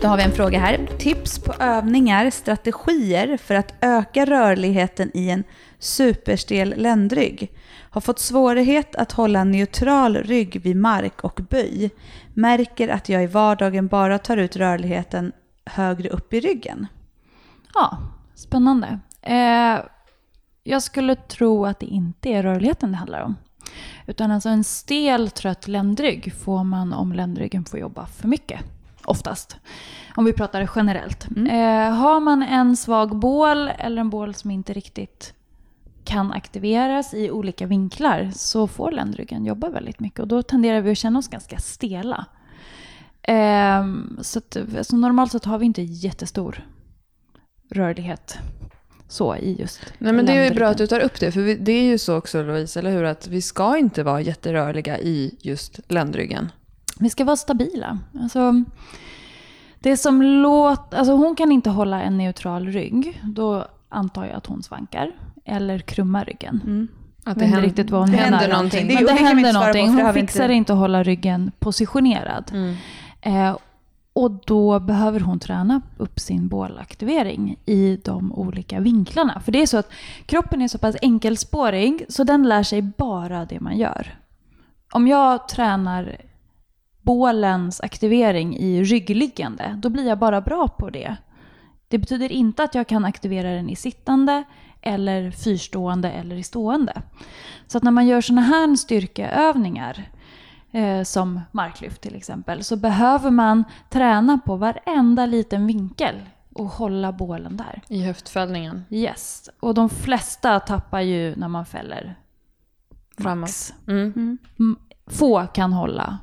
Då 0.00 0.08
har 0.08 0.16
vi 0.16 0.22
en 0.22 0.32
fråga 0.32 0.58
här. 0.58 0.88
Tips 0.98 1.38
på 1.38 1.52
övningar, 1.52 2.30
strategier 2.30 3.36
för 3.36 3.54
att 3.54 3.74
öka 3.80 4.24
rörligheten 4.24 5.10
i 5.14 5.30
en 5.30 5.44
superstel 5.78 6.74
ländrygg. 6.76 7.52
Har 7.90 8.00
fått 8.00 8.18
svårighet 8.18 8.96
att 8.96 9.12
hålla 9.12 9.44
neutral 9.44 10.16
rygg 10.16 10.60
vid 10.62 10.76
mark 10.76 11.24
och 11.24 11.40
böj. 11.50 11.90
Märker 12.34 12.88
att 12.88 13.08
jag 13.08 13.24
i 13.24 13.26
vardagen 13.26 13.86
bara 13.86 14.18
tar 14.18 14.36
ut 14.36 14.56
rörligheten 14.56 15.32
högre 15.64 16.08
upp 16.08 16.34
i 16.34 16.40
ryggen. 16.40 16.86
Ja, 17.74 17.98
spännande. 18.34 19.00
Eh, 19.22 19.78
jag 20.64 20.82
skulle 20.82 21.16
tro 21.16 21.66
att 21.66 21.80
det 21.80 21.86
inte 21.86 22.28
är 22.28 22.42
rörligheten 22.42 22.90
det 22.90 22.96
handlar 22.96 23.20
om. 23.20 23.36
Utan 24.06 24.30
alltså 24.30 24.48
en 24.48 24.64
stel, 24.64 25.30
trött 25.30 25.68
ländrygg 25.68 26.34
får 26.34 26.64
man 26.64 26.92
om 26.92 27.12
ländryggen 27.12 27.64
får 27.64 27.78
jobba 27.78 28.06
för 28.06 28.28
mycket. 28.28 28.60
Oftast. 29.08 29.56
Om 30.16 30.24
vi 30.24 30.32
pratar 30.32 30.70
generellt. 30.76 31.28
Mm. 31.36 31.46
Eh, 31.46 31.94
har 31.94 32.20
man 32.20 32.42
en 32.42 32.76
svag 32.76 33.16
bål 33.16 33.70
eller 33.78 34.00
en 34.00 34.10
bål 34.10 34.34
som 34.34 34.50
inte 34.50 34.72
riktigt 34.72 35.34
kan 36.04 36.32
aktiveras 36.32 37.14
i 37.14 37.30
olika 37.30 37.66
vinklar 37.66 38.30
så 38.34 38.66
får 38.66 38.90
ländryggen 38.90 39.44
jobba 39.44 39.68
väldigt 39.68 40.00
mycket 40.00 40.20
och 40.20 40.28
då 40.28 40.42
tenderar 40.42 40.80
vi 40.80 40.90
att 40.90 40.98
känna 40.98 41.18
oss 41.18 41.28
ganska 41.28 41.58
stela. 41.58 42.24
Ehm, 43.22 44.18
så 44.22 44.38
att, 44.38 44.56
alltså 44.56 44.96
normalt 44.96 45.32
sett 45.32 45.44
har 45.44 45.58
vi 45.58 45.66
inte 45.66 45.82
jättestor 45.82 46.66
rörlighet 47.70 48.38
så 49.08 49.36
i 49.36 49.60
just 49.60 49.80
Nej, 49.98 50.12
men 50.12 50.26
det 50.26 50.32
är 50.32 50.48
ju 50.48 50.54
bra 50.54 50.68
att 50.68 50.78
du 50.78 50.86
tar 50.86 51.00
upp 51.00 51.20
det, 51.20 51.32
för 51.32 51.40
det 51.40 51.72
är 51.72 51.84
ju 51.84 51.98
så 51.98 52.16
också 52.16 52.42
Louise, 52.42 52.78
eller 52.78 52.90
hur? 52.90 53.04
Att 53.04 53.28
vi 53.28 53.42
ska 53.42 53.76
inte 53.78 54.02
vara 54.02 54.20
jätterörliga 54.20 54.98
i 54.98 55.34
just 55.40 55.80
ländryggen. 55.88 56.48
Vi 56.98 57.10
ska 57.10 57.24
vara 57.24 57.36
stabila. 57.36 57.98
Alltså, 58.22 58.64
det 59.80 59.96
som 59.96 60.22
låter, 60.22 60.98
alltså 60.98 61.12
hon 61.12 61.36
kan 61.36 61.52
inte 61.52 61.70
hålla 61.70 62.02
en 62.02 62.18
neutral 62.18 62.66
rygg. 62.66 63.22
Då 63.24 63.66
antar 63.88 64.24
jag 64.24 64.34
att 64.36 64.46
hon 64.46 64.62
svankar. 64.62 65.10
Eller 65.44 65.78
krummar 65.78 66.24
ryggen. 66.24 66.60
Mm. 66.66 66.88
Att 67.24 67.38
det 67.38 67.44
händer, 67.44 67.62
riktigt 67.62 67.90
vad 67.90 68.00
hon 68.00 68.08
händer 68.10 68.38
menar. 68.40 68.54
någonting. 68.54 68.88
Det- 68.88 68.94
Men 68.94 69.04
det 69.04 69.12
det 69.12 69.18
händer 69.18 69.52
på, 69.52 69.58
någonting. 69.58 69.96
det 69.96 70.02
Hon 70.02 70.14
fixar 70.14 70.44
inte- 70.44 70.54
inte 70.54 70.72
att 70.72 70.78
hålla 70.78 71.02
ryggen 71.02 71.52
positionerad. 71.58 72.50
Mm. 72.54 72.76
Eh, 73.20 73.56
och 74.12 74.30
då 74.46 74.80
behöver 74.80 75.20
hon 75.20 75.38
träna 75.38 75.80
upp 75.96 76.20
sin 76.20 76.48
bålaktivering 76.48 77.56
i 77.66 77.96
de 78.04 78.32
olika 78.32 78.80
vinklarna. 78.80 79.40
För 79.40 79.52
det 79.52 79.62
är 79.62 79.66
så 79.66 79.76
att 79.76 79.90
kroppen 80.26 80.62
är 80.62 80.68
så 80.68 80.78
pass 80.78 80.96
enkelspårig 81.02 82.06
så 82.08 82.24
den 82.24 82.42
lär 82.48 82.62
sig 82.62 82.82
bara 82.82 83.44
det 83.44 83.60
man 83.60 83.76
gör. 83.78 84.18
Om 84.92 85.08
jag 85.08 85.48
tränar 85.48 86.16
bålens 87.08 87.80
aktivering 87.80 88.56
i 88.56 88.82
ryggliggande, 88.84 89.78
då 89.78 89.88
blir 89.88 90.08
jag 90.08 90.18
bara 90.18 90.40
bra 90.40 90.68
på 90.68 90.90
det. 90.90 91.16
Det 91.88 91.98
betyder 91.98 92.32
inte 92.32 92.62
att 92.62 92.74
jag 92.74 92.86
kan 92.86 93.04
aktivera 93.04 93.50
den 93.50 93.70
i 93.70 93.76
sittande 93.76 94.44
eller 94.82 95.30
fyrstående 95.30 96.10
eller 96.10 96.36
i 96.36 96.42
stående. 96.42 97.02
Så 97.66 97.78
att 97.78 97.84
när 97.84 97.90
man 97.90 98.06
gör 98.06 98.20
sådana 98.20 98.40
här 98.42 98.76
styrkeövningar 98.76 100.10
eh, 100.70 101.02
som 101.02 101.40
marklyft 101.52 102.00
till 102.00 102.14
exempel, 102.14 102.64
så 102.64 102.76
behöver 102.76 103.30
man 103.30 103.64
träna 103.90 104.38
på 104.38 104.56
varenda 104.56 105.26
liten 105.26 105.66
vinkel 105.66 106.14
och 106.54 106.66
hålla 106.66 107.12
bålen 107.12 107.56
där. 107.56 107.82
I 107.88 108.02
höftfällningen. 108.02 108.84
Yes. 108.90 109.50
Och 109.60 109.74
de 109.74 109.90
flesta 109.90 110.60
tappar 110.60 111.00
ju 111.00 111.36
när 111.36 111.48
man 111.48 111.66
fäller 111.66 112.14
max. 113.16 113.74
Mm. 113.86 114.38
Mm, 114.58 114.76
Få 115.06 115.46
kan 115.46 115.72
hålla 115.72 116.18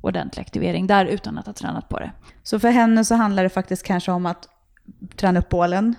ordentlig 0.00 0.40
aktivering 0.40 0.86
där 0.86 1.04
utan 1.04 1.38
att 1.38 1.46
ha 1.46 1.52
tränat 1.52 1.88
på 1.88 1.98
det. 1.98 2.10
Så 2.42 2.58
för 2.60 2.68
henne 2.70 3.04
så 3.04 3.14
handlar 3.14 3.42
det 3.42 3.48
faktiskt 3.48 3.82
kanske 3.82 4.12
om 4.12 4.26
att 4.26 4.48
träna 5.16 5.38
upp 5.38 5.48
bålen 5.48 5.94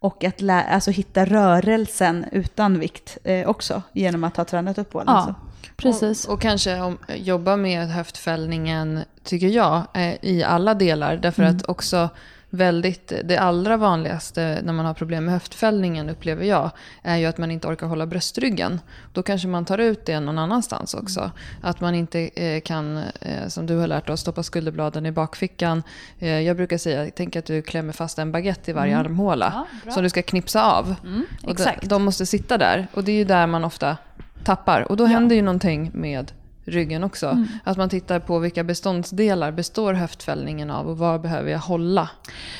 och 0.00 0.24
att 0.24 0.40
lä- 0.40 0.64
alltså 0.70 0.90
hitta 0.90 1.24
rörelsen 1.24 2.24
utan 2.32 2.78
vikt 2.80 3.18
eh, 3.24 3.48
också 3.48 3.82
genom 3.92 4.24
att 4.24 4.36
ha 4.36 4.44
tränat 4.44 4.78
upp 4.78 4.90
bålen. 4.90 5.06
Ja, 5.08 5.24
Så. 5.26 5.34
precis. 5.76 6.24
Och, 6.24 6.34
och 6.34 6.40
kanske 6.40 6.80
om, 6.80 6.98
jobba 7.16 7.56
med 7.56 7.88
höftfällningen, 7.88 9.00
tycker 9.24 9.46
jag, 9.48 9.82
eh, 9.94 10.14
i 10.24 10.44
alla 10.44 10.74
delar. 10.74 11.16
Därför 11.16 11.42
Mm. 11.42 11.56
att 11.56 11.68
också 11.68 12.08
väldigt, 12.50 13.12
det 13.24 13.36
allra 13.36 13.76
vanligaste 13.76 14.60
när 14.64 14.72
man 14.72 14.86
har 14.86 14.94
problem 14.94 15.24
med 15.24 15.34
höftfällningen 15.34 16.10
upplever 16.10 16.44
jag, 16.44 16.70
är 17.02 17.16
ju 17.16 17.26
att 17.26 17.38
man 17.38 17.50
inte 17.50 17.68
orkar 17.68 17.86
hålla 17.86 18.06
bröstryggen. 18.06 18.80
Då 19.12 19.22
kanske 19.22 19.48
man 19.48 19.64
tar 19.64 19.78
ut 19.78 20.06
det 20.06 20.20
någon 20.20 20.38
annanstans 20.38 20.94
också. 20.94 21.30
Att 21.62 21.80
man 21.80 21.94
inte 21.94 22.20
eh, 22.20 22.60
kan, 22.60 22.96
eh, 23.20 23.48
som 23.48 23.66
du 23.66 23.76
har 23.76 23.86
lärt 23.86 24.08
oss, 24.10 24.20
stoppa 24.20 24.42
skulderbladen 24.42 25.06
i 25.06 25.12
bakfickan. 25.12 25.82
Eh, 26.18 26.40
jag 26.40 26.56
brukar 26.56 26.78
säga, 26.78 27.10
tänk 27.16 27.36
att 27.36 27.44
du 27.46 27.62
klämmer 27.62 27.92
fast 27.92 28.18
en 28.18 28.32
baguette 28.32 28.70
i 28.70 28.74
varje 28.74 28.98
armhåla. 28.98 29.46
Mm. 29.46 29.58
Ja, 29.58 29.66
bra. 29.84 29.92
som 29.92 30.02
du 30.02 30.08
ska 30.08 30.22
knipsa 30.22 30.62
av. 30.72 30.94
Mm, 31.04 31.26
Och 31.42 31.54
de, 31.54 31.72
de 31.82 32.04
måste 32.04 32.26
sitta 32.26 32.58
där. 32.58 32.86
Och 32.94 33.04
det 33.04 33.12
är 33.12 33.16
ju 33.16 33.24
där 33.24 33.46
man 33.46 33.64
ofta 33.64 33.96
tappar. 34.44 34.80
Och 34.90 34.96
då 34.96 35.04
händer 35.04 35.36
ju 35.36 35.42
någonting 35.42 35.90
med 35.94 36.32
ryggen 36.70 37.04
också. 37.04 37.26
Mm. 37.26 37.46
Att 37.64 37.76
man 37.76 37.88
tittar 37.88 38.20
på 38.20 38.38
vilka 38.38 38.64
beståndsdelar 38.64 39.52
består 39.52 39.94
höftfällningen 39.94 40.70
av 40.70 40.88
och 40.88 40.98
vad 40.98 41.20
behöver 41.20 41.50
jag 41.50 41.58
hålla? 41.58 42.10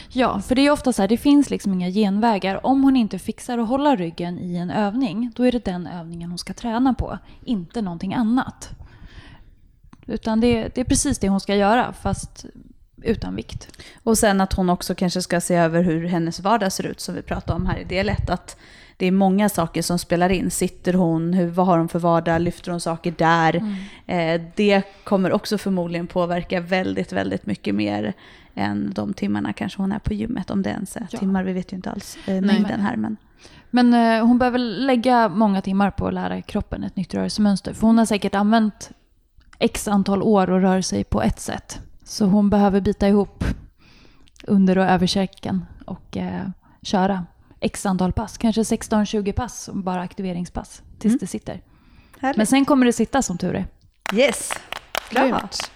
Ja, 0.09 0.41
för 0.41 0.55
det 0.55 0.67
är 0.67 0.71
ofta 0.71 0.93
så 0.93 1.03
här, 1.03 1.09
det 1.09 1.17
finns 1.17 1.51
liksom 1.51 1.73
inga 1.73 1.91
genvägar. 1.91 2.67
Om 2.67 2.83
hon 2.83 2.97
inte 2.97 3.19
fixar 3.19 3.59
att 3.59 3.69
hålla 3.69 3.97
ryggen 3.97 4.39
i 4.39 4.57
en 4.57 4.71
övning, 4.71 5.33
då 5.37 5.43
är 5.43 5.53
det 5.53 5.65
den 5.65 5.87
övningen 5.87 6.31
hon 6.31 6.39
ska 6.39 6.55
träna 6.55 6.95
på, 6.95 7.19
inte 7.45 7.83
någonting 7.83 8.15
annat. 8.15 8.71
Utan 10.07 10.41
det, 10.41 10.75
det 10.75 10.81
är 10.81 10.85
precis 10.85 11.19
det 11.19 11.29
hon 11.29 11.41
ska 11.41 11.55
göra, 11.55 11.93
fast 11.93 12.47
utan 13.03 13.37
vikt. 13.37 13.69
Och 14.03 14.19
sen 14.19 14.41
att 14.41 14.53
hon 14.53 14.71
också 14.71 14.95
kanske 14.95 15.23
ska 15.23 15.41
se 15.41 15.55
över 15.55 15.83
hur 15.83 16.07
hennes 16.07 16.41
vardag 16.41 16.73
ser 16.73 16.87
ut 16.87 17.01
som 17.01 17.15
vi 17.15 17.23
pratade 17.23 17.57
om 17.57 17.67
här 17.67 17.79
i 17.79 17.85
del 17.85 18.09
1. 18.09 18.31
Att 18.31 18.57
det 18.99 19.07
är 19.07 19.13
många 19.13 19.49
saker 19.49 19.83
som 19.83 19.99
spelar 19.99 20.31
in. 20.31 20.51
Sitter 20.51 20.93
hon? 20.93 21.33
Hur, 21.33 21.47
vad 21.47 21.67
har 21.67 21.79
hon 21.79 21.89
för 21.89 21.99
vardag? 21.99 22.41
Lyfter 22.41 22.71
hon 22.71 22.81
saker 22.81 23.15
där? 23.19 23.77
Eh, 24.07 24.41
det 24.57 24.83
kommer 25.05 25.33
också 25.33 25.59
förmodligen 25.59 26.07
påverka 26.07 26.61
väldigt, 26.61 27.13
väldigt 27.13 27.47
mycket 27.47 27.75
mer 27.75 28.13
än 28.55 28.93
de 28.95 29.15
timmarna 29.15 29.53
kanske 29.53 29.83
hon 29.83 29.93
är 29.93 29.99
på 29.99 30.15
gymmet. 30.15 30.51
Om 30.51 30.63
det 30.63 30.71
ens 30.71 30.97
är 30.97 31.07
Ja. 31.11 31.19
timmar, 31.19 31.45
vi 31.45 31.53
vet 31.53 31.73
ju 31.73 31.77
inte 31.77 31.91
alls 31.91 32.19
eh, 32.27 32.41
mängden 32.41 32.81
här. 32.81 32.97
Men 32.97 33.17
Men 33.71 33.95
eh, 33.95 34.27
hon 34.27 34.39
behöver 34.39 34.59
lägga 34.59 35.29
många 35.29 35.61
timmar 35.63 35.91
på 35.91 36.07
att 36.07 36.15
lära 36.15 36.43
kroppen 36.43 36.85
ett 36.85 36.97
nytt 36.97 37.15
rörelsemönster. 37.15 37.73
För 37.73 37.87
hon 37.87 37.99
har 37.99 38.07
säkert 38.07 38.35
använt 38.35 38.91
x 39.59 39.89
antal 39.89 40.23
år 40.23 40.51
och 40.51 40.61
rör 40.61 40.81
sig 40.81 41.05
på 41.05 41.23
ett 41.23 41.41
sätt. 41.41 41.81
Så 42.05 42.25
hon 42.27 42.51
behöver 42.51 42.81
bita 42.81 43.09
ihop 43.09 43.45
under 44.45 44.79
och 44.79 44.85
överkäken 44.85 45.65
och 45.87 46.17
eh, 46.17 46.49
köra 46.83 47.27
x 47.61 47.87
antal 47.87 48.13
pass. 48.13 48.39
Kanske 48.39 48.63
16-20 48.63 49.33
pass, 49.33 49.71
bara 49.73 50.01
aktiveringspass, 50.01 50.83
tills 50.99 51.13
Mm. 51.13 51.19
det 51.21 51.27
sitter. 51.27 51.63
härligt. 52.21 52.37
Men 52.37 52.47
sen 52.47 52.65
kommer 52.65 52.87
det 52.87 52.93
sitta 52.93 53.23
som 53.23 53.39
tur 53.39 53.55
är. 53.55 53.67
yes. 54.15 54.53
Grymt. 55.11 55.71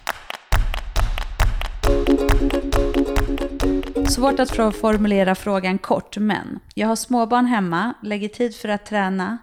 Svårt 4.09 4.39
att 4.39 4.75
formulera 4.75 5.35
frågan 5.35 5.77
kort, 5.77 6.17
men 6.17 6.59
jag 6.75 6.87
har 6.87 6.95
småbarn 6.95 7.45
hemma, 7.45 7.93
lägger 8.03 8.27
tid 8.29 8.55
för 8.55 8.69
att 8.69 8.85
träna, 8.85 9.37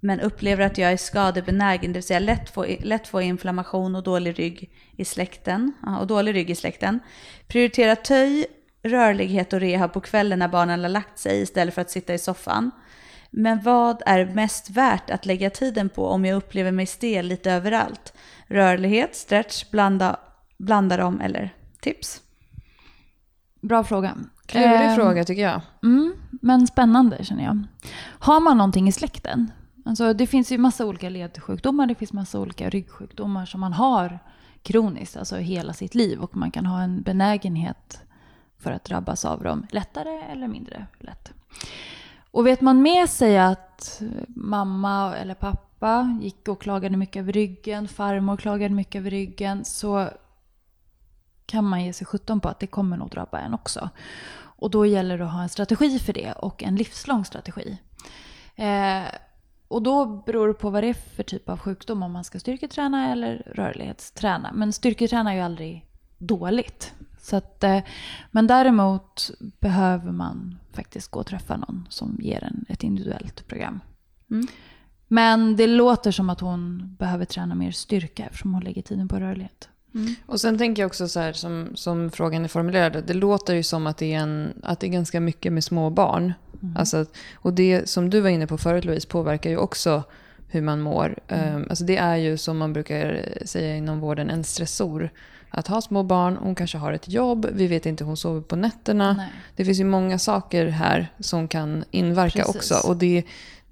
men 0.00 0.20
upplever 0.20 0.64
att 0.66 0.78
jag 0.78 0.92
är 0.92 0.96
skadebenägen, 0.96 1.92
det 1.92 1.96
vill 1.96 2.02
säga 2.06 2.18
lätt 2.18 2.50
få, 2.50 2.66
lätt 2.80 3.08
få 3.08 3.20
inflammation 3.22 3.94
och 3.96 4.02
dålig 4.02 4.38
rygg 4.38 4.70
i 4.96 5.04
släkten. 5.04 5.72
Och 6.00 6.06
dålig 6.06 6.34
rygg 6.34 6.50
i 6.50 6.54
släkten. 6.54 7.00
Prioritera 7.48 7.96
töj, 7.96 8.46
rörlighet 8.82 9.52
och 9.52 9.60
rehab 9.60 9.92
på 9.92 10.00
kvällen 10.00 10.38
när 10.38 10.48
barnen 10.48 10.80
har 10.80 10.88
lagt 10.88 11.18
sig 11.18 11.42
istället 11.42 11.74
för 11.74 11.82
att 11.82 11.90
sitta 11.90 12.14
i 12.14 12.18
soffan. 12.18 12.70
Men 13.30 13.62
vad 13.62 14.02
är 14.06 14.24
mest 14.24 14.70
värt 14.70 15.10
att 15.10 15.26
lägga 15.26 15.50
tiden 15.50 15.88
på 15.88 16.06
om 16.06 16.24
jag 16.24 16.36
upplever 16.36 16.72
mig 16.72 16.86
stel 16.86 17.26
lite 17.26 17.52
överallt? 17.52 18.12
Rörlighet, 18.46 19.16
stretch, 19.16 19.70
blanda, 19.70 20.16
blanda 20.58 20.96
dem 20.96 21.20
eller 21.20 21.54
tips? 21.80 22.20
Bra 23.60 23.84
fråga. 23.84 24.16
Klurig 24.46 24.90
Eh, 24.90 24.94
fråga 24.94 25.24
tycker 25.24 25.42
jag. 25.42 25.60
Mm, 25.82 26.14
men 26.30 26.66
spännande 26.66 27.24
känner 27.24 27.44
jag. 27.44 27.62
Har 28.18 28.40
man 28.40 28.58
någonting 28.58 28.88
i 28.88 28.92
släkten? 28.92 29.52
Alltså, 29.84 30.12
det 30.12 30.26
finns 30.26 30.52
ju 30.52 30.58
massa 30.58 30.86
olika 30.86 31.08
ledsjukdomar, 31.08 31.86
det 31.86 31.94
finns 31.94 32.12
massa 32.12 32.40
olika 32.40 32.70
ryggsjukdomar 32.70 33.46
som 33.46 33.60
man 33.60 33.72
har 33.72 34.18
kroniskt, 34.62 35.16
alltså 35.16 35.36
hela 35.36 35.72
sitt 35.72 35.94
liv. 35.94 36.20
Och 36.20 36.36
man 36.36 36.50
kan 36.50 36.66
ha 36.66 36.82
en 36.82 37.02
benägenhet 37.02 38.00
för 38.62 38.72
att 38.72 38.84
drabbas 38.84 39.24
av 39.24 39.42
dem 39.42 39.66
lättare 39.70 40.22
eller 40.30 40.48
mindre 40.48 40.86
lätt. 40.98 41.32
Och 42.30 42.46
vet 42.46 42.60
man 42.60 42.82
med 42.82 43.08
sig 43.08 43.38
att 43.38 44.02
mamma 44.28 45.16
eller 45.16 45.34
pappa 45.34 46.18
gick 46.22 46.48
och 46.48 46.60
klagade 46.60 46.96
mycket 46.96 47.20
över 47.20 47.32
ryggen, 47.32 47.88
farmor 47.88 48.36
klagade 48.36 48.74
mycket 48.74 48.98
över 48.98 49.10
ryggen, 49.10 49.64
så 49.64 50.08
kan 51.46 51.64
man 51.64 51.84
ge 51.84 51.92
sig 51.92 52.06
sjutton 52.06 52.40
på 52.40 52.48
att 52.48 52.60
det 52.60 52.66
kommer 52.66 52.96
nog 52.96 53.10
drabba 53.10 53.40
en 53.40 53.54
också. 53.54 53.90
Och 54.34 54.70
då 54.70 54.86
gäller 54.86 55.18
det 55.18 55.24
att 55.24 55.32
ha 55.32 55.42
en 55.42 55.48
strategi 55.48 55.98
för 55.98 56.12
det 56.12 56.32
och 56.32 56.62
en 56.62 56.76
livslång 56.76 57.24
strategi. 57.24 57.78
Eh, 58.56 59.02
och 59.68 59.82
då 59.82 60.06
beror 60.06 60.48
det 60.48 60.54
på 60.54 60.70
vad 60.70 60.82
det 60.82 60.88
är 60.88 60.94
för 60.94 61.22
typ 61.22 61.48
av 61.48 61.58
sjukdom, 61.58 62.02
om 62.02 62.12
man 62.12 62.24
ska 62.24 62.40
styrketräna 62.40 63.12
eller 63.12 63.52
rörlighetsträna. 63.54 64.52
Men 64.52 64.72
styrketräna 64.72 65.32
är 65.32 65.36
ju 65.36 65.42
aldrig 65.42 65.86
dåligt. 66.18 66.94
Så 67.22 67.36
att, 67.36 67.64
eh, 67.64 67.78
men 68.30 68.46
däremot 68.46 69.30
behöver 69.60 70.12
man 70.12 70.58
faktiskt 70.72 71.10
gå 71.10 71.20
och 71.20 71.26
träffa 71.26 71.56
någon 71.56 71.86
som 71.90 72.18
ger 72.20 72.44
en 72.44 72.64
ett 72.68 72.82
individuellt 72.82 73.48
program. 73.48 73.80
Mm. 74.30 74.46
Men 75.08 75.56
det 75.56 75.66
låter 75.66 76.10
som 76.10 76.30
att 76.30 76.40
hon 76.40 76.94
behöver 76.98 77.24
träna 77.24 77.54
mer 77.54 77.70
styrka 77.70 78.24
eftersom 78.26 78.54
hon 78.54 78.64
lägger 78.64 78.82
tiden 78.82 79.08
på 79.08 79.16
rörlighet. 79.16 79.68
Och 80.26 80.40
sen 80.40 80.58
tänker 80.58 80.82
jag 80.82 80.86
också 80.86 81.08
så 81.08 81.20
här 81.20 81.32
som, 81.32 81.68
som 81.74 82.10
frågan 82.10 82.44
är 82.44 82.48
formulerad. 82.48 83.04
Det 83.06 83.14
låter 83.14 83.54
ju 83.54 83.62
som 83.62 83.86
att 83.86 83.96
det 83.98 84.14
är, 84.14 84.18
en, 84.20 84.52
att 84.62 84.80
det 84.80 84.86
är 84.86 84.90
ganska 84.90 85.20
mycket 85.20 85.52
med 85.52 85.64
små 85.64 85.90
barn. 85.90 86.32
Alltså, 86.76 86.96
att- 86.96 87.16
och 87.34 87.52
det 87.52 87.88
som 87.88 88.10
du 88.10 88.20
var 88.20 88.28
inne 88.30 88.46
på 88.46 88.58
förut 88.58 88.84
Louise 88.84 89.08
påverkar 89.08 89.50
ju 89.50 89.56
också 89.56 90.02
hur 90.48 90.62
man 90.62 90.80
mår. 90.80 91.18
Um, 91.28 91.66
alltså 91.70 91.84
det 91.84 91.96
är 91.96 92.16
ju 92.16 92.36
som 92.36 92.58
man 92.58 92.72
brukar 92.72 93.28
säga 93.44 93.76
inom 93.76 94.00
vården 94.00 94.30
en 94.30 94.44
stressor. 94.44 95.10
Att 95.54 95.66
ha 95.66 95.80
små 95.80 96.02
barn, 96.02 96.36
hon 96.36 96.54
kanske 96.54 96.78
har 96.78 96.92
ett 96.92 97.08
jobb, 97.08 97.46
vi 97.52 97.66
vet 97.66 97.86
inte 97.86 98.04
hon 98.04 98.16
sover 98.16 98.40
på 98.40 98.56
nätterna. 98.56 99.12
Nej. 99.12 99.28
Det 99.56 99.64
finns 99.64 99.80
ju 99.80 99.84
många 99.84 100.18
saker 100.18 100.66
här 100.66 101.12
som 101.18 101.48
kan 101.48 101.84
inverka 101.90 102.38
Precis. 102.38 102.56
också. 102.56 102.88
Och 102.88 102.96
det, 102.96 103.24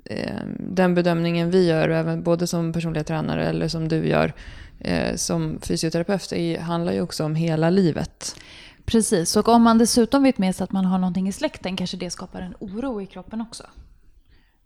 eh, 0.04 0.40
den 0.58 0.94
bedömningen 0.94 1.50
vi 1.50 1.66
gör, 1.66 1.88
även 1.88 2.22
både 2.22 2.46
som 2.46 2.72
personliga 2.72 3.04
tränare 3.04 3.46
eller 3.46 3.68
som 3.68 3.88
du 3.88 4.08
gör 4.08 4.32
eh, 4.78 5.16
som 5.16 5.58
fysioterapeut, 5.62 6.32
är, 6.32 6.60
handlar 6.60 6.92
ju 6.92 7.00
också 7.00 7.24
om 7.24 7.34
hela 7.34 7.70
livet. 7.70 8.36
Precis, 8.84 9.36
och 9.36 9.48
om 9.48 9.62
man 9.62 9.78
dessutom 9.78 10.22
vet 10.22 10.38
med 10.38 10.56
sig 10.56 10.64
att 10.64 10.72
man 10.72 10.84
har 10.84 10.98
någonting 10.98 11.28
i 11.28 11.32
släkten 11.32 11.76
kanske 11.76 11.96
det 11.96 12.10
skapar 12.10 12.40
en 12.40 12.54
oro 12.58 13.02
i 13.02 13.06
kroppen 13.06 13.40
också. 13.40 13.64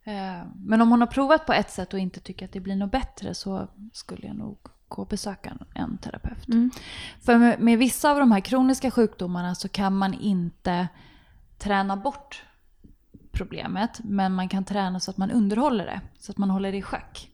Eh, 0.05 0.47
men 0.57 0.81
om 0.81 0.91
hon 0.91 1.01
har 1.01 1.09
provat 1.09 1.47
på 1.47 1.53
ett 1.53 1.71
sätt 1.71 1.93
och 1.95 1.99
inte 1.99 2.21
tycker 2.21 2.45
att 2.45 2.53
det 2.53 2.61
blir 2.61 2.77
något 2.77 2.93
bättre 2.93 3.35
så 3.35 3.69
skulle 3.93 4.27
jag 4.27 4.37
nog 4.37 4.59
gå 4.95 5.03
och 5.03 5.09
besöka 5.09 5.53
en 5.75 5.99
terapeut. 5.99 6.49
Mm. 6.49 6.71
För 7.21 7.39
med, 7.39 7.61
med, 7.61 7.79
vissa 7.79 8.11
av 8.11 8.19
de 8.19 8.33
här 8.33 8.41
kroniska 8.41 8.91
sjukdomarna 8.91 9.55
så 9.55 9.69
kan 9.69 9.97
man 9.97 10.15
inte 10.15 10.89
träna 11.59 11.97
bort 11.97 12.43
problemet. 13.33 14.01
Men 14.05 14.35
man 14.35 14.49
kan 14.49 14.65
träna 14.65 15.01
så 15.01 15.11
att 15.11 15.17
man 15.17 15.31
underhåller 15.31 15.87
det. 15.87 16.01
Så 16.19 16.33
att 16.33 16.39
man 16.39 16.51
håller 16.51 16.73
det 16.73 16.79
i 16.79 16.83
schack. 16.83 17.31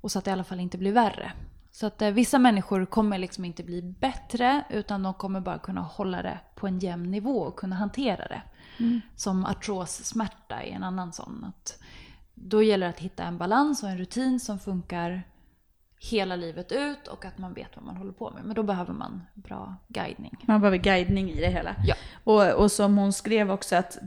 Och 0.00 0.12
så 0.12 0.18
att 0.18 0.24
det 0.24 0.28
i 0.28 0.32
alla 0.32 0.44
fall 0.44 0.60
inte 0.60 0.78
blir 0.78 0.92
värre. 0.92 1.32
Så 1.72 1.86
att 1.86 2.02
eh, 2.02 2.10
vissa 2.10 2.38
människor 2.38 2.86
kommer 2.86 3.18
liksom 3.18 3.44
inte 3.44 3.62
bli 3.62 3.82
bättre 3.82 4.64
utan 4.70 5.02
de 5.02 5.14
kommer 5.14 5.40
bara 5.40 5.58
kunna 5.58 5.80
hålla 5.80 6.22
det 6.22 6.38
på 6.54 6.66
en 6.66 6.78
jämn 6.78 7.10
nivå 7.10 7.40
och 7.40 7.56
kunna 7.56 7.76
hantera 7.76 8.28
det. 8.28 8.42
Mm. 8.78 9.00
Som 9.16 9.44
artrossmärta 9.44 10.62
är 10.62 10.72
en 10.72 10.84
annan 10.84 11.12
sån. 11.12 11.44
Att 11.48 11.78
då 12.34 12.62
gäller 12.62 12.86
det 12.86 12.90
att 12.90 13.00
hitta 13.00 13.24
en 13.24 13.38
balans 13.38 13.82
och 13.82 13.88
en 13.88 13.98
rutin 13.98 14.40
som 14.40 14.58
funkar 14.58 15.22
hela 16.10 16.36
livet 16.36 16.72
ut 16.72 17.08
och 17.08 17.24
att 17.24 17.38
man 17.38 17.54
vet 17.54 17.76
vad 17.76 17.84
man 17.84 17.96
håller 17.96 18.12
på 18.12 18.30
med. 18.30 18.44
Men 18.44 18.54
då 18.54 18.62
behöver 18.62 18.92
man 18.92 19.22
bra 19.34 19.76
guidning. 19.88 20.36
Man 20.42 20.60
behöver 20.60 20.78
guidning 20.78 21.30
i 21.30 21.40
det 21.40 21.48
hela. 21.48 21.76
Ja. 21.86 21.94
Och, 22.24 22.62
och 22.62 22.72
som 22.72 22.98
hon 22.98 23.12
skrev 23.12 23.50
också, 23.50 23.76
att, 23.76 23.98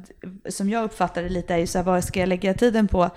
som 0.50 0.70
jag 0.70 0.84
uppfattar 0.84 1.24
det 1.24 1.30
lite, 1.30 1.54
är 1.54 1.58
ju 1.58 1.68
så 1.68 1.78
här, 1.78 1.86
vad 1.86 2.04
ska 2.04 2.20
jag 2.20 2.30
lägga 2.30 2.54
tiden 2.54 2.88
på? 2.88 3.10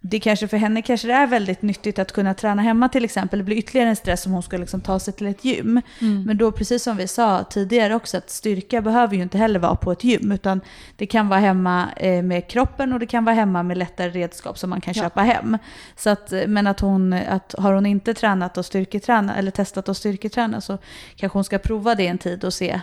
Det 0.00 0.20
kanske 0.20 0.48
för 0.48 0.56
henne 0.56 0.82
kanske 0.82 1.08
det 1.08 1.14
är 1.14 1.26
väldigt 1.26 1.62
nyttigt 1.62 1.98
att 1.98 2.12
kunna 2.12 2.34
träna 2.34 2.62
hemma 2.62 2.88
till 2.88 3.04
exempel. 3.04 3.38
Det 3.38 3.44
blir 3.44 3.56
ytterligare 3.56 3.88
en 3.88 3.96
stress 3.96 4.26
om 4.26 4.32
hon 4.32 4.42
ska 4.42 4.56
liksom 4.56 4.80
ta 4.80 4.98
sig 4.98 5.14
till 5.14 5.26
ett 5.26 5.44
gym. 5.44 5.80
Mm. 6.00 6.22
Men 6.22 6.38
då 6.38 6.52
precis 6.52 6.82
som 6.82 6.96
vi 6.96 7.08
sa 7.08 7.44
tidigare 7.44 7.94
också 7.94 8.16
att 8.16 8.30
styrka 8.30 8.82
behöver 8.82 9.16
ju 9.16 9.22
inte 9.22 9.38
heller 9.38 9.60
vara 9.60 9.76
på 9.76 9.92
ett 9.92 10.04
gym. 10.04 10.32
Utan 10.32 10.60
det 10.96 11.06
kan 11.06 11.28
vara 11.28 11.40
hemma 11.40 11.88
eh, 11.96 12.22
med 12.22 12.48
kroppen 12.48 12.92
och 12.92 13.00
det 13.00 13.06
kan 13.06 13.24
vara 13.24 13.34
hemma 13.34 13.62
med 13.62 13.78
lättare 13.78 14.10
redskap 14.10 14.58
som 14.58 14.70
man 14.70 14.80
kan 14.80 14.94
ja. 14.96 15.02
köpa 15.02 15.20
hem. 15.20 15.58
Så 15.96 16.10
att, 16.10 16.32
men 16.46 16.66
att 16.66 16.80
hon, 16.80 17.12
att 17.12 17.54
har 17.58 17.72
hon 17.72 17.86
inte 17.86 18.14
tränat 18.14 18.58
och 18.58 18.66
styrketräna 18.66 19.36
eller 19.36 19.50
testat 19.50 19.88
att 19.88 19.96
styrketräna 19.96 20.60
så 20.60 20.78
kanske 21.16 21.36
hon 21.36 21.44
ska 21.44 21.58
prova 21.58 21.94
det 21.94 22.06
en 22.06 22.18
tid 22.18 22.44
och 22.44 22.54
se 22.54 22.70
eh, 22.70 22.80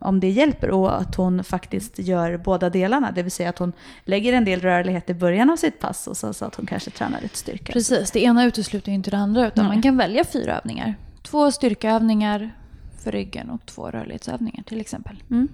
om 0.00 0.20
det 0.20 0.30
hjälper 0.30 0.70
och 0.70 1.00
att 1.00 1.14
hon 1.14 1.44
faktiskt 1.44 1.98
gör 1.98 2.36
båda 2.36 2.70
delarna. 2.70 3.12
Det 3.12 3.22
vill 3.22 3.32
säga 3.32 3.48
att 3.48 3.58
hon 3.58 3.72
lägger 4.04 4.32
en 4.32 4.44
del 4.44 4.60
rörlighet 4.60 5.10
i 5.10 5.14
början 5.14 5.50
av 5.50 5.56
sitt 5.56 5.80
pass 5.80 6.06
och 6.06 6.16
så, 6.16 6.32
så 6.32 6.44
att 6.44 6.54
hon 6.54 6.66
kanske 6.66 6.90
tränar 6.90 7.20
lite 7.20 7.36
styrka. 7.36 7.72
Precis, 7.72 8.10
det 8.10 8.20
ena 8.20 8.44
utesluter 8.44 8.88
ju 8.88 8.94
inte 8.94 9.10
det 9.10 9.16
andra 9.16 9.46
utan 9.46 9.64
Nej. 9.64 9.74
man 9.74 9.82
kan 9.82 9.96
välja 9.96 10.24
fyra 10.24 10.58
övningar. 10.58 10.94
Två 11.22 11.52
styrkeövningar 11.52 12.50
för 12.98 13.12
ryggen 13.12 13.50
och 13.50 13.66
två 13.66 13.90
rörlighetsövningar 13.90 14.62
till 14.62 14.80
exempel. 14.80 15.22
Mm. 15.30 15.48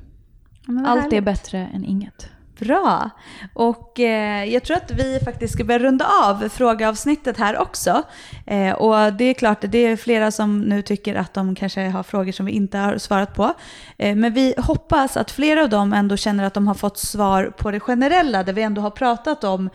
Allt 0.86 1.12
är 1.12 1.20
bättre 1.20 1.58
än 1.74 1.84
inget. 1.84 2.28
Bra. 2.60 3.10
Och 3.54 4.00
eh, 4.00 4.44
jag 4.44 4.62
tror 4.62 4.76
att 4.76 4.90
vi 4.90 5.20
faktiskt 5.24 5.54
ska 5.54 5.64
börja 5.64 5.78
runda 5.78 6.06
av 6.24 6.48
frågeavsnittet 6.48 7.38
här 7.38 7.58
också. 7.58 8.02
Eh, 8.46 8.72
och 8.72 9.12
det 9.12 9.24
är 9.24 9.34
klart, 9.34 9.58
det 9.60 9.78
är 9.78 9.96
flera 9.96 10.30
som 10.30 10.60
nu 10.60 10.82
tycker 10.82 11.14
att 11.14 11.34
de 11.34 11.54
kanske 11.54 11.88
har 11.88 12.02
frågor 12.02 12.32
som 12.32 12.46
vi 12.46 12.52
inte 12.52 12.78
har 12.78 12.98
svarat 12.98 13.34
på. 13.34 13.54
Eh, 13.98 14.16
men 14.16 14.34
vi 14.34 14.54
hoppas 14.58 15.16
att 15.16 15.30
flera 15.30 15.62
av 15.62 15.68
dem 15.68 15.92
ändå 15.92 16.16
känner 16.16 16.44
att 16.44 16.54
de 16.54 16.66
har 16.66 16.74
fått 16.74 16.98
svar 16.98 17.52
på 17.58 17.70
det 17.70 17.80
generella, 17.80 18.42
där 18.42 18.52
vi 18.52 18.62
ändå 18.62 18.82
har 18.82 18.90
pratat 18.90 19.44
om 19.44 19.70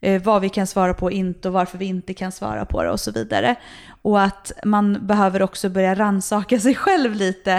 eh, 0.00 0.22
vad 0.22 0.42
vi 0.42 0.48
kan 0.48 0.66
svara 0.66 0.94
på 0.94 1.06
och 1.06 1.12
inte 1.12 1.48
och 1.48 1.54
varför 1.54 1.78
vi 1.78 1.84
inte 1.84 2.14
kan 2.14 2.32
svara 2.32 2.64
på 2.64 2.82
det 2.82 2.90
och 2.90 3.00
så 3.00 3.10
vidare. 3.10 3.56
Och 4.02 4.22
att 4.22 4.52
man 4.64 5.06
behöver 5.06 5.42
också 5.42 5.68
börja 5.68 5.94
ransaka 5.94 6.60
sig 6.60 6.74
själv 6.74 7.14
lite 7.14 7.52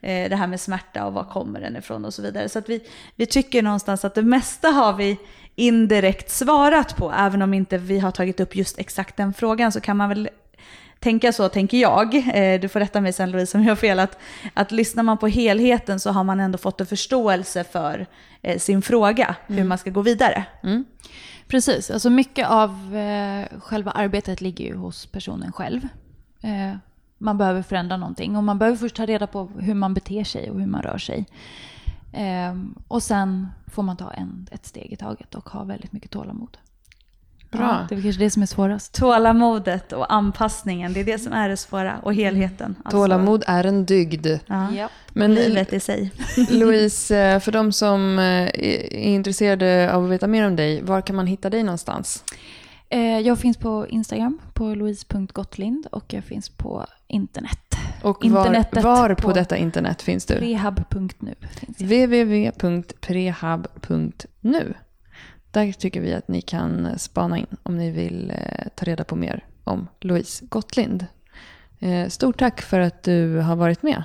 eh, 0.00 0.30
det 0.30 0.36
här 0.36 0.46
med 0.46 0.60
smärta 0.60 1.06
och 1.06 1.12
var 1.12 1.24
kommer 1.24 1.60
den 1.60 1.76
ifrån 1.76 2.04
och 2.04 2.14
så 2.14 2.22
vidare. 2.22 2.48
Så 2.48 2.58
att 2.58 2.68
vi, 2.68 2.80
vi 3.16 3.26
tycker 3.26 3.62
någonstans 3.62 4.04
att 4.04 4.14
det 4.14 4.22
mesta 4.22 4.68
har 4.68 4.92
vi 4.92 5.18
indirekt 5.54 6.30
svarat 6.30 6.96
på, 6.96 7.12
även 7.12 7.42
om 7.42 7.54
inte 7.54 7.78
vi 7.78 7.98
har 7.98 8.10
tagit 8.10 8.40
upp 8.40 8.56
just 8.56 8.78
exakt 8.78 9.16
den 9.16 9.32
frågan 9.32 9.72
så 9.72 9.80
kan 9.80 9.96
man 9.96 10.08
väl 10.08 10.28
tänka 11.00 11.32
så, 11.32 11.48
tänker 11.48 11.78
jag. 11.78 12.14
Eh, 12.34 12.60
du 12.60 12.68
får 12.68 12.80
rätta 12.80 13.00
mig 13.00 13.12
sen 13.12 13.30
Louise 13.30 13.58
om 13.58 13.64
jag 13.64 13.70
har 13.70 13.76
fel. 13.76 13.98
Att, 13.98 14.18
att 14.54 14.72
lyssnar 14.72 15.02
man 15.02 15.18
på 15.18 15.28
helheten 15.28 16.00
så 16.00 16.10
har 16.10 16.24
man 16.24 16.40
ändå 16.40 16.58
fått 16.58 16.80
en 16.80 16.86
förståelse 16.86 17.64
för 17.64 18.06
eh, 18.42 18.58
sin 18.58 18.82
fråga, 18.82 19.34
hur 19.46 19.56
mm. 19.56 19.68
man 19.68 19.78
ska 19.78 19.90
gå 19.90 20.02
vidare. 20.02 20.44
Mm. 20.62 20.84
Precis, 21.48 21.90
alltså 21.90 22.10
mycket 22.10 22.48
av 22.48 22.96
eh, 22.96 23.60
själva 23.60 23.90
arbetet 23.90 24.40
ligger 24.40 24.64
ju 24.64 24.76
hos 24.76 25.06
personen 25.06 25.52
själv. 25.52 25.88
Eh, 26.40 26.76
man 27.18 27.38
behöver 27.38 27.62
förändra 27.62 27.96
någonting 27.96 28.36
och 28.36 28.44
man 28.44 28.58
behöver 28.58 28.76
först 28.78 28.96
ta 28.96 29.06
reda 29.06 29.26
på 29.26 29.44
hur 29.58 29.74
man 29.74 29.94
beter 29.94 30.24
sig 30.24 30.50
och 30.50 30.60
hur 30.60 30.66
man 30.66 30.82
rör 30.82 30.98
sig. 30.98 31.26
Eh, 32.12 32.54
och 32.88 33.02
sen 33.02 33.48
får 33.66 33.82
man 33.82 33.96
ta 33.96 34.10
en, 34.10 34.46
ett 34.50 34.66
steg 34.66 34.92
i 34.92 34.96
taget 34.96 35.34
och 35.34 35.48
ha 35.48 35.64
väldigt 35.64 35.92
mycket 35.92 36.10
tålamod. 36.10 36.58
Bra. 37.50 37.60
Ja, 37.60 37.86
det 37.88 37.94
är 37.94 38.02
kanske 38.02 38.24
det 38.24 38.30
som 38.30 38.42
är 38.42 38.46
svårast. 38.46 38.94
Tålamodet 38.94 39.92
och 39.92 40.12
anpassningen, 40.12 40.92
det 40.92 41.00
är 41.00 41.04
det 41.04 41.18
som 41.18 41.32
är 41.32 41.48
det 41.48 41.56
svåra. 41.56 41.98
Och 42.02 42.14
helheten. 42.14 42.76
Alltså. 42.84 42.98
Tålamod 42.98 43.44
är 43.46 43.64
en 43.64 43.84
dygd. 43.84 44.26
Ja. 44.46 44.88
Men 45.08 45.34
livet 45.34 45.72
i 45.72 45.80
sig. 45.80 46.10
Louise, 46.50 47.18
eh, 47.18 47.40
för 47.40 47.52
de 47.52 47.72
som 47.72 48.18
eh, 48.18 48.24
är 48.24 48.94
intresserade 48.94 49.92
av 49.92 50.04
att 50.04 50.10
veta 50.10 50.26
mer 50.26 50.46
om 50.46 50.56
dig, 50.56 50.82
var 50.82 51.00
kan 51.00 51.16
man 51.16 51.26
hitta 51.26 51.50
dig 51.50 51.62
någonstans? 51.62 52.24
Eh, 52.88 53.18
jag 53.18 53.38
finns 53.38 53.56
på 53.56 53.86
Instagram, 53.88 54.38
på 54.52 54.64
louise.gottlind 54.64 55.86
och 55.92 56.12
jag 56.12 56.24
finns 56.24 56.48
på 56.48 56.86
internet. 57.06 57.58
Och 58.02 58.24
var, 58.24 58.82
var 58.82 59.14
på, 59.14 59.22
på, 59.22 59.32
detta 59.32 59.56
internet 59.56 60.02
finns 60.02 60.26
du? 60.26 60.34
Prehab.nu. 60.38 61.34
www.prehab.nu. 61.78 62.74
Där 65.56 65.72
tycker 65.72 66.00
vi 66.00 66.14
att 66.14 66.28
ni 66.28 66.40
kan 66.40 66.98
spana 66.98 67.38
in 67.38 67.46
om 67.62 67.76
ni 67.76 67.90
vill 67.90 68.30
eh, 68.30 68.68
ta 68.74 68.84
reda 68.84 69.04
på 69.04 69.16
mer 69.16 69.44
om 69.64 69.88
Louise 70.00 70.44
Gottlind. 70.48 71.06
Eh, 71.78 72.08
stort 72.08 72.38
tack 72.38 72.62
för 72.62 72.80
att 72.80 73.02
du 73.02 73.38
har 73.38 73.56
varit 73.56 73.82
med. 73.82 74.02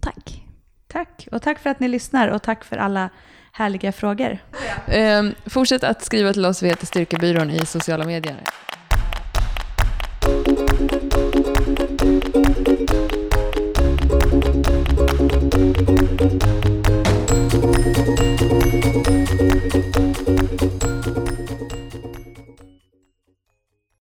Tack. 0.00 0.42
Tack. 0.88 1.28
Och 1.32 1.42
tack 1.42 1.58
för 1.58 1.70
att 1.70 1.80
ni 1.80 1.88
lyssnar 1.88 2.28
och 2.28 2.42
tack 2.42 2.64
för 2.64 2.76
alla 2.76 3.10
härliga 3.52 3.92
frågor. 3.92 4.38
Eh, 4.86 5.22
fortsätt 5.46 5.84
att 5.84 6.04
skriva 6.04 6.32
till 6.32 6.46
oss 6.46 6.62
via 6.62 6.76
Styrkebyrån 6.76 7.50
i 7.50 7.66
sociala 7.66 8.04
medier. 8.04 8.36